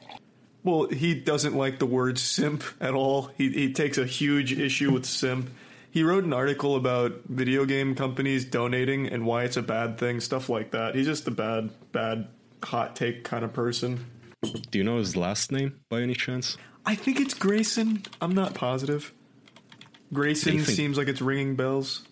well, 0.64 0.88
he 0.88 1.14
doesn't 1.16 1.56
like 1.56 1.80
the 1.80 1.86
word 1.86 2.20
simp 2.20 2.64
at 2.82 2.94
all. 2.94 3.32
He 3.38 3.50
he 3.52 3.74
takes 3.74 3.98
a 3.98 4.06
huge 4.06 4.52
issue 4.54 4.92
with 4.92 5.06
simp. 5.06 5.50
He 5.90 6.04
wrote 6.04 6.26
an 6.26 6.34
article 6.34 6.76
about 6.76 7.22
video 7.28 7.66
game 7.66 7.96
companies 7.96 8.46
donating 8.46 9.08
and 9.08 9.26
why 9.26 9.44
it's 9.46 9.58
a 9.58 9.62
bad 9.64 9.98
thing, 9.98 10.20
stuff 10.20 10.48
like 10.50 10.72
that. 10.72 10.94
He's 10.94 11.08
just 11.08 11.28
a 11.28 11.32
bad, 11.32 11.72
bad 11.92 12.28
hot 12.64 12.96
take 12.96 13.24
kind 13.24 13.44
of 13.44 13.54
person. 13.54 14.06
Do 14.70 14.78
you 14.78 14.84
know 14.84 14.98
his 14.98 15.16
last 15.16 15.52
name 15.52 15.80
by 15.90 16.02
any 16.02 16.14
chance? 16.14 16.58
I 16.86 16.94
think 16.94 17.20
it's 17.20 17.34
Grayson. 17.34 18.04
I'm 18.22 18.36
not 18.36 18.54
positive. 18.54 19.12
Grayson 20.14 20.58
Nathan- 20.58 20.76
seems 20.76 20.98
like 20.98 21.08
it's 21.08 21.22
ringing 21.22 21.56
bells. 21.56 22.04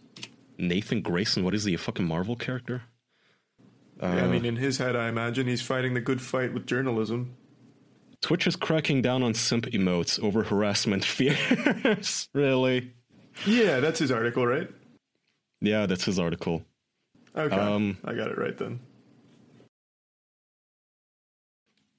Nathan 0.58 1.02
Grayson? 1.02 1.44
What 1.44 1.54
is 1.54 1.64
he? 1.66 1.74
A 1.74 1.78
fucking 1.78 2.06
Marvel 2.06 2.36
character? 2.36 2.84
Yeah, 4.02 4.26
I 4.26 4.28
mean, 4.28 4.44
in 4.46 4.58
his 4.58 4.78
head, 4.78 4.96
I 4.96 5.08
imagine 5.08 5.48
he's 5.48 5.62
fighting 5.62 5.94
the 5.94 6.02
good 6.02 6.22
fight 6.22 6.54
with 6.54 6.66
journalism. 6.68 7.36
Twitch 8.22 8.46
is 8.48 8.56
cracking 8.56 9.02
down 9.02 9.24
on 9.24 9.34
simp 9.34 9.66
emotes 9.68 10.22
over 10.22 10.44
harassment 10.44 11.06
fears. 11.06 12.28
really? 12.34 12.92
Yeah, 13.46 13.80
that's 13.80 14.00
his 14.00 14.12
article, 14.12 14.46
right? 14.46 14.70
Yeah, 15.62 15.86
that's 15.86 16.04
his 16.06 16.20
article. 16.20 16.64
Okay, 17.36 17.56
Um, 17.56 17.98
I 18.04 18.14
got 18.14 18.30
it 18.30 18.38
right 18.38 18.58
then. 18.58 18.80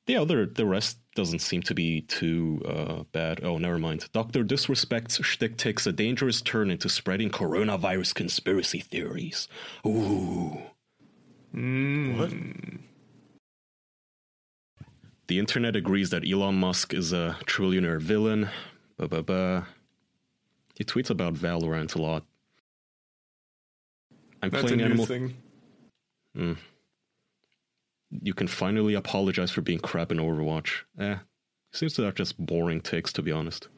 The 0.07 0.17
other, 0.17 0.47
the 0.47 0.67
rest 0.67 0.99
doesn't 1.17 1.41
seem 1.41 1.63
to 1.63 1.75
be 1.75 2.03
too 2.03 2.63
uh, 2.65 3.03
bad. 3.11 3.43
Oh, 3.43 3.59
never 3.59 3.79
mind. 3.79 4.09
Doctor 4.13 4.45
Disrespect's 4.45 5.23
shtick 5.25 5.57
takes 5.57 5.87
a 5.87 5.93
dangerous 5.93 6.41
turn 6.41 6.71
into 6.71 6.89
spreading 6.89 7.29
coronavirus 7.29 8.15
conspiracy 8.15 8.79
theories. 8.79 9.49
Ooh. 9.85 10.63
What? 11.53 12.33
The 15.27 15.39
internet 15.41 15.75
agrees 15.75 16.11
that 16.11 16.29
Elon 16.29 16.55
Musk 16.55 16.95
is 16.95 17.13
a 17.13 17.37
trillionaire 17.47 18.01
villain. 18.01 18.49
Ba 18.97 19.09
ba 19.09 19.23
ba. 19.25 19.67
He 20.77 20.85
tweets 20.85 21.11
about 21.11 21.35
Valorant 21.35 21.97
a 21.97 22.03
lot. 22.03 22.25
I'm 24.43 24.51
That's 24.51 24.63
a 24.63 24.67
playing 24.67 24.79
new 24.79 24.85
Animal. 24.85 25.07
thing. 25.07 25.37
You 28.11 28.35
can 28.35 28.47
finally 28.47 28.95
apologize 28.95 29.51
for 29.51 29.63
being 29.63 29.81
crap 29.81 30.13
in 30.13 30.19
Overwatch. 30.19 30.83
Eh, 30.99 31.17
seems 31.73 31.95
to 31.95 32.03
have 32.03 32.15
just 32.15 32.39
boring 32.39 32.81
takes, 32.81 33.13
to 33.15 33.23
be 33.23 33.33
honest. 33.33 33.69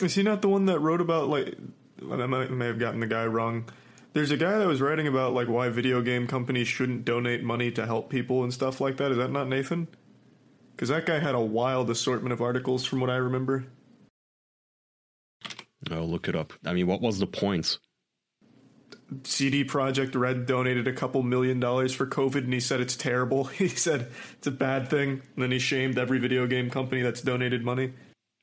Is 0.00 0.14
he 0.14 0.22
not 0.22 0.42
the 0.42 0.48
one 0.48 0.66
that 0.66 0.80
wrote 0.80 1.00
about 1.00 1.28
like? 1.28 1.56
I 2.02 2.26
might, 2.26 2.50
may 2.50 2.66
have 2.66 2.78
gotten 2.78 3.00
the 3.00 3.06
guy 3.06 3.24
wrong. 3.26 3.68
There's 4.12 4.30
a 4.30 4.36
guy 4.36 4.58
that 4.58 4.66
was 4.66 4.80
writing 4.80 5.06
about 5.06 5.34
like 5.34 5.48
why 5.48 5.68
video 5.68 6.02
game 6.02 6.26
companies 6.26 6.68
shouldn't 6.68 7.04
donate 7.04 7.42
money 7.42 7.70
to 7.72 7.86
help 7.86 8.10
people 8.10 8.42
and 8.42 8.52
stuff 8.52 8.80
like 8.80 8.96
that. 8.98 9.10
Is 9.10 9.18
that 9.18 9.30
not 9.30 9.48
Nathan? 9.48 9.88
Because 10.72 10.90
that 10.90 11.06
guy 11.06 11.18
had 11.18 11.34
a 11.34 11.40
wild 11.40 11.88
assortment 11.88 12.34
of 12.34 12.42
articles, 12.42 12.84
from 12.84 13.00
what 13.00 13.08
I 13.08 13.16
remember. 13.16 13.66
I'll 15.90 16.08
look 16.08 16.28
it 16.28 16.36
up. 16.36 16.52
I 16.64 16.72
mean, 16.72 16.86
what 16.86 17.00
was 17.00 17.18
the 17.18 17.26
point? 17.26 17.78
CD 19.24 19.64
Projekt 19.64 20.14
Red 20.16 20.46
donated 20.46 20.88
a 20.88 20.92
couple 20.92 21.22
million 21.22 21.60
dollars 21.60 21.94
for 21.94 22.06
COVID, 22.06 22.44
and 22.44 22.52
he 22.52 22.60
said 22.60 22.80
it's 22.80 22.96
terrible. 22.96 23.44
He 23.56 23.68
said 23.68 24.08
it's 24.38 24.46
a 24.46 24.50
bad 24.50 24.88
thing, 24.88 25.10
and 25.34 25.42
then 25.42 25.50
he 25.52 25.58
shamed 25.58 25.98
every 25.98 26.18
video 26.18 26.46
game 26.46 26.70
company 26.70 27.02
that's 27.02 27.20
donated 27.22 27.64
money. 27.64 27.92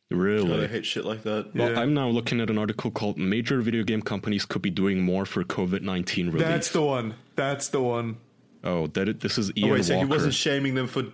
Really? 0.10 0.48
God, 0.48 0.64
I 0.64 0.68
hate 0.68 0.86
shit 0.86 1.06
like 1.06 1.24
that. 1.24 1.56
Well, 1.56 1.72
Yeah. 1.72 1.80
I'm 1.80 1.94
now 1.94 2.08
looking 2.08 2.40
at 2.40 2.50
an 2.50 2.58
article 2.58 2.92
called 2.92 3.18
"Major 3.18 3.62
Video 3.62 3.84
Game 3.84 4.02
Companies 4.02 4.46
Could 4.46 4.62
Be 4.62 4.70
Doing 4.70 5.02
More 5.02 5.26
for 5.26 5.44
COVID-19 5.44 6.28
Relief." 6.28 6.40
That's 6.48 6.70
the 6.70 6.82
one. 6.84 7.16
That's 7.36 7.70
the 7.70 7.82
one. 7.82 8.18
oh, 8.64 8.88
that 8.88 9.10
it, 9.10 9.20
this 9.22 9.38
is 9.38 9.52
Ian 9.58 9.70
Oh, 9.70 9.74
wait, 9.74 9.86
so 9.86 9.98
he 9.98 10.06
wasn't 10.06 10.34
shaming 10.34 10.76
them 10.76 10.88
for. 10.88 11.06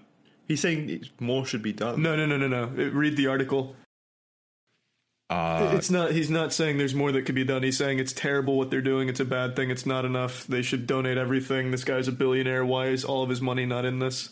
He's 0.47 0.59
saying 0.61 1.05
more 1.19 1.45
should 1.45 1.61
be 1.63 1.71
done. 1.73 2.01
No, 2.01 2.15
no, 2.15 2.25
no, 2.25 2.35
no, 2.37 2.47
no. 2.47 2.65
Read 2.89 3.15
the 3.15 3.27
article. 3.27 3.75
Uh, 5.29 5.73
it's 5.75 5.89
not. 5.89 6.11
He's 6.11 6.29
not 6.29 6.53
saying 6.53 6.77
there's 6.77 6.95
more 6.95 7.11
that 7.11 7.23
could 7.23 7.35
be 7.35 7.43
done. 7.43 7.61
He's 7.63 7.77
saying 7.77 7.99
it's 7.99 8.13
terrible 8.13 8.57
what 8.57 8.71
they're 8.71 8.81
doing. 8.81 9.09
It's 9.09 9.19
a 9.19 9.25
bad 9.25 9.55
thing. 9.55 9.69
It's 9.69 9.85
not 9.85 10.05
enough. 10.05 10.47
They 10.47 10.61
should 10.61 10.87
donate 10.87 11.17
everything. 11.17 11.71
This 11.71 11.83
guy's 11.83 12.07
a 12.07 12.11
billionaire. 12.11 12.65
Why 12.65 12.87
is 12.87 13.05
all 13.05 13.21
of 13.23 13.29
his 13.29 13.41
money 13.41 13.65
not 13.65 13.85
in 13.85 13.99
this? 13.99 14.29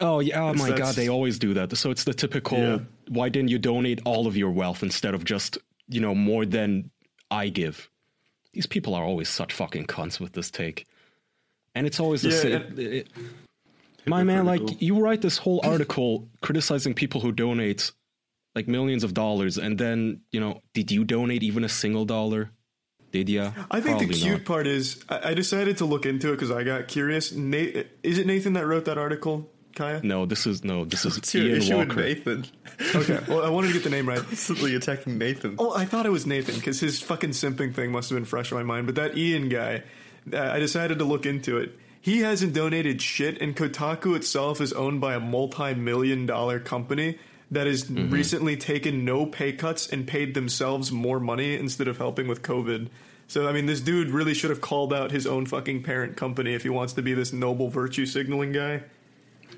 oh 0.00 0.18
yeah, 0.20 0.42
oh 0.42 0.54
my 0.54 0.72
god, 0.76 0.94
they 0.96 1.08
always 1.08 1.38
do 1.38 1.54
that. 1.54 1.76
So 1.76 1.90
it's 1.90 2.04
the 2.04 2.14
typical. 2.14 2.58
Yeah. 2.58 2.78
Why 3.08 3.28
didn't 3.28 3.50
you 3.50 3.58
donate 3.58 4.00
all 4.04 4.26
of 4.26 4.36
your 4.36 4.50
wealth 4.50 4.82
instead 4.82 5.14
of 5.14 5.24
just 5.24 5.58
you 5.88 6.00
know 6.00 6.14
more 6.14 6.44
than 6.46 6.90
I 7.30 7.48
give? 7.48 7.88
These 8.54 8.66
people 8.66 8.94
are 8.94 9.04
always 9.04 9.28
such 9.28 9.52
fucking 9.52 9.86
cunts 9.86 10.18
with 10.20 10.32
this 10.32 10.50
take, 10.50 10.86
and 11.74 11.86
it's 11.86 12.00
always 12.00 12.22
the 12.22 12.30
Yeah, 12.30 12.34
same. 12.40 12.52
and- 12.54 12.78
it- 12.78 13.08
my 14.06 14.22
man, 14.22 14.44
like 14.46 14.82
you 14.82 14.98
write 15.00 15.22
this 15.22 15.38
whole 15.38 15.60
article 15.64 16.28
criticizing 16.42 16.92
people 16.94 17.20
who 17.20 17.32
donate 17.32 17.90
like 18.54 18.68
millions 18.68 19.04
of 19.04 19.14
dollars, 19.14 19.58
and 19.58 19.78
then 19.78 20.20
you 20.30 20.40
know, 20.40 20.60
did 20.72 20.90
you 20.90 21.04
donate 21.04 21.42
even 21.42 21.64
a 21.64 21.68
single 21.68 22.04
dollar? 22.04 22.50
Did 23.10 23.28
ya? 23.28 23.52
I 23.70 23.80
think 23.80 24.00
the 24.00 24.08
cute 24.08 24.38
not. 24.38 24.44
part 24.44 24.66
is 24.66 25.04
I, 25.08 25.30
I 25.30 25.34
decided 25.34 25.78
to 25.78 25.84
look 25.84 26.04
into 26.04 26.30
it 26.30 26.32
because 26.32 26.50
I 26.50 26.64
got 26.64 26.88
curious. 26.88 27.32
Nate, 27.32 27.86
is 28.02 28.18
it 28.18 28.26
Nathan 28.26 28.54
that 28.54 28.66
wrote 28.66 28.86
that 28.86 28.98
article? 28.98 29.48
Kaya. 29.74 30.00
No, 30.02 30.24
this 30.26 30.46
is 30.46 30.64
no, 30.64 30.84
this 30.84 31.04
is 31.04 31.16
What's 31.16 31.34
your 31.34 31.46
Ian 31.46 31.56
issue 31.56 31.78
with 31.78 31.88
Walker. 31.88 32.02
Nathan? 32.02 32.46
Okay. 32.94 33.20
Well, 33.28 33.44
I 33.44 33.50
wanted 33.50 33.68
to 33.68 33.74
get 33.74 33.84
the 33.84 33.90
name 33.90 34.08
right. 34.08 34.18
Constantly 34.18 34.74
attacking 34.74 35.16
Nathan. 35.16 35.54
Oh, 35.60 35.72
I 35.76 35.84
thought 35.84 36.06
it 36.06 36.10
was 36.10 36.26
Nathan 36.26 36.56
because 36.56 36.80
his 36.80 37.00
fucking 37.00 37.30
simping 37.30 37.72
thing 37.72 37.92
must 37.92 38.10
have 38.10 38.16
been 38.16 38.24
fresh 38.24 38.50
in 38.50 38.56
my 38.56 38.64
mind. 38.64 38.86
But 38.86 38.96
that 38.96 39.16
Ian 39.16 39.48
guy, 39.48 39.84
uh, 40.32 40.38
I 40.38 40.58
decided 40.58 40.98
to 40.98 41.04
look 41.04 41.24
into 41.24 41.58
it. 41.58 41.78
He 42.00 42.20
hasn't 42.20 42.52
donated 42.52 43.00
shit, 43.00 43.40
and 43.40 43.56
Kotaku 43.56 44.16
itself 44.16 44.60
is 44.60 44.72
owned 44.72 45.00
by 45.00 45.14
a 45.14 45.20
multi-million 45.20 46.26
dollar 46.26 46.58
company 46.58 47.18
that 47.54 47.66
has 47.66 47.84
mm-hmm. 47.84 48.12
recently 48.12 48.56
taken 48.56 49.04
no 49.04 49.26
pay 49.26 49.52
cuts 49.52 49.88
and 49.88 50.06
paid 50.06 50.34
themselves 50.34 50.92
more 50.92 51.18
money 51.18 51.54
instead 51.54 51.88
of 51.88 51.98
helping 51.98 52.28
with 52.28 52.42
COVID. 52.42 52.88
So, 53.26 53.48
I 53.48 53.52
mean, 53.52 53.66
this 53.66 53.80
dude 53.80 54.10
really 54.10 54.34
should 54.34 54.50
have 54.50 54.60
called 54.60 54.92
out 54.92 55.10
his 55.10 55.26
own 55.26 55.46
fucking 55.46 55.82
parent 55.82 56.16
company 56.16 56.54
if 56.54 56.62
he 56.62 56.68
wants 56.68 56.92
to 56.94 57.02
be 57.02 57.14
this 57.14 57.32
noble 57.32 57.70
virtue 57.70 58.06
signaling 58.06 58.52
guy. 58.52 58.82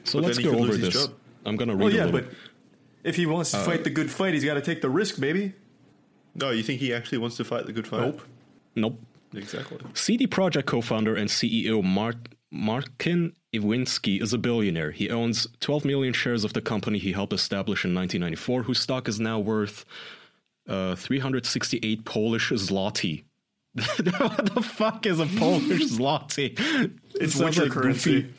So 0.04 0.20
But 0.20 0.28
let's 0.28 0.38
go 0.38 0.56
over 0.56 0.76
this. 0.76 0.94
job. 0.94 1.14
I'm 1.44 1.56
gonna 1.56 1.72
oh, 1.72 1.76
read 1.76 1.84
Well, 1.84 1.92
a 1.92 1.96
yeah, 1.96 2.04
little. 2.06 2.20
but 2.20 2.36
if 3.02 3.16
he 3.16 3.26
wants 3.26 3.50
to 3.52 3.58
uh, 3.58 3.64
fight 3.64 3.84
the 3.84 3.90
good 3.90 4.10
fight, 4.10 4.34
he's 4.34 4.44
got 4.44 4.54
to 4.54 4.62
take 4.62 4.82
the 4.82 4.90
risk, 4.90 5.20
baby. 5.20 5.52
No, 6.34 6.50
you 6.50 6.62
think 6.62 6.80
he 6.80 6.92
actually 6.92 7.18
wants 7.18 7.36
to 7.36 7.44
fight 7.44 7.66
the 7.66 7.72
good 7.72 7.86
fight? 7.86 8.00
Nope. 8.00 8.22
Nope. 8.74 9.00
Exactly. 9.34 9.78
CD 9.94 10.26
Projekt 10.26 10.66
co-founder 10.66 11.14
and 11.14 11.28
CEO 11.28 11.82
Mark 11.82 12.16
Marcin 12.50 13.34
Iwinski 13.58 14.22
is 14.22 14.32
a 14.32 14.38
billionaire. 14.38 14.90
He 14.90 15.10
owns 15.10 15.46
12 15.60 15.84
million 15.84 16.12
shares 16.12 16.44
of 16.44 16.52
the 16.52 16.60
company 16.60 16.98
he 16.98 17.12
helped 17.12 17.32
establish 17.32 17.84
in 17.84 17.94
1994, 17.94 18.64
whose 18.64 18.80
stock 18.80 19.08
is 19.08 19.20
now 19.20 19.38
worth 19.38 19.84
uh, 20.68 20.94
368 20.96 22.04
Polish 22.04 22.50
zloty. 22.50 23.24
what 23.74 24.54
the 24.54 24.62
fuck 24.62 25.06
is 25.06 25.20
a 25.20 25.26
Polish 25.26 25.84
zloty? 25.90 26.58
It's 27.14 27.36
winter 27.36 27.64
like 27.64 27.72
currency. 27.72 28.32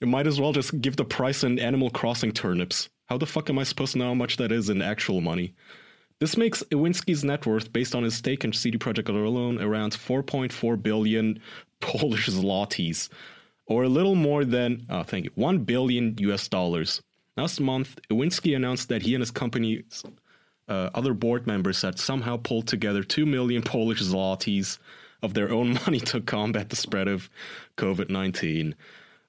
You 0.00 0.06
might 0.06 0.26
as 0.26 0.40
well 0.40 0.52
just 0.52 0.80
give 0.80 0.96
the 0.96 1.04
price 1.04 1.44
in 1.44 1.58
Animal 1.58 1.90
Crossing 1.90 2.32
turnips. 2.32 2.88
How 3.06 3.18
the 3.18 3.26
fuck 3.26 3.50
am 3.50 3.58
I 3.58 3.64
supposed 3.64 3.92
to 3.92 3.98
know 3.98 4.06
how 4.06 4.14
much 4.14 4.36
that 4.38 4.50
is 4.50 4.70
in 4.70 4.80
actual 4.80 5.20
money? 5.20 5.54
This 6.20 6.36
makes 6.36 6.62
Iwinski's 6.64 7.24
net 7.24 7.46
worth, 7.46 7.72
based 7.72 7.94
on 7.94 8.02
his 8.02 8.14
stake 8.14 8.44
in 8.44 8.52
CD 8.52 8.78
Projekt 8.78 9.08
alone, 9.08 9.60
around 9.60 9.92
4.4 9.92 10.82
billion 10.82 11.40
Polish 11.80 12.28
zlotys, 12.28 13.08
or 13.70 13.84
a 13.84 13.88
little 13.88 14.16
more 14.16 14.44
than, 14.44 14.84
oh, 14.90 15.04
thank 15.04 15.24
you, 15.24 15.30
1 15.36 15.58
billion 15.58 16.16
US 16.18 16.48
dollars. 16.48 17.00
Last 17.36 17.60
month, 17.60 17.98
Iwinski 18.10 18.54
announced 18.54 18.88
that 18.88 19.02
he 19.02 19.14
and 19.14 19.22
his 19.22 19.30
company's 19.30 20.02
uh, 20.68 20.90
other 20.92 21.14
board 21.14 21.46
members 21.46 21.80
had 21.80 21.98
somehow 21.98 22.36
pulled 22.36 22.66
together 22.66 23.04
2 23.04 23.24
million 23.24 23.62
Polish 23.62 24.02
zlotys 24.02 24.78
of 25.22 25.34
their 25.34 25.52
own 25.52 25.74
money 25.86 26.00
to 26.00 26.20
combat 26.20 26.68
the 26.68 26.76
spread 26.76 27.06
of 27.06 27.30
COVID 27.76 28.10
19. 28.10 28.74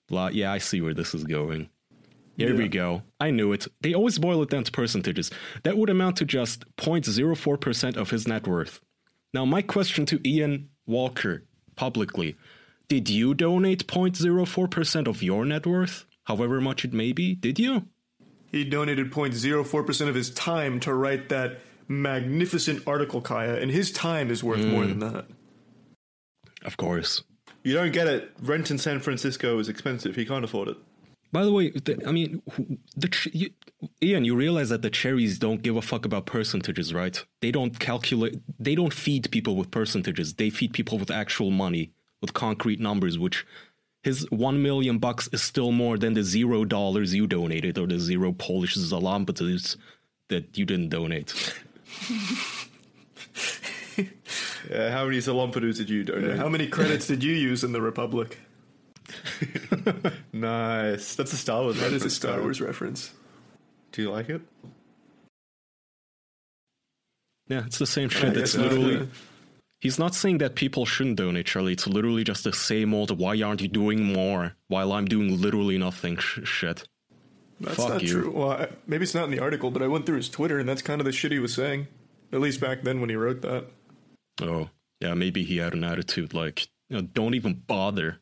Blah, 0.08 0.30
yeah, 0.30 0.52
I 0.52 0.58
see 0.58 0.82
where 0.82 0.96
this 0.96 1.14
is 1.14 1.24
going. 1.24 1.70
Here 2.36 2.58
we 2.58 2.68
go. 2.68 3.04
I 3.20 3.30
knew 3.30 3.54
it. 3.54 3.68
They 3.82 3.94
always 3.94 4.18
boil 4.18 4.42
it 4.42 4.50
down 4.50 4.64
to 4.64 4.72
percentages. 4.72 5.30
That 5.62 5.78
would 5.78 5.92
amount 5.92 6.16
to 6.18 6.26
just 6.26 6.66
0.04% 6.78 7.98
of 7.98 8.10
his 8.10 8.28
net 8.28 8.48
worth. 8.48 8.82
Now, 9.32 9.46
my 9.46 9.62
question 9.62 10.08
to 10.08 10.20
Ian 10.28 10.70
Walker 10.88 11.44
publicly 11.76 12.36
Did 12.92 13.10
you 13.10 13.34
donate 13.34 13.88
0.04% 13.88 15.08
of 15.08 15.24
your 15.24 15.46
net 15.46 15.66
worth? 15.66 16.06
However 16.26 16.60
much 16.60 16.84
it 16.84 16.92
may 16.92 17.14
be? 17.14 17.36
Did 17.36 17.58
you? 17.58 17.88
He 18.48 18.66
donated 18.66 19.12
0.04% 19.12 20.10
of 20.10 20.16
his 20.16 20.30
time 20.32 20.82
to 20.82 20.94
write 20.94 21.30
that 21.30 21.62
magnificent 21.88 22.86
article, 22.86 23.22
Kaya, 23.22 23.56
and 23.56 23.72
his 23.72 23.94
time 23.94 24.30
is 24.30 24.44
worth 24.44 24.66
more 24.66 24.86
than 24.86 24.96
hmm. 24.96 25.08
that. 25.08 25.26
Of 26.66 26.76
course. 26.76 27.24
You 27.64 27.76
don't 27.76 27.94
get 27.94 28.08
it. 28.08 28.34
Rent 28.42 28.70
in 28.70 28.78
San 28.78 29.00
Francisco 29.00 29.58
is 29.60 29.70
expensive. 29.70 30.18
He 30.18 30.26
can't 30.26 30.44
afford 30.44 30.68
it. 30.68 30.78
By 31.32 31.46
the 31.46 31.54
way, 31.54 31.70
the, 31.70 31.98
I 32.06 32.12
mean, 32.12 32.42
the 32.98 33.08
ch- 33.08 33.30
you, 33.32 33.52
Ian, 34.04 34.26
you 34.26 34.36
realize 34.36 34.68
that 34.68 34.82
the 34.82 34.89
cherries 34.89 35.39
don't 35.39 35.62
give 35.62 35.78
a 35.78 35.82
fuck 35.82 36.04
about 36.04 36.26
percentages, 36.26 36.94
right? 36.94 37.24
They 37.39 37.52
don't 37.52 37.80
calculate. 37.80 38.42
They 38.60 38.76
don't 38.76 38.94
feed 38.94 39.32
people 39.32 39.56
with 39.56 39.72
percentages. 39.72 40.34
They 40.34 40.50
feed 40.50 40.74
people 40.74 40.98
with 40.98 41.10
actual 41.10 41.52
money, 41.52 41.94
with 42.22 42.34
concrete 42.34 42.80
numbers. 42.80 43.17
Which 43.19 43.45
his 44.03 44.30
one 44.32 44.61
million 44.63 44.97
bucks 44.99 45.30
is 45.32 45.41
still 45.41 45.72
more 45.72 45.97
than 45.97 46.13
the 46.13 46.24
zero 46.24 46.65
dollars 46.65 47.13
you 47.13 47.28
donated 47.28 47.78
or 47.78 47.88
the 47.88 47.99
zero 47.99 48.32
Polish 48.32 48.76
zalombatas 48.76 49.78
that 50.30 50.57
you 50.57 50.65
didn't 50.65 50.89
donate. 50.89 51.34
Uh, 54.72 54.89
how 54.91 55.05
many 55.05 55.17
Zalompadus 55.17 55.78
did 55.78 55.89
you 55.89 56.03
donate? 56.03 56.38
How 56.38 56.47
many 56.47 56.65
credits 56.67 57.07
did 57.07 57.24
you 57.24 57.34
use 57.34 57.63
in 57.63 57.74
the 57.74 57.82
Republic? 57.82 58.39
nice. 60.34 61.15
That's 61.15 61.34
a 61.34 61.38
Star 61.38 61.63
Wars. 61.63 61.80
That 61.80 61.91
is 61.91 62.03
a 62.03 62.05
reference, 62.05 62.13
Star. 62.15 62.39
Wars 62.41 62.61
reference. 62.61 63.11
Do 63.91 64.01
you 64.03 64.11
like 64.11 64.30
it? 64.30 64.41
Yeah, 67.49 67.65
it's 67.65 67.80
the 67.80 67.88
same 67.88 68.09
I 68.09 68.13
shit. 68.13 68.34
guess 68.34 68.41
It's 68.43 68.51
so. 68.53 68.61
literally. 68.61 69.09
He's 69.82 69.97
not 69.97 70.13
saying 70.13 70.38
that 70.38 70.53
people 70.55 70.86
shouldn't 70.86 71.17
donate, 71.17 71.47
Charlie. 71.47 71.73
It's 71.73 71.88
literally 71.88 72.23
just 72.23 72.43
the 72.43 72.53
same 72.53 72.93
old 72.93 73.17
"Why 73.17 73.41
aren't 73.41 73.61
you 73.61 73.67
doing 73.67 74.03
more?" 74.03 74.53
while 74.67 74.93
I'm 74.93 75.05
doing 75.05 75.41
literally 75.41 75.77
nothing 75.77 76.17
sh- 76.17 76.39
shit. 76.43 76.88
That's 77.59 77.75
Fuck 77.75 77.89
not 77.89 78.03
you. 78.03 78.21
true. 78.21 78.32
Well, 78.32 78.51
I, 78.51 78.67
maybe 78.88 79.03
it's 79.03 79.15
not 79.15 79.25
in 79.25 79.32
the 79.32 79.39
article, 79.39 79.71
but 79.71 79.82
I 79.82 79.88
went 79.88 80.05
through 80.05 80.17
his 80.17 80.29
Twitter, 80.29 80.59
and 80.59 80.69
that's 80.69 80.82
kind 80.82 81.01
of 81.01 81.05
the 81.05 81.11
shit 81.11 81.32
he 81.32 81.39
was 81.39 81.53
saying. 81.53 81.88
At 82.32 82.39
least 82.39 82.61
back 82.61 82.84
then 82.84 83.01
when 83.01 83.09
he 83.09 83.15
wrote 83.15 83.41
that. 83.41 83.65
Oh, 84.41 84.69
yeah, 84.99 85.15
maybe 85.15 85.43
he 85.43 85.57
had 85.57 85.73
an 85.73 85.84
attitude 85.84 86.34
like, 86.34 86.67
you 86.89 86.97
know, 86.97 87.01
don't 87.01 87.34
even 87.34 87.53
bother. 87.53 88.19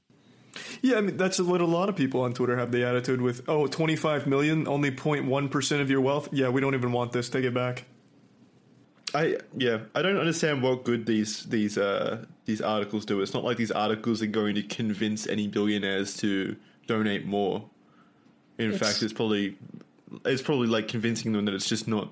Yeah, 0.82 0.98
I 0.98 1.02
mean, 1.02 1.16
that's 1.18 1.40
what 1.40 1.62
a 1.62 1.66
lot 1.66 1.90
of 1.90 1.96
people 1.96 2.22
on 2.22 2.34
Twitter 2.34 2.58
have 2.58 2.72
the 2.72 2.86
attitude 2.86 3.22
with, 3.22 3.48
oh, 3.48 3.68
25 3.68 4.28
million, 4.28 4.68
only 4.68 4.92
0.1% 4.92 5.82
of 5.82 5.90
your 5.90 6.02
wealth. 6.02 6.30
Yeah, 6.32 6.50
we 6.50 6.60
don't 6.60 6.74
even 6.74 6.92
want 6.92 7.12
this. 7.12 7.30
Take 7.30 7.46
it 7.46 7.54
back. 7.54 7.86
I 9.14 9.38
yeah, 9.58 9.80
I 9.96 10.02
don't 10.02 10.18
understand 10.18 10.62
what 10.62 10.84
good 10.84 11.06
these 11.06 11.44
these 11.46 11.78
uh 11.78 12.26
these 12.46 12.62
articles 12.62 13.06
do. 13.06 13.22
It's 13.22 13.34
not 13.34 13.44
like 13.44 13.58
these 13.58 13.72
articles 13.72 14.22
are 14.22 14.28
going 14.28 14.56
to 14.56 14.64
convince 14.64 15.28
any 15.28 15.48
billionaires 15.48 16.18
to 16.18 16.56
donate 16.88 17.26
more. 17.26 17.64
In 18.58 18.72
It's- 18.72 18.80
fact, 18.80 19.02
it's 19.04 19.14
probably 19.14 19.58
it's 20.26 20.42
probably 20.42 20.68
like 20.68 20.88
convincing 20.88 21.32
them 21.34 21.46
that 21.46 21.54
it's 21.54 21.68
just 21.70 21.88
not 21.88 22.10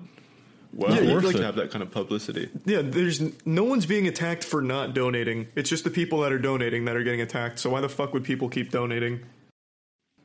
worth, 0.72 0.94
Yeah, 0.94 1.02
it 1.10 1.14
worth 1.14 1.24
to 1.32 1.38
it. 1.38 1.42
have 1.44 1.56
that 1.56 1.70
kind 1.70 1.82
of 1.82 1.90
publicity. 1.90 2.48
Yeah, 2.64 2.82
there's 2.82 3.20
no 3.46 3.64
one's 3.64 3.86
being 3.86 4.06
attacked 4.06 4.44
for 4.44 4.60
not 4.62 4.94
donating. 4.94 5.48
It's 5.56 5.68
just 5.70 5.84
the 5.84 5.90
people 5.90 6.20
that 6.20 6.32
are 6.32 6.38
donating 6.38 6.84
that 6.86 6.96
are 6.96 7.02
getting 7.02 7.20
attacked. 7.20 7.58
So 7.58 7.70
why 7.70 7.80
the 7.80 7.88
fuck 7.88 8.12
would 8.12 8.24
people 8.24 8.48
keep 8.48 8.70
donating? 8.70 9.20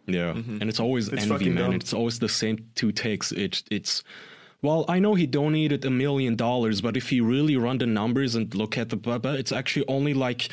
Yeah, 0.06 0.32
and 0.32 0.64
it's 0.64 0.80
always 0.80 1.08
It's 1.10 1.24
envy, 1.24 1.50
man. 1.50 1.64
dumb. 1.64 1.74
It's 1.76 1.94
always 1.94 2.20
the 2.20 2.28
same 2.30 2.68
two 2.76 2.92
takes. 2.92 3.32
It's 3.32 3.64
it's. 3.72 4.04
Well, 4.64 4.86
I 4.88 5.00
know 5.00 5.14
he 5.14 5.28
donated 5.28 5.84
a 5.84 5.90
million 5.90 6.38
dollars, 6.38 6.80
but 6.80 6.96
if 6.96 7.12
you 7.12 7.26
really 7.26 7.58
run 7.58 7.80
the 7.80 7.86
numbers 7.86 8.34
and 8.34 8.56
look 8.56 8.78
at 8.78 8.90
the, 8.90 8.96
but 8.96 9.26
it's 9.26 9.52
actually 9.52 9.86
only 9.90 10.14
like 10.14 10.48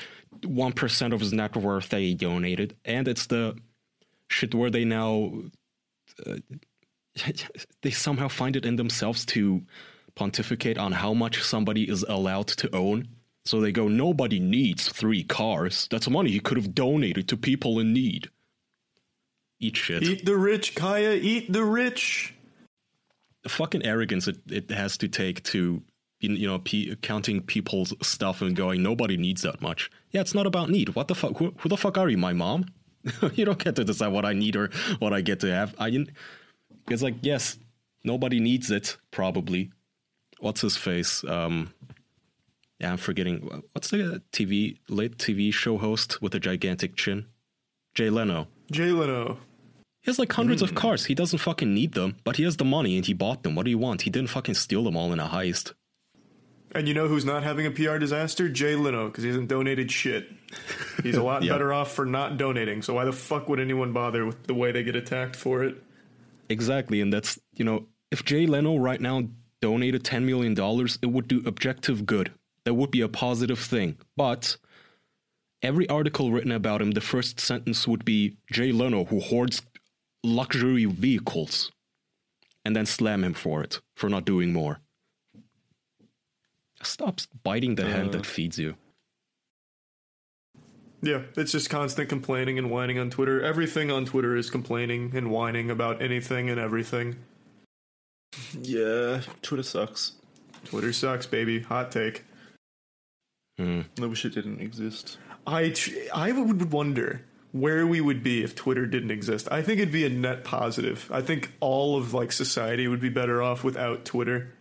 one 0.45 0.73
percent 0.73 1.15
of 1.15 1.21
his 1.21 1.33
net 1.33 1.57
worth 1.57 1.91
that 1.91 2.01
he 2.01 2.15
donated, 2.15 2.77
and 2.85 3.07
it's 3.07 3.27
the 3.27 3.57
shit 4.29 4.53
where 4.53 4.69
they 4.69 4.85
now 4.85 5.33
uh, 6.27 6.39
they 7.83 7.91
somehow 7.91 8.27
find 8.27 8.57
it 8.57 8.67
in 8.67 8.75
themselves 8.75 9.25
to 9.27 9.63
pontificate 10.17 10.77
on 10.77 10.91
how 10.91 11.15
much 11.15 11.43
somebody 11.43 11.89
is 11.89 12.05
allowed 12.09 12.49
to 12.49 12.75
own. 12.75 13.07
So 13.45 13.61
they 13.61 13.73
go, 13.73 13.87
nobody 13.87 14.41
needs 14.41 14.89
three 14.89 15.23
cars. 15.23 15.89
That's 15.89 16.11
money 16.11 16.31
he 16.31 16.41
could 16.41 16.57
have 16.57 16.75
donated 16.75 17.29
to 17.29 17.37
people 17.37 17.79
in 17.79 17.93
need. 17.93 18.29
Eat 19.61 19.77
shit. 19.77 20.03
Eat 20.03 20.27
the 20.27 20.37
rich, 20.37 20.75
Kaya. 20.75 21.13
Eat 21.13 21.53
the 21.53 21.65
rich. 21.65 22.35
Fucking 23.49 23.85
arrogance 23.85 24.29
it, 24.29 24.39
it 24.49 24.71
has 24.71 24.97
to 24.99 25.09
take 25.09 25.43
to 25.45 25.83
you 26.21 26.47
know 26.47 26.63
counting 27.01 27.41
people's 27.41 27.95
stuff 28.07 28.43
and 28.43 28.55
going 28.55 28.83
nobody 28.83 29.17
needs 29.17 29.43
that 29.43 29.61
much. 29.61 29.91
Yeah 30.11 30.21
it's 30.21 30.35
not 30.35 30.47
about 30.47 30.71
need. 30.71 30.95
What 30.95 31.09
the 31.09 31.15
fuck 31.15 31.37
who, 31.39 31.55
who 31.59 31.69
the 31.69 31.77
fuck 31.77 31.97
are 31.99 32.09
you 32.09 32.19
my 32.19 32.33
mom? 32.33 32.67
You 33.35 33.47
don't 33.47 33.59
get 33.59 33.77
to 33.77 33.85
decide 33.85 34.09
what 34.09 34.27
i 34.27 34.35
need 34.35 34.57
or 34.57 34.71
what 34.99 35.15
i 35.15 35.23
get 35.23 35.41
to 35.41 35.51
have. 35.51 35.75
I 35.79 36.07
it's 36.91 37.03
like 37.03 37.17
yes 37.23 37.59
nobody 38.05 38.41
needs 38.41 38.71
it 38.71 38.99
probably. 39.11 39.73
What's 40.41 40.61
his 40.61 40.77
face? 40.77 41.25
Um 41.25 41.73
yeah 42.79 42.93
i'm 42.93 42.99
forgetting. 42.99 43.63
What's 43.73 43.91
the 43.91 44.23
tv 44.33 44.79
late 44.89 45.17
tv 45.17 45.53
show 45.53 45.79
host 45.79 46.21
with 46.21 46.35
a 46.35 46.41
gigantic 46.41 46.97
chin? 46.97 47.27
Jay 47.95 48.11
leno. 48.11 48.47
Jay 48.71 48.93
Leno. 48.93 49.39
He 50.03 50.11
has 50.11 50.19
like 50.19 50.33
hundreds 50.33 50.63
of 50.63 50.71
hmm. 50.71 50.77
cars. 50.77 51.07
He 51.07 51.15
doesn't 51.15 51.39
fucking 51.39 51.75
need 51.75 51.93
them, 51.93 52.17
but 52.25 52.37
he 52.37 52.45
has 52.45 52.57
the 52.57 52.65
money 52.65 52.97
and 52.97 53.05
he 53.05 53.13
bought 53.13 53.43
them. 53.43 53.55
What 53.55 53.65
do 53.65 53.71
you 53.71 53.79
want? 53.79 54.03
He 54.03 54.11
didn't 54.11 54.31
fucking 54.31 54.55
steal 54.55 54.85
them 54.85 54.97
all 54.97 55.13
in 55.13 55.21
a 55.21 55.29
heist. 55.29 55.75
And 56.73 56.87
you 56.87 56.95
know 56.95 57.09
who's 57.09 57.25
not 57.25 57.43
having 57.43 57.67
a 57.67 57.71
PR 57.71 57.99
disaster? 57.99 58.49
Jay 58.49 58.77
Leno, 58.77 59.09
because 59.09 59.25
he 59.25 59.29
hasn't 59.29 59.49
donated 59.49 59.91
shit. 59.91 60.31
He's 61.03 61.17
a 61.17 61.23
lot 61.23 61.43
Yeah. 61.43 61.53
better 61.53 61.73
off 61.73 61.93
for 61.93 62.07
not 62.07 62.39
donating. 62.39 62.83
So 62.83 62.95
why 62.95 63.05
the 63.05 63.13
fuck 63.13 63.49
would 63.49 63.59
anyone 63.59 63.93
bother 63.93 64.25
with 64.25 64.45
the 64.45 64.55
way 64.55 64.71
they 64.71 64.85
get 64.85 64.95
attacked 64.95 65.37
for 65.37 65.65
it? 65.65 65.83
Exactly, 66.49 67.01
and 67.01 67.13
that's 67.13 67.39
you 67.55 67.65
know, 67.65 67.87
if 68.11 68.25
Jay 68.25 68.47
Leno 68.47 68.77
right 68.77 69.01
now 69.01 69.29
donated 69.61 70.05
ten 70.05 70.27
million 70.27 70.55
dollars, 70.55 70.99
it 71.03 71.07
would 71.07 71.29
do 71.29 71.43
objective 71.45 72.07
good. 72.07 72.33
That 72.65 72.75
would 72.75 72.91
be 72.91 73.01
a 73.01 73.09
positive 73.09 73.59
thing. 73.59 73.99
But 74.17 74.57
every 75.63 75.89
article 75.89 76.31
written 76.33 76.53
about 76.53 76.83
him, 76.83 76.93
the 76.93 77.01
first 77.01 77.41
sentence 77.41 77.87
would 77.87 78.05
be 78.05 78.37
Jay 78.51 78.73
Leno 78.73 79.05
who 79.05 79.21
hoards 79.21 79.63
luxury 80.25 80.85
vehicles, 80.85 81.73
and 82.65 82.77
then 82.77 82.87
slam 82.87 83.25
him 83.25 83.35
for 83.35 83.63
it 83.63 83.81
for 83.97 84.09
not 84.09 84.25
doing 84.25 84.53
more. 84.53 84.81
Stop 86.83 87.21
biting 87.43 87.75
the 87.75 87.85
hand 87.85 88.13
that 88.13 88.25
feeds 88.25 88.59
you. 88.59 88.77
Yeah, 91.03 91.23
it's 91.37 91.53
just 91.53 91.71
constant 91.71 92.09
complaining 92.09 92.59
and 92.59 92.71
whining 92.71 92.99
on 92.99 93.11
Twitter. 93.11 93.43
Everything 93.43 93.91
on 93.91 94.05
Twitter 94.05 94.37
is 94.37 94.51
complaining 94.51 95.13
and 95.15 95.31
whining 95.31 95.71
about 95.71 96.03
anything 96.03 96.51
and 96.51 96.61
everything. 96.61 97.17
Yeah, 98.61 99.23
Twitter 99.43 99.63
sucks. 99.63 100.13
Twitter 100.65 100.93
sucks, 100.93 101.27
baby. 101.27 101.61
Hot 101.61 101.91
take. 101.91 102.25
Hmm. 103.59 103.83
I 104.01 104.07
wish 104.07 104.25
it 104.25 104.35
didn't 104.35 104.61
exist. 104.61 105.19
I 105.47 105.71
tr- 105.71 105.91
I 106.15 106.33
would 106.33 106.71
wonder 106.71 107.23
where 107.53 107.87
we 107.87 108.01
would 108.01 108.23
be 108.23 108.43
if 108.43 108.55
Twitter 108.55 108.87
didn't 108.87 109.11
exist. 109.11 109.49
I 109.51 109.63
think 109.63 109.81
it'd 109.81 109.93
be 109.93 110.07
a 110.07 110.11
net 110.11 110.45
positive. 110.45 111.09
I 111.13 111.21
think 111.21 111.53
all 111.61 111.97
of 111.97 112.15
like 112.15 112.33
society 112.33 112.87
would 112.89 113.01
be 113.01 113.09
better 113.09 113.43
off 113.43 113.65
without 113.65 114.05
Twitter. 114.05 114.55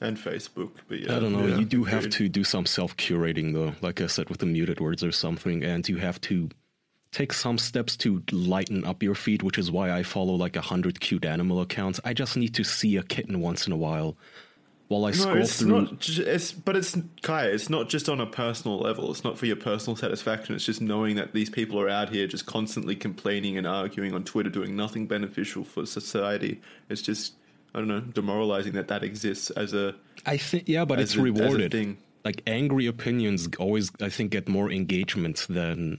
And 0.00 0.18
Facebook, 0.18 0.72
but 0.88 1.00
yeah. 1.00 1.16
I 1.16 1.20
don't 1.20 1.32
know. 1.32 1.46
Yeah, 1.46 1.56
you 1.56 1.64
do 1.64 1.84
have 1.84 2.10
to 2.10 2.28
do 2.28 2.44
some 2.44 2.66
self 2.66 2.94
curating, 2.96 3.54
though, 3.54 3.74
like 3.80 4.02
I 4.02 4.06
said, 4.06 4.28
with 4.28 4.38
the 4.38 4.46
muted 4.46 4.78
words 4.78 5.02
or 5.02 5.12
something, 5.12 5.62
and 5.62 5.88
you 5.88 5.96
have 5.96 6.20
to 6.22 6.50
take 7.10 7.32
some 7.32 7.56
steps 7.56 7.96
to 7.98 8.22
lighten 8.32 8.84
up 8.84 9.02
your 9.02 9.14
feed, 9.14 9.42
which 9.42 9.56
is 9.56 9.70
why 9.70 9.92
I 9.92 10.02
follow 10.02 10.34
like 10.34 10.56
a 10.56 10.60
hundred 10.60 11.00
cute 11.00 11.24
animal 11.24 11.60
accounts. 11.60 12.00
I 12.04 12.12
just 12.12 12.36
need 12.36 12.54
to 12.56 12.64
see 12.64 12.96
a 12.96 13.02
kitten 13.02 13.40
once 13.40 13.66
in 13.66 13.72
a 13.72 13.76
while 13.78 14.16
while 14.88 15.04
I 15.06 15.10
No, 15.10 15.16
scroll 15.16 15.36
it's 15.38 15.58
through. 15.60 15.80
not. 15.82 16.08
It's 16.08 16.52
but 16.52 16.76
it's 16.76 16.96
Kaya. 17.22 17.50
It's 17.52 17.70
not 17.70 17.88
just 17.88 18.08
on 18.08 18.20
a 18.20 18.26
personal 18.26 18.78
level. 18.78 19.10
It's 19.10 19.24
not 19.24 19.38
for 19.38 19.46
your 19.46 19.56
personal 19.56 19.96
satisfaction. 19.96 20.54
It's 20.54 20.64
just 20.66 20.80
knowing 20.80 21.16
that 21.16 21.32
these 21.32 21.48
people 21.50 21.80
are 21.80 21.88
out 21.88 22.10
here 22.10 22.26
just 22.26 22.46
constantly 22.46 22.94
complaining 22.96 23.56
and 23.58 23.66
arguing 23.66 24.12
on 24.14 24.24
Twitter, 24.24 24.50
doing 24.50 24.76
nothing 24.76 25.06
beneficial 25.06 25.64
for 25.64 25.86
society. 25.86 26.60
It's 26.88 27.02
just 27.02 27.34
I 27.74 27.78
don't 27.78 27.88
know, 27.88 28.00
demoralizing 28.00 28.74
that 28.74 28.88
that 28.88 29.02
exists 29.02 29.50
as 29.50 29.72
a 29.74 29.94
I 30.26 30.36
think, 30.36 30.68
yeah, 30.68 30.84
but 30.84 31.00
it's 31.00 31.16
a- 31.16 31.22
rewarded. 31.22 31.72
thing. 31.72 31.98
Like 32.24 32.42
angry 32.46 32.86
opinions 32.86 33.48
always, 33.58 33.90
I 34.00 34.08
think, 34.08 34.30
get 34.30 34.48
more 34.48 34.70
engagement 34.72 35.44
than, 35.50 35.98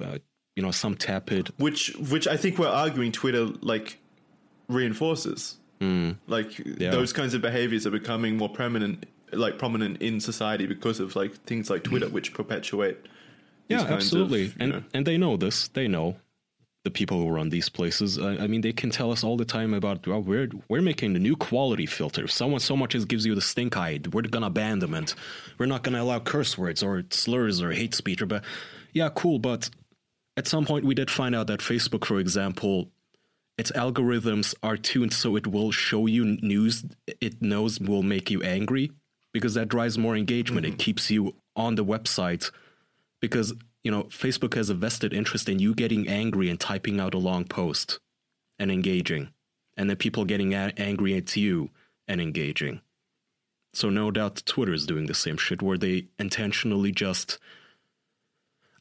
uh, 0.00 0.18
you 0.56 0.62
know, 0.64 0.70
some 0.72 0.96
tepid. 0.96 1.50
which 1.58 1.94
which 2.10 2.26
I 2.26 2.36
think 2.36 2.58
we're 2.58 2.66
arguing 2.68 3.12
Twitter 3.12 3.44
like 3.60 3.98
reinforces. 4.68 5.56
Hmm. 5.80 6.12
Like 6.26 6.56
those 6.64 7.12
kinds 7.12 7.34
of 7.34 7.40
behaviors 7.40 7.86
are 7.86 7.90
becoming 7.90 8.36
more 8.36 8.48
prominent, 8.50 9.06
like 9.32 9.58
prominent 9.58 10.02
in 10.02 10.20
society 10.20 10.66
because 10.66 11.00
of 11.00 11.16
like 11.16 11.34
things 11.44 11.70
like 11.70 11.84
Twitter, 11.84 12.08
which 12.08 12.34
perpetuate. 12.34 13.02
these. 13.02 13.10
Yeah, 13.68 13.78
kinds 13.78 13.92
absolutely, 13.92 14.46
of, 14.46 14.56
and 14.60 14.72
know- 14.72 14.82
and 14.92 15.06
they 15.06 15.16
know 15.16 15.36
this. 15.36 15.68
They 15.68 15.88
know 15.88 16.16
the 16.84 16.90
people 16.90 17.18
who 17.18 17.28
run 17.28 17.50
these 17.50 17.68
places. 17.68 18.18
I, 18.18 18.36
I 18.38 18.46
mean, 18.46 18.62
they 18.62 18.72
can 18.72 18.90
tell 18.90 19.12
us 19.12 19.22
all 19.22 19.36
the 19.36 19.44
time 19.44 19.72
about 19.74 20.06
well, 20.06 20.20
we're 20.22 20.48
we're 20.68 20.82
making 20.82 21.12
the 21.12 21.18
new 21.18 21.36
quality 21.36 21.86
filter. 21.86 22.24
If 22.24 22.32
someone 22.32 22.60
so 22.60 22.76
much 22.76 22.94
as 22.94 23.04
gives 23.04 23.24
you 23.24 23.34
the 23.34 23.40
stink 23.40 23.76
eye, 23.76 24.00
we're 24.12 24.22
gonna 24.22 24.50
ban 24.50 24.80
them, 24.80 24.92
and 24.94 25.14
we're 25.58 25.66
not 25.66 25.82
gonna 25.82 26.02
allow 26.02 26.18
curse 26.20 26.58
words 26.58 26.82
or 26.82 27.04
slurs 27.10 27.62
or 27.62 27.72
hate 27.72 27.94
speech. 27.94 28.20
Or 28.20 28.26
but 28.26 28.44
yeah, 28.92 29.08
cool. 29.14 29.38
But 29.38 29.70
at 30.36 30.46
some 30.48 30.64
point, 30.66 30.84
we 30.84 30.94
did 30.94 31.10
find 31.10 31.34
out 31.34 31.46
that 31.46 31.60
Facebook, 31.60 32.04
for 32.04 32.18
example, 32.18 32.90
its 33.60 33.70
algorithms 33.72 34.54
are 34.62 34.76
tuned 34.76 35.12
so 35.12 35.36
it 35.36 35.46
will 35.46 35.70
show 35.70 36.06
you 36.06 36.24
news 36.42 36.84
it 37.20 37.40
knows 37.40 37.78
will 37.78 38.02
make 38.02 38.30
you 38.30 38.42
angry 38.42 38.90
because 39.32 39.54
that 39.54 39.68
drives 39.68 39.98
more 39.98 40.16
engagement. 40.16 40.66
It 40.66 40.70
mm-hmm. 40.70 40.78
keeps 40.78 41.10
you 41.10 41.34
on 41.56 41.74
the 41.74 41.84
website 41.84 42.50
because 43.20 43.52
you 43.84 43.90
know 43.90 44.04
Facebook 44.04 44.54
has 44.54 44.70
a 44.70 44.74
vested 44.74 45.12
interest 45.12 45.48
in 45.48 45.58
you 45.58 45.74
getting 45.74 46.08
angry 46.08 46.48
and 46.48 46.58
typing 46.58 47.00
out 47.00 47.14
a 47.14 47.18
long 47.18 47.44
post 47.44 47.98
and 48.58 48.70
engaging, 48.70 49.28
and 49.76 49.88
then 49.88 49.96
people 49.96 50.24
getting 50.24 50.54
a- 50.54 50.72
angry 50.76 51.16
at 51.16 51.36
you 51.36 51.70
and 52.08 52.20
engaging. 52.20 52.80
So 53.72 53.88
no 53.88 54.10
doubt 54.10 54.42
Twitter 54.46 54.72
is 54.72 54.86
doing 54.86 55.06
the 55.06 55.14
same 55.14 55.36
shit 55.36 55.62
where 55.62 55.78
they 55.78 56.08
intentionally 56.18 56.92
just. 56.92 57.38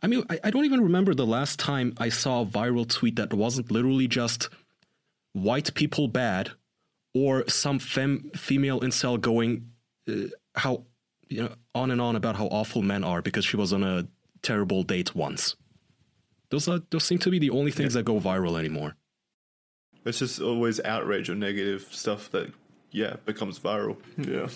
I 0.01 0.07
mean, 0.07 0.23
I, 0.29 0.39
I 0.45 0.51
don't 0.51 0.65
even 0.65 0.81
remember 0.81 1.13
the 1.13 1.25
last 1.25 1.59
time 1.59 1.93
I 1.97 2.07
saw 2.07 2.41
a 2.41 2.45
viral 2.45 2.89
tweet 2.89 3.17
that 3.17 3.33
wasn't 3.33 3.69
literally 3.69 4.07
just 4.07 4.47
white 5.33 5.73
people 5.73 6.07
bad 6.07 6.51
or 7.13 7.47
some 7.47 7.79
fem- 7.79 8.31
female 8.35 8.79
incel 8.81 9.19
going 9.19 9.69
uh, 10.09 10.27
how 10.55 10.83
you 11.27 11.43
know 11.43 11.53
on 11.75 11.91
and 11.91 12.01
on 12.01 12.15
about 12.15 12.35
how 12.35 12.45
awful 12.47 12.81
men 12.81 13.03
are 13.03 13.21
because 13.21 13.45
she 13.45 13.57
was 13.57 13.73
on 13.73 13.83
a 13.83 14.07
terrible 14.41 14.83
date 14.83 15.15
once. 15.15 15.55
Those 16.49 16.67
are 16.67 16.81
those 16.89 17.03
seem 17.03 17.19
to 17.19 17.29
be 17.29 17.39
the 17.39 17.51
only 17.51 17.71
things 17.71 17.93
that 17.93 18.03
go 18.03 18.19
viral 18.19 18.57
anymore. 18.57 18.95
It's 20.05 20.19
just 20.19 20.41
always 20.41 20.79
outrage 20.79 21.29
or 21.29 21.35
negative 21.35 21.87
stuff 21.91 22.31
that 22.31 22.51
yeah 22.91 23.17
becomes 23.25 23.59
viral. 23.59 23.97
Yeah. 24.17 24.47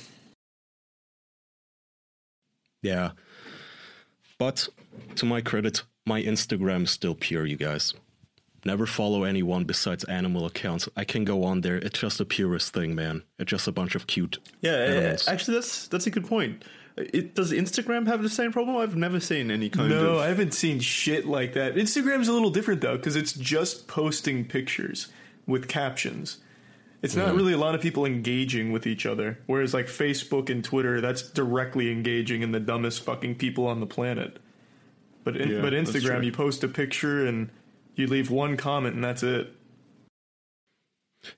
Yeah. 2.82 3.12
But 4.38 4.68
to 5.16 5.26
my 5.26 5.42
credit, 5.42 5.84
my 6.06 6.22
Instagram 6.22 6.84
is 6.84 6.92
still 6.92 7.16
pure, 7.16 7.46
you 7.46 7.56
guys. 7.56 7.94
Never 8.66 8.86
follow 8.86 9.24
anyone 9.24 9.66
besides 9.66 10.04
animal 10.06 10.46
accounts. 10.46 10.88
I 10.96 11.04
can 11.04 11.26
go 11.26 11.44
on 11.44 11.62
there. 11.62 11.76
It's 11.76 12.00
just 12.00 12.20
a 12.20 12.26
purest 12.26 12.74
thing, 12.74 12.96
man. 12.96 13.24
It's 13.38 13.50
just 13.50 13.68
a 13.68 13.72
bunch 13.72 13.96
of 13.96 14.08
cute 14.08 14.40
Yeah, 14.62 14.76
animals. 14.76 15.28
actually, 15.28 15.56
that's 15.56 15.88
that's 15.88 16.08
a 16.08 16.12
good 16.12 16.26
point. 16.28 16.64
It, 16.96 17.34
does 17.34 17.52
Instagram 17.52 18.06
have 18.08 18.22
the 18.22 18.30
same 18.30 18.52
problem? 18.52 18.78
I've 18.78 18.96
never 18.96 19.20
seen 19.20 19.50
any 19.50 19.70
kind 19.70 19.90
No, 19.90 20.14
of. 20.14 20.20
I 20.20 20.28
haven't 20.28 20.54
seen 20.54 20.80
shit 20.80 21.26
like 21.26 21.54
that. 21.54 21.76
Instagram's 21.76 22.28
a 22.28 22.34
little 22.34 22.52
different 22.52 22.82
though, 22.82 22.98
because 22.98 23.16
it's 23.16 23.34
just 23.34 23.88
posting 23.88 24.46
pictures 24.46 25.08
with 25.48 25.68
captions. 25.68 26.38
It's 27.02 27.16
not 27.16 27.30
mm-hmm. 27.30 27.38
really 27.38 27.54
a 27.54 27.58
lot 27.58 27.76
of 27.76 27.82
people 27.82 28.06
engaging 28.06 28.72
with 28.72 28.88
each 28.88 29.06
other. 29.06 29.40
Whereas 29.48 29.74
like 29.74 29.88
Facebook 29.88 30.50
and 30.50 30.64
Twitter, 30.64 31.02
that's 31.02 31.24
directly 31.24 31.92
engaging 31.92 32.44
in 32.44 32.52
the 32.52 32.62
dumbest 32.62 33.04
fucking 33.04 33.36
people 33.36 33.68
on 33.68 33.80
the 33.82 33.86
planet. 33.86 34.38
But 35.26 35.36
in, 35.36 35.50
Yeah, 35.50 35.62
but 35.62 35.74
Instagram, 35.74 36.24
you 36.24 36.32
post 36.32 36.64
a 36.64 36.68
picture 36.68 37.26
and 37.26 37.50
you 37.96 38.08
leave 38.08 38.30
one 38.32 38.58
comment 38.58 38.96
and 38.96 39.04
that's 39.04 39.24
it. 39.24 39.54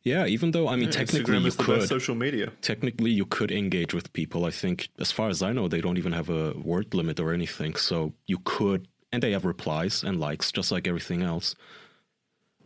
Yeah, 0.03 0.26
even 0.26 0.51
though 0.51 0.68
I 0.68 0.76
mean 0.76 0.86
Yeah, 0.86 0.91
technically 0.91 1.36
Instagram 1.36 1.43
you 1.45 1.51
could 1.51 1.88
social 1.88 2.16
media. 2.16 2.51
technically 2.62 3.12
you 3.12 3.26
could 3.26 3.51
engage 3.51 3.93
with 3.93 4.12
people. 4.14 4.45
I 4.45 4.51
think 4.51 4.89
as 4.99 5.12
far 5.12 5.30
as 5.30 5.43
I 5.43 5.51
know 5.53 5.68
they 5.68 5.82
don't 5.82 5.97
even 5.97 6.12
have 6.12 6.30
a 6.30 6.53
word 6.53 6.93
limit 6.93 7.20
or 7.20 7.34
anything. 7.34 7.76
So 7.76 8.14
you 8.26 8.39
could 8.43 8.88
and 9.12 9.22
they 9.22 9.32
have 9.32 9.45
replies 9.45 10.03
and 10.03 10.20
likes 10.20 10.51
just 10.51 10.72
like 10.72 10.88
everything 10.88 11.22
else. 11.22 11.56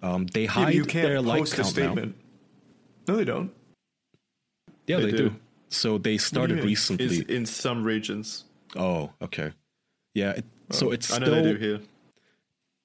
Um, 0.01 0.27
they 0.27 0.45
hide 0.45 0.65
but 0.65 0.75
you 0.75 0.85
can't 0.85 1.07
their 1.07 1.21
like 1.21 1.51
count 1.51 1.77
now. 1.77 1.95
No, 3.07 3.15
they 3.17 3.25
don't. 3.25 3.51
Yeah, 4.87 4.97
They 4.97 5.05
they, 5.05 5.11
do. 5.11 5.29
do. 5.29 5.35
So 5.67 5.97
they 5.97 6.17
started 6.17 6.63
recently. 6.63 7.05
Is 7.05 7.19
in 7.21 7.45
some 7.45 7.83
regions. 7.83 8.45
Oh, 8.77 9.11
okay. 9.21 9.51
Yeah, 10.13 10.31
it, 10.31 10.45
so 10.71 10.91
it's 10.91 11.11
I 11.11 11.19
know 11.19 11.25
still 11.25 11.43
they 11.43 11.51
do 11.53 11.57
here. 11.57 11.79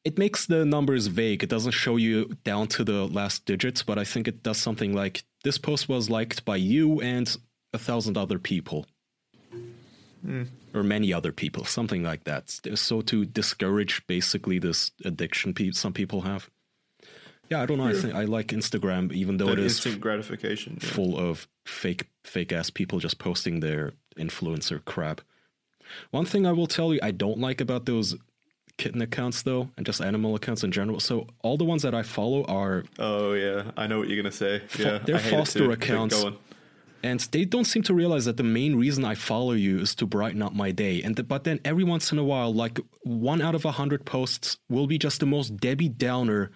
It 0.05 0.19
makes 0.19 0.47
the 0.47 0.65
numbers 0.65 1.07
vague. 1.07 1.43
It 1.43 1.49
doesn't 1.49 1.73
show 1.73 1.97
you 1.97 2.37
down 2.45 2.69
to 2.69 2.85
the 2.85 3.07
last 3.07 3.45
digits, 3.47 3.83
but 3.83 3.99
I 3.99 4.05
think 4.05 4.29
it 4.29 4.43
does 4.43 4.59
something 4.59 4.93
like 4.95 5.25
this 5.45 5.59
post 5.59 5.89
was 5.89 6.11
liked 6.11 6.45
by 6.45 6.57
you 6.57 7.01
and 7.01 7.35
a 7.73 7.79
thousand 7.79 8.17
other 8.17 8.39
people. 8.39 8.87
Hmm. 10.25 10.45
or 10.73 10.83
many 10.83 11.13
other 11.13 11.33
people, 11.33 11.67
something 11.67 12.03
like 12.03 12.25
that. 12.25 12.49
So 12.77 13.03
to 13.03 13.27
discourage 13.27 14.03
basically 14.07 14.59
this 14.59 14.91
addiction 15.05 15.53
pe- 15.53 15.73
some 15.73 15.93
people 15.93 16.23
have. 16.23 16.49
Yeah, 17.51 17.61
I 17.61 17.67
don't 17.67 17.77
know. 17.77 17.89
I 17.89 17.93
think 17.93 18.15
I 18.15 18.25
like 18.25 18.47
Instagram, 18.47 19.13
even 19.13 19.37
though 19.37 19.49
That 19.49 19.59
it 19.59 19.67
is 19.67 19.77
instant 19.77 20.01
gratification. 20.01 20.79
yeah. 20.81 20.89
full 20.89 21.19
of 21.19 21.47
fake 21.67 22.07
fake 22.25 22.53
ass 22.53 22.71
people 22.71 23.01
just 23.01 23.19
posting 23.19 23.61
their 23.61 23.93
influencer 24.17 24.83
crap. 24.87 25.21
One 26.11 26.25
thing 26.25 26.47
I 26.47 26.53
will 26.53 26.69
tell 26.69 26.95
you 26.95 27.01
I 27.03 27.11
don't 27.11 27.39
like 27.39 27.61
about 27.61 27.85
those 27.85 28.17
kitten 28.79 29.01
accounts 29.03 29.43
though, 29.43 29.71
and 29.77 29.87
just 29.87 30.01
animal 30.01 30.35
accounts 30.35 30.65
in 30.65 30.73
general. 30.73 31.01
So 31.01 31.27
all 31.43 31.57
the 31.57 31.65
ones 31.65 31.83
that 31.83 31.95
I 31.95 32.03
follow 32.03 32.45
are 32.45 32.85
Oh 32.99 33.33
yeah, 33.35 33.71
I 33.77 33.87
know 33.87 33.99
what 33.99 34.09
you're 34.09 34.17
gonna 34.17 34.33
say. 34.33 34.63
Yeah, 34.79 34.99
they're 34.99 35.19
foster 35.19 35.71
accounts. 35.71 36.25
And 37.03 37.21
they 37.33 37.45
don't 37.45 37.67
seem 37.67 37.83
to 37.83 37.93
realize 37.93 38.25
that 38.25 38.39
the 38.39 38.43
main 38.43 38.77
reason 38.77 39.05
I 39.05 39.15
follow 39.15 39.53
you 39.53 39.79
is 39.79 39.95
to 39.97 40.07
brighten 40.07 40.41
up 40.41 40.55
my 40.55 40.71
day. 40.71 41.03
And 41.03 41.29
but 41.29 41.45
then 41.45 41.61
every 41.63 41.85
once 41.85 42.11
in 42.13 42.19
a 42.19 42.25
while, 42.25 42.53
like 42.53 42.81
one 43.03 43.43
out 43.43 43.55
of 43.55 43.67
a 43.67 43.73
hundred 43.73 44.07
posts 44.07 44.57
will 44.71 44.87
be 44.87 44.97
just 44.97 45.21
the 45.21 45.27
most 45.27 45.59
Debbie 45.59 45.91
Downer. 45.91 46.51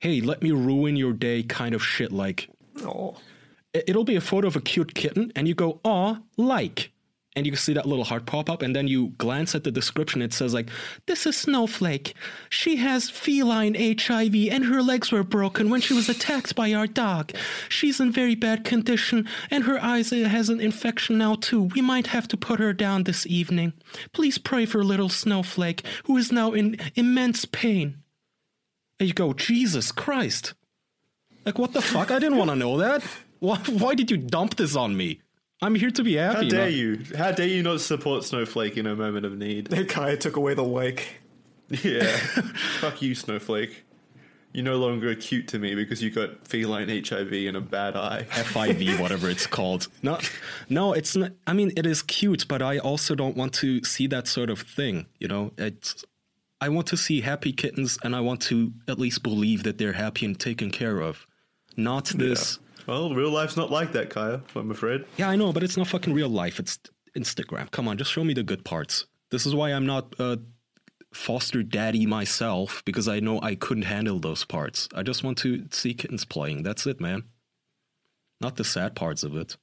Hey, 0.00 0.22
let 0.22 0.42
me 0.42 0.50
ruin 0.50 0.96
your 0.96 1.12
day 1.12 1.42
kind 1.42 1.74
of 1.74 1.84
shit. 1.84 2.10
Like 2.10 2.48
Oh, 2.82 3.16
it- 3.74 3.84
it'll 3.86 4.04
be 4.04 4.16
a 4.16 4.20
photo 4.22 4.48
of 4.48 4.56
a 4.56 4.62
cute 4.62 4.94
kitten, 4.94 5.30
and 5.36 5.46
you 5.46 5.54
go, 5.54 5.78
"Aw, 5.84 6.16
like," 6.38 6.90
and 7.34 7.46
you 7.46 7.56
see 7.56 7.72
that 7.72 7.86
little 7.86 8.04
heart 8.04 8.26
pop 8.26 8.50
up, 8.50 8.62
and 8.62 8.76
then 8.76 8.88
you 8.88 9.08
glance 9.18 9.54
at 9.54 9.64
the 9.64 9.70
description. 9.70 10.20
It 10.20 10.32
says 10.32 10.52
like, 10.52 10.68
"This 11.06 11.26
is 11.26 11.36
Snowflake. 11.36 12.14
She 12.50 12.76
has 12.76 13.08
feline 13.08 13.74
HIV, 13.74 14.34
and 14.50 14.66
her 14.66 14.82
legs 14.82 15.10
were 15.10 15.22
broken 15.24 15.70
when 15.70 15.80
she 15.80 15.94
was 15.94 16.08
attacked 16.08 16.54
by 16.54 16.74
our 16.74 16.86
dog. 16.86 17.32
She's 17.68 18.00
in 18.00 18.12
very 18.12 18.34
bad 18.34 18.64
condition, 18.64 19.26
and 19.50 19.64
her 19.64 19.82
eyes 19.82 20.12
uh, 20.12 20.28
has 20.28 20.50
an 20.50 20.60
infection 20.60 21.16
now 21.18 21.36
too. 21.36 21.62
We 21.62 21.80
might 21.80 22.08
have 22.08 22.28
to 22.28 22.36
put 22.36 22.60
her 22.60 22.72
down 22.72 23.04
this 23.04 23.26
evening. 23.26 23.72
Please 24.12 24.36
pray 24.38 24.66
for 24.66 24.84
little 24.84 25.08
Snowflake, 25.08 25.82
who 26.04 26.16
is 26.16 26.30
now 26.30 26.52
in 26.52 26.78
immense 26.94 27.44
pain." 27.44 27.96
And 29.00 29.08
you 29.08 29.14
go, 29.14 29.32
Jesus 29.32 29.90
Christ. 29.90 30.54
Like, 31.44 31.58
what 31.58 31.72
the 31.72 31.82
fuck? 31.82 32.10
I 32.10 32.20
didn't 32.20 32.38
want 32.38 32.50
to 32.50 32.56
know 32.56 32.78
that. 32.78 33.02
Why, 33.40 33.56
why 33.56 33.96
did 33.96 34.12
you 34.12 34.16
dump 34.16 34.54
this 34.54 34.76
on 34.76 34.96
me? 34.96 35.21
I'm 35.62 35.74
here 35.76 35.90
to 35.92 36.02
be 36.02 36.14
happy. 36.14 36.44
How 36.44 36.48
dare 36.50 36.64
not- 36.64 36.72
you? 36.72 37.00
How 37.16 37.32
dare 37.32 37.46
you 37.46 37.62
not 37.62 37.80
support 37.80 38.24
Snowflake 38.24 38.76
in 38.76 38.86
a 38.86 38.96
moment 38.96 39.24
of 39.24 39.38
need? 39.38 39.68
that 39.68 39.88
guy 39.88 40.16
took 40.16 40.36
away 40.36 40.54
the 40.54 40.64
like. 40.64 41.20
Yeah, 41.82 42.04
fuck 42.80 43.00
you, 43.00 43.14
Snowflake. 43.14 43.84
You're 44.52 44.64
no 44.66 44.76
longer 44.76 45.14
cute 45.14 45.48
to 45.48 45.58
me 45.58 45.74
because 45.74 46.02
you 46.02 46.10
got 46.10 46.46
feline 46.46 46.90
HIV 46.90 47.32
and 47.32 47.56
a 47.56 47.62
bad 47.62 47.96
eye. 47.96 48.26
FIV, 48.28 49.00
whatever 49.00 49.30
it's 49.30 49.46
called. 49.46 49.88
No, 50.02 50.18
no, 50.68 50.92
it's 50.92 51.16
not. 51.16 51.32
I 51.46 51.54
mean, 51.54 51.72
it 51.74 51.86
is 51.86 52.02
cute, 52.02 52.46
but 52.46 52.60
I 52.60 52.76
also 52.76 53.14
don't 53.14 53.38
want 53.38 53.54
to 53.54 53.82
see 53.84 54.06
that 54.08 54.28
sort 54.28 54.50
of 54.50 54.60
thing. 54.60 55.06
You 55.18 55.28
know, 55.28 55.52
it's. 55.56 56.04
I 56.60 56.68
want 56.68 56.88
to 56.88 56.96
see 56.98 57.22
happy 57.22 57.52
kittens, 57.52 57.96
and 58.04 58.14
I 58.14 58.20
want 58.20 58.42
to 58.42 58.72
at 58.86 58.98
least 58.98 59.22
believe 59.22 59.62
that 59.62 59.78
they're 59.78 59.94
happy 59.94 60.26
and 60.26 60.38
taken 60.38 60.70
care 60.70 61.00
of. 61.00 61.26
Not 61.74 62.06
this. 62.08 62.58
Well, 62.86 63.14
real 63.14 63.30
life's 63.30 63.56
not 63.56 63.70
like 63.70 63.92
that, 63.92 64.10
Kaya. 64.10 64.42
I'm 64.54 64.70
afraid. 64.70 65.04
Yeah, 65.16 65.28
I 65.28 65.36
know, 65.36 65.52
but 65.52 65.62
it's 65.62 65.76
not 65.76 65.86
fucking 65.88 66.12
real 66.12 66.28
life. 66.28 66.58
It's 66.58 66.78
Instagram. 67.16 67.70
Come 67.70 67.88
on, 67.88 67.98
just 67.98 68.10
show 68.10 68.24
me 68.24 68.34
the 68.34 68.42
good 68.42 68.64
parts. 68.64 69.06
This 69.30 69.46
is 69.46 69.54
why 69.54 69.70
I'm 69.70 69.86
not 69.86 70.14
a 70.18 70.38
foster 71.14 71.62
daddy 71.62 72.06
myself 72.06 72.82
because 72.84 73.06
I 73.08 73.20
know 73.20 73.40
I 73.40 73.54
couldn't 73.54 73.84
handle 73.84 74.18
those 74.18 74.44
parts. 74.44 74.88
I 74.94 75.02
just 75.02 75.22
want 75.22 75.38
to 75.38 75.66
see 75.70 75.94
kittens 75.94 76.24
playing. 76.24 76.62
That's 76.62 76.86
it, 76.86 77.00
man. 77.00 77.24
Not 78.40 78.56
the 78.56 78.64
sad 78.64 78.96
parts 78.96 79.22
of 79.22 79.36
it, 79.36 79.56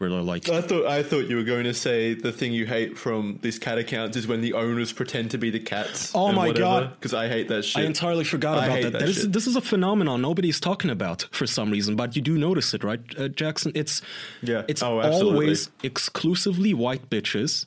where 0.00 0.08
they're 0.08 0.22
like, 0.22 0.48
I 0.48 0.62
thought 0.62 0.86
I 0.86 1.02
thought 1.02 1.26
you 1.28 1.36
were 1.36 1.42
going 1.42 1.64
to 1.64 1.74
say 1.74 2.14
the 2.14 2.32
thing 2.32 2.54
you 2.54 2.64
hate 2.64 2.96
from 2.96 3.38
these 3.42 3.58
cat 3.58 3.76
accounts 3.76 4.16
is 4.16 4.26
when 4.26 4.40
the 4.40 4.54
owners 4.54 4.94
pretend 4.94 5.30
to 5.32 5.38
be 5.38 5.50
the 5.50 5.60
cats. 5.60 6.12
Oh 6.14 6.32
my 6.32 6.52
God. 6.52 6.92
Because 6.94 7.12
I 7.12 7.28
hate 7.28 7.48
that 7.48 7.64
shit. 7.66 7.82
I 7.82 7.86
entirely 7.86 8.24
forgot 8.24 8.56
I 8.58 8.64
about 8.66 8.82
that. 8.82 8.92
that 8.92 8.98
That 9.00 9.08
is, 9.10 9.16
shit. 9.16 9.32
this 9.34 9.46
is 9.46 9.56
a 9.56 9.60
phenomenon 9.60 10.22
nobody's 10.22 10.58
talking 10.58 10.88
about 10.90 11.26
for 11.32 11.46
some 11.46 11.70
reason, 11.70 11.96
but 11.96 12.16
you 12.16 12.22
do 12.22 12.38
notice 12.38 12.72
it, 12.72 12.82
right, 12.82 13.00
uh, 13.18 13.28
Jackson? 13.28 13.72
It's 13.74 14.00
Yeah. 14.42 14.62
it's 14.68 14.82
Oh, 14.82 15.00
always 15.00 15.70
exclusively 15.82 16.72
white 16.72 17.10
bitches, 17.10 17.66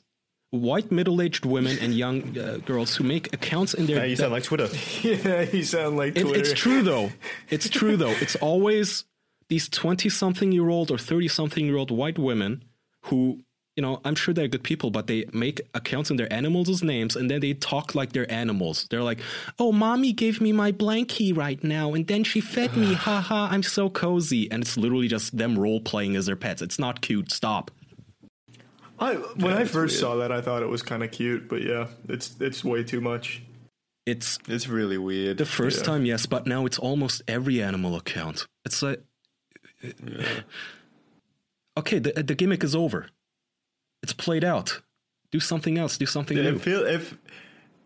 white 0.50 0.90
middle-aged 0.90 1.44
women, 1.44 1.78
and 1.80 1.94
young 1.94 2.36
uh, 2.36 2.58
girls 2.66 2.96
who 2.96 3.04
make 3.04 3.32
accounts 3.32 3.74
in 3.74 3.86
their. 3.86 3.98
now 3.98 4.04
you 4.04 4.16
sound 4.16 4.32
like 4.32 4.42
Twitter. 4.42 4.68
Yeah, 5.02 5.42
you 5.42 5.62
sound 5.62 5.96
like 5.96 6.16
It- 6.16 6.22
Twitter. 6.22 6.40
it's 6.40 6.52
true 6.52 6.82
though. 6.82 7.12
It's 7.48 7.68
true 7.68 7.96
though. 7.96 8.10
It's 8.20 8.34
always 8.36 9.04
these 9.48 9.68
twenty-something-year-old 9.68 10.90
or 10.90 10.98
thirty-something-year-old 10.98 11.90
white 11.90 12.18
women 12.18 12.64
who. 13.02 13.40
You 13.76 13.82
know, 13.82 14.00
I'm 14.04 14.14
sure 14.14 14.32
they're 14.32 14.46
good 14.46 14.62
people, 14.62 14.92
but 14.92 15.08
they 15.08 15.24
make 15.32 15.60
accounts 15.74 16.08
in 16.08 16.16
their 16.16 16.32
animals' 16.32 16.80
names 16.80 17.16
and 17.16 17.28
then 17.28 17.40
they 17.40 17.54
talk 17.54 17.96
like 17.96 18.12
they're 18.12 18.30
animals. 18.30 18.86
They're 18.88 19.02
like, 19.02 19.18
oh, 19.58 19.72
mommy 19.72 20.12
gave 20.12 20.40
me 20.40 20.52
my 20.52 20.70
blankie 20.70 21.36
right 21.36 21.58
now 21.64 21.92
and 21.92 22.06
then 22.06 22.22
she 22.22 22.40
fed 22.40 22.76
me. 22.76 22.94
Haha, 23.06 23.48
I'm 23.50 23.64
so 23.64 23.90
cozy. 23.90 24.48
And 24.52 24.62
it's 24.62 24.76
literally 24.76 25.08
just 25.08 25.36
them 25.36 25.58
role 25.58 25.80
playing 25.80 26.14
as 26.14 26.26
their 26.26 26.36
pets. 26.36 26.62
It's 26.62 26.78
not 26.78 27.00
cute. 27.00 27.32
Stop. 27.32 27.72
I, 29.00 29.14
when 29.14 29.52
I 29.54 29.64
first 29.64 29.74
weird. 29.74 29.90
saw 29.90 30.14
that, 30.18 30.30
I 30.30 30.40
thought 30.40 30.62
it 30.62 30.68
was 30.68 30.82
kind 30.82 31.02
of 31.02 31.10
cute, 31.10 31.48
but 31.48 31.62
yeah, 31.62 31.88
it's 32.08 32.36
it's 32.38 32.62
way 32.64 32.84
too 32.84 33.00
much. 33.00 33.42
It's 34.06 34.38
It's 34.46 34.68
really 34.68 34.98
weird. 34.98 35.38
the 35.38 35.46
first 35.46 35.78
Yeah. 35.78 35.84
time, 35.86 36.06
yes, 36.06 36.26
but 36.26 36.46
now 36.46 36.64
it's 36.64 36.78
almost 36.78 37.22
every 37.26 37.60
animal 37.60 37.96
account. 37.96 38.46
It's 38.64 38.82
like, 38.82 39.02
okay, 41.76 41.98
the, 41.98 42.12
the 42.22 42.34
gimmick 42.34 42.64
is 42.64 42.74
over. 42.74 43.06
It's 44.02 44.12
played 44.12 44.44
out. 44.44 44.80
Do 45.30 45.40
something 45.40 45.78
else. 45.78 45.98
Do 45.98 46.06
something 46.06 46.36
Yeah, 46.36 46.44
new. 46.44 46.56
it, 46.56 46.60
feel, 46.62 46.84
it, 46.86 47.02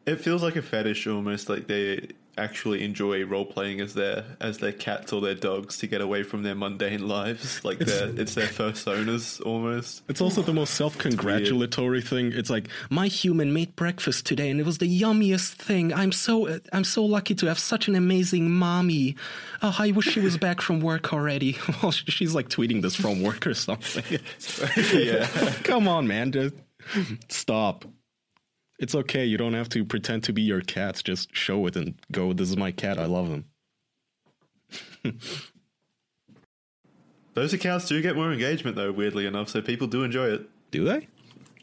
it 0.06 0.16
feels 0.16 0.42
like 0.42 0.56
a 0.56 0.62
fetish 0.62 1.06
almost 1.06 1.48
like 1.48 1.66
they 1.66 2.08
actually 2.38 2.84
enjoy 2.84 3.24
role 3.24 3.44
playing 3.44 3.80
as 3.80 3.94
their 3.94 4.24
as 4.40 4.58
their 4.58 4.72
cats 4.72 5.12
or 5.12 5.20
their 5.20 5.34
dogs 5.34 5.78
to 5.78 5.86
get 5.86 6.00
away 6.00 6.22
from 6.22 6.42
their 6.42 6.54
mundane 6.54 7.06
lives. 7.08 7.60
Like 7.68 7.80
they're, 7.80 8.08
it's 8.18 8.34
their 8.34 8.46
first 8.46 8.88
owners 8.88 9.40
almost. 9.40 10.02
It's 10.08 10.20
also 10.20 10.40
the 10.42 10.54
most 10.54 10.74
self-congratulatory 10.74 12.00
thing. 12.00 12.32
It's 12.32 12.48
like 12.48 12.68
my 12.88 13.08
human 13.08 13.52
made 13.52 13.76
breakfast 13.76 14.24
today, 14.26 14.48
and 14.48 14.58
it 14.60 14.64
was 14.64 14.78
the 14.78 14.88
yummiest 14.88 15.54
thing. 15.54 15.92
I'm 15.92 16.12
so 16.12 16.60
I'm 16.72 16.84
so 16.84 17.04
lucky 17.04 17.34
to 17.34 17.46
have 17.46 17.58
such 17.58 17.88
an 17.88 17.94
amazing 17.94 18.50
mommy. 18.50 19.16
Oh, 19.60 19.74
I 19.78 19.90
wish 19.90 20.06
she 20.06 20.20
was 20.20 20.36
back 20.46 20.60
from 20.60 20.80
work 20.80 21.12
already. 21.12 21.56
Well, 21.82 21.92
she's 21.92 22.34
like 22.34 22.48
tweeting 22.48 22.82
this 22.82 22.96
from 22.96 23.22
work 23.22 23.46
or 23.46 23.54
something. 23.54 24.18
yeah. 24.92 25.26
Come 25.64 25.86
on, 25.86 26.08
man, 26.08 26.32
just 26.32 26.54
stop. 27.28 27.84
It's 28.78 28.94
okay. 28.94 29.24
You 29.24 29.36
don't 29.36 29.54
have 29.54 29.68
to 29.70 29.84
pretend 29.84 30.24
to 30.24 30.32
be 30.32 30.42
your 30.42 30.60
cats. 30.60 31.02
Just 31.02 31.34
show 31.34 31.66
it 31.66 31.76
and 31.76 31.94
go. 32.12 32.32
This 32.32 32.48
is 32.50 32.56
my 32.56 32.70
cat. 32.70 32.98
I 32.98 33.06
love 33.06 33.28
him. 33.28 33.44
Those 37.34 37.52
accounts 37.52 37.86
do 37.88 38.00
get 38.02 38.16
more 38.16 38.32
engagement 38.32 38.76
though, 38.76 38.90
weirdly 38.90 39.26
enough, 39.26 39.48
so 39.48 39.62
people 39.62 39.86
do 39.86 40.02
enjoy 40.02 40.26
it. 40.26 40.48
Do 40.70 40.84
they? 40.84 41.06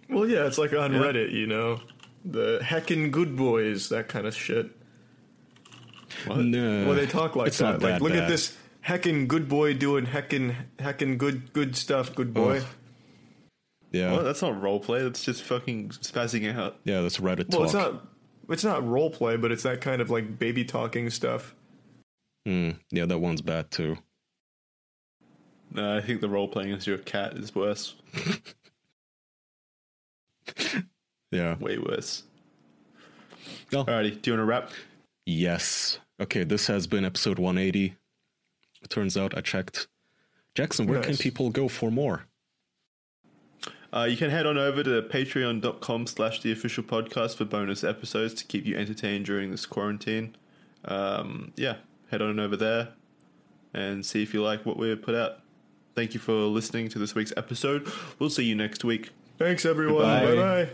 Well, 0.09 0.27
yeah, 0.27 0.45
it's 0.45 0.57
like 0.57 0.71
on 0.73 0.93
Reddit, 0.93 1.31
you 1.31 1.47
know, 1.47 1.81
the 2.23 2.59
heckin' 2.63 3.11
good 3.11 3.35
boys, 3.35 3.89
that 3.89 4.07
kind 4.07 4.25
of 4.25 4.35
shit. 4.35 4.71
What? 6.25 6.37
No. 6.39 6.85
Well, 6.85 6.95
they 6.95 7.07
talk 7.07 7.35
like 7.35 7.51
that. 7.51 7.81
not 7.81 7.81
Like, 7.81 8.01
look 8.01 8.13
at 8.13 8.29
this 8.29 8.55
heckin' 8.85 9.27
good 9.27 9.49
boy 9.49 9.73
doing 9.73 10.05
heckin' 10.05 10.55
heckin' 10.77 11.17
good 11.17 11.51
good 11.51 11.75
stuff, 11.75 12.15
good 12.15 12.33
boy. 12.33 12.61
Yeah, 13.95 14.11
Well, 14.11 14.23
that's 14.23 14.41
not 14.41 14.61
role 14.61 14.79
play. 14.79 15.03
That's 15.03 15.23
just 15.23 15.43
fucking 15.43 15.89
spazzing 15.89 16.53
out. 16.53 16.77
yeah. 16.83 17.01
That's 17.01 17.17
Reddit 17.19 17.49
Well, 17.49 17.59
talk. 17.59 17.63
it's 17.65 17.73
not 17.73 18.07
it's 18.49 18.63
not 18.63 18.85
role 18.87 19.09
play, 19.09 19.37
but 19.37 19.51
it's 19.51 19.63
that 19.63 19.79
kind 19.81 20.01
of 20.01 20.09
like 20.09 20.37
baby 20.37 20.65
talking 20.65 21.09
stuff. 21.09 21.55
Hmm, 22.45 22.71
yeah, 22.91 23.05
that 23.05 23.19
one's 23.19 23.41
bad 23.41 23.71
too. 23.71 23.97
No, 25.71 25.95
I 25.97 26.01
think 26.01 26.21
the 26.21 26.29
role 26.29 26.47
playing 26.47 26.73
as 26.73 26.85
your 26.85 26.97
cat 26.97 27.37
is 27.37 27.55
worse. 27.55 27.95
Yeah. 31.31 31.55
Way 31.57 31.77
worse. 31.79 32.23
Well, 33.71 33.85
Alrighty, 33.85 34.21
do 34.21 34.31
you 34.31 34.37
want 34.37 34.41
to 34.41 34.45
wrap? 34.45 34.69
yes. 35.25 35.99
Okay, 36.21 36.45
this 36.45 36.67
has 36.67 36.87
been 36.87 37.03
episode 37.03 37.39
180. 37.39 37.93
It 38.81 38.89
turns 38.89 39.17
out 39.17 39.37
I 39.37 39.41
checked. 39.41 39.87
Jackson, 40.53 40.87
where 40.87 41.01
can 41.01 41.09
Nice. 41.11 41.21
people 41.21 41.49
go 41.49 41.67
for 41.67 41.91
more? 41.91 42.25
Uh, 43.95 44.03
you 44.03 44.17
can 44.17 44.29
head 44.29 44.45
on 44.45 44.57
over 44.57 44.83
to 44.83 45.01
patreon.com 45.03 46.07
slash 46.07 46.41
the 46.41 46.51
official 46.51 46.83
podcast 46.83 47.37
for 47.37 47.45
bonus 47.45 47.83
episodes 47.83 48.33
to 48.33 48.43
keep 48.45 48.65
you 48.65 48.75
entertained 48.75 49.25
during 49.25 49.51
this 49.51 49.65
quarantine. 49.65 50.35
Um, 50.83 51.53
yeah, 51.55 51.77
head 52.11 52.21
on 52.21 52.39
over 52.39 52.57
there 52.57 52.89
and 53.73 54.05
see 54.05 54.21
if 54.21 54.33
you 54.33 54.43
like 54.43 54.65
what 54.65 54.77
we 54.77 54.93
put 54.95 55.15
out. 55.15 55.39
Thank 55.95 56.13
you 56.13 56.19
for 56.19 56.33
listening 56.33 56.89
to 56.89 56.99
this 56.99 57.15
week's 57.15 57.33
episode. 57.37 57.89
We'll 58.19 58.29
see 58.29 58.43
you 58.43 58.55
next 58.55 58.83
week. 58.83 59.11
Thanks 59.37 59.65
everyone. 59.65 60.03
Bye 60.03 60.35
bye. 60.35 60.69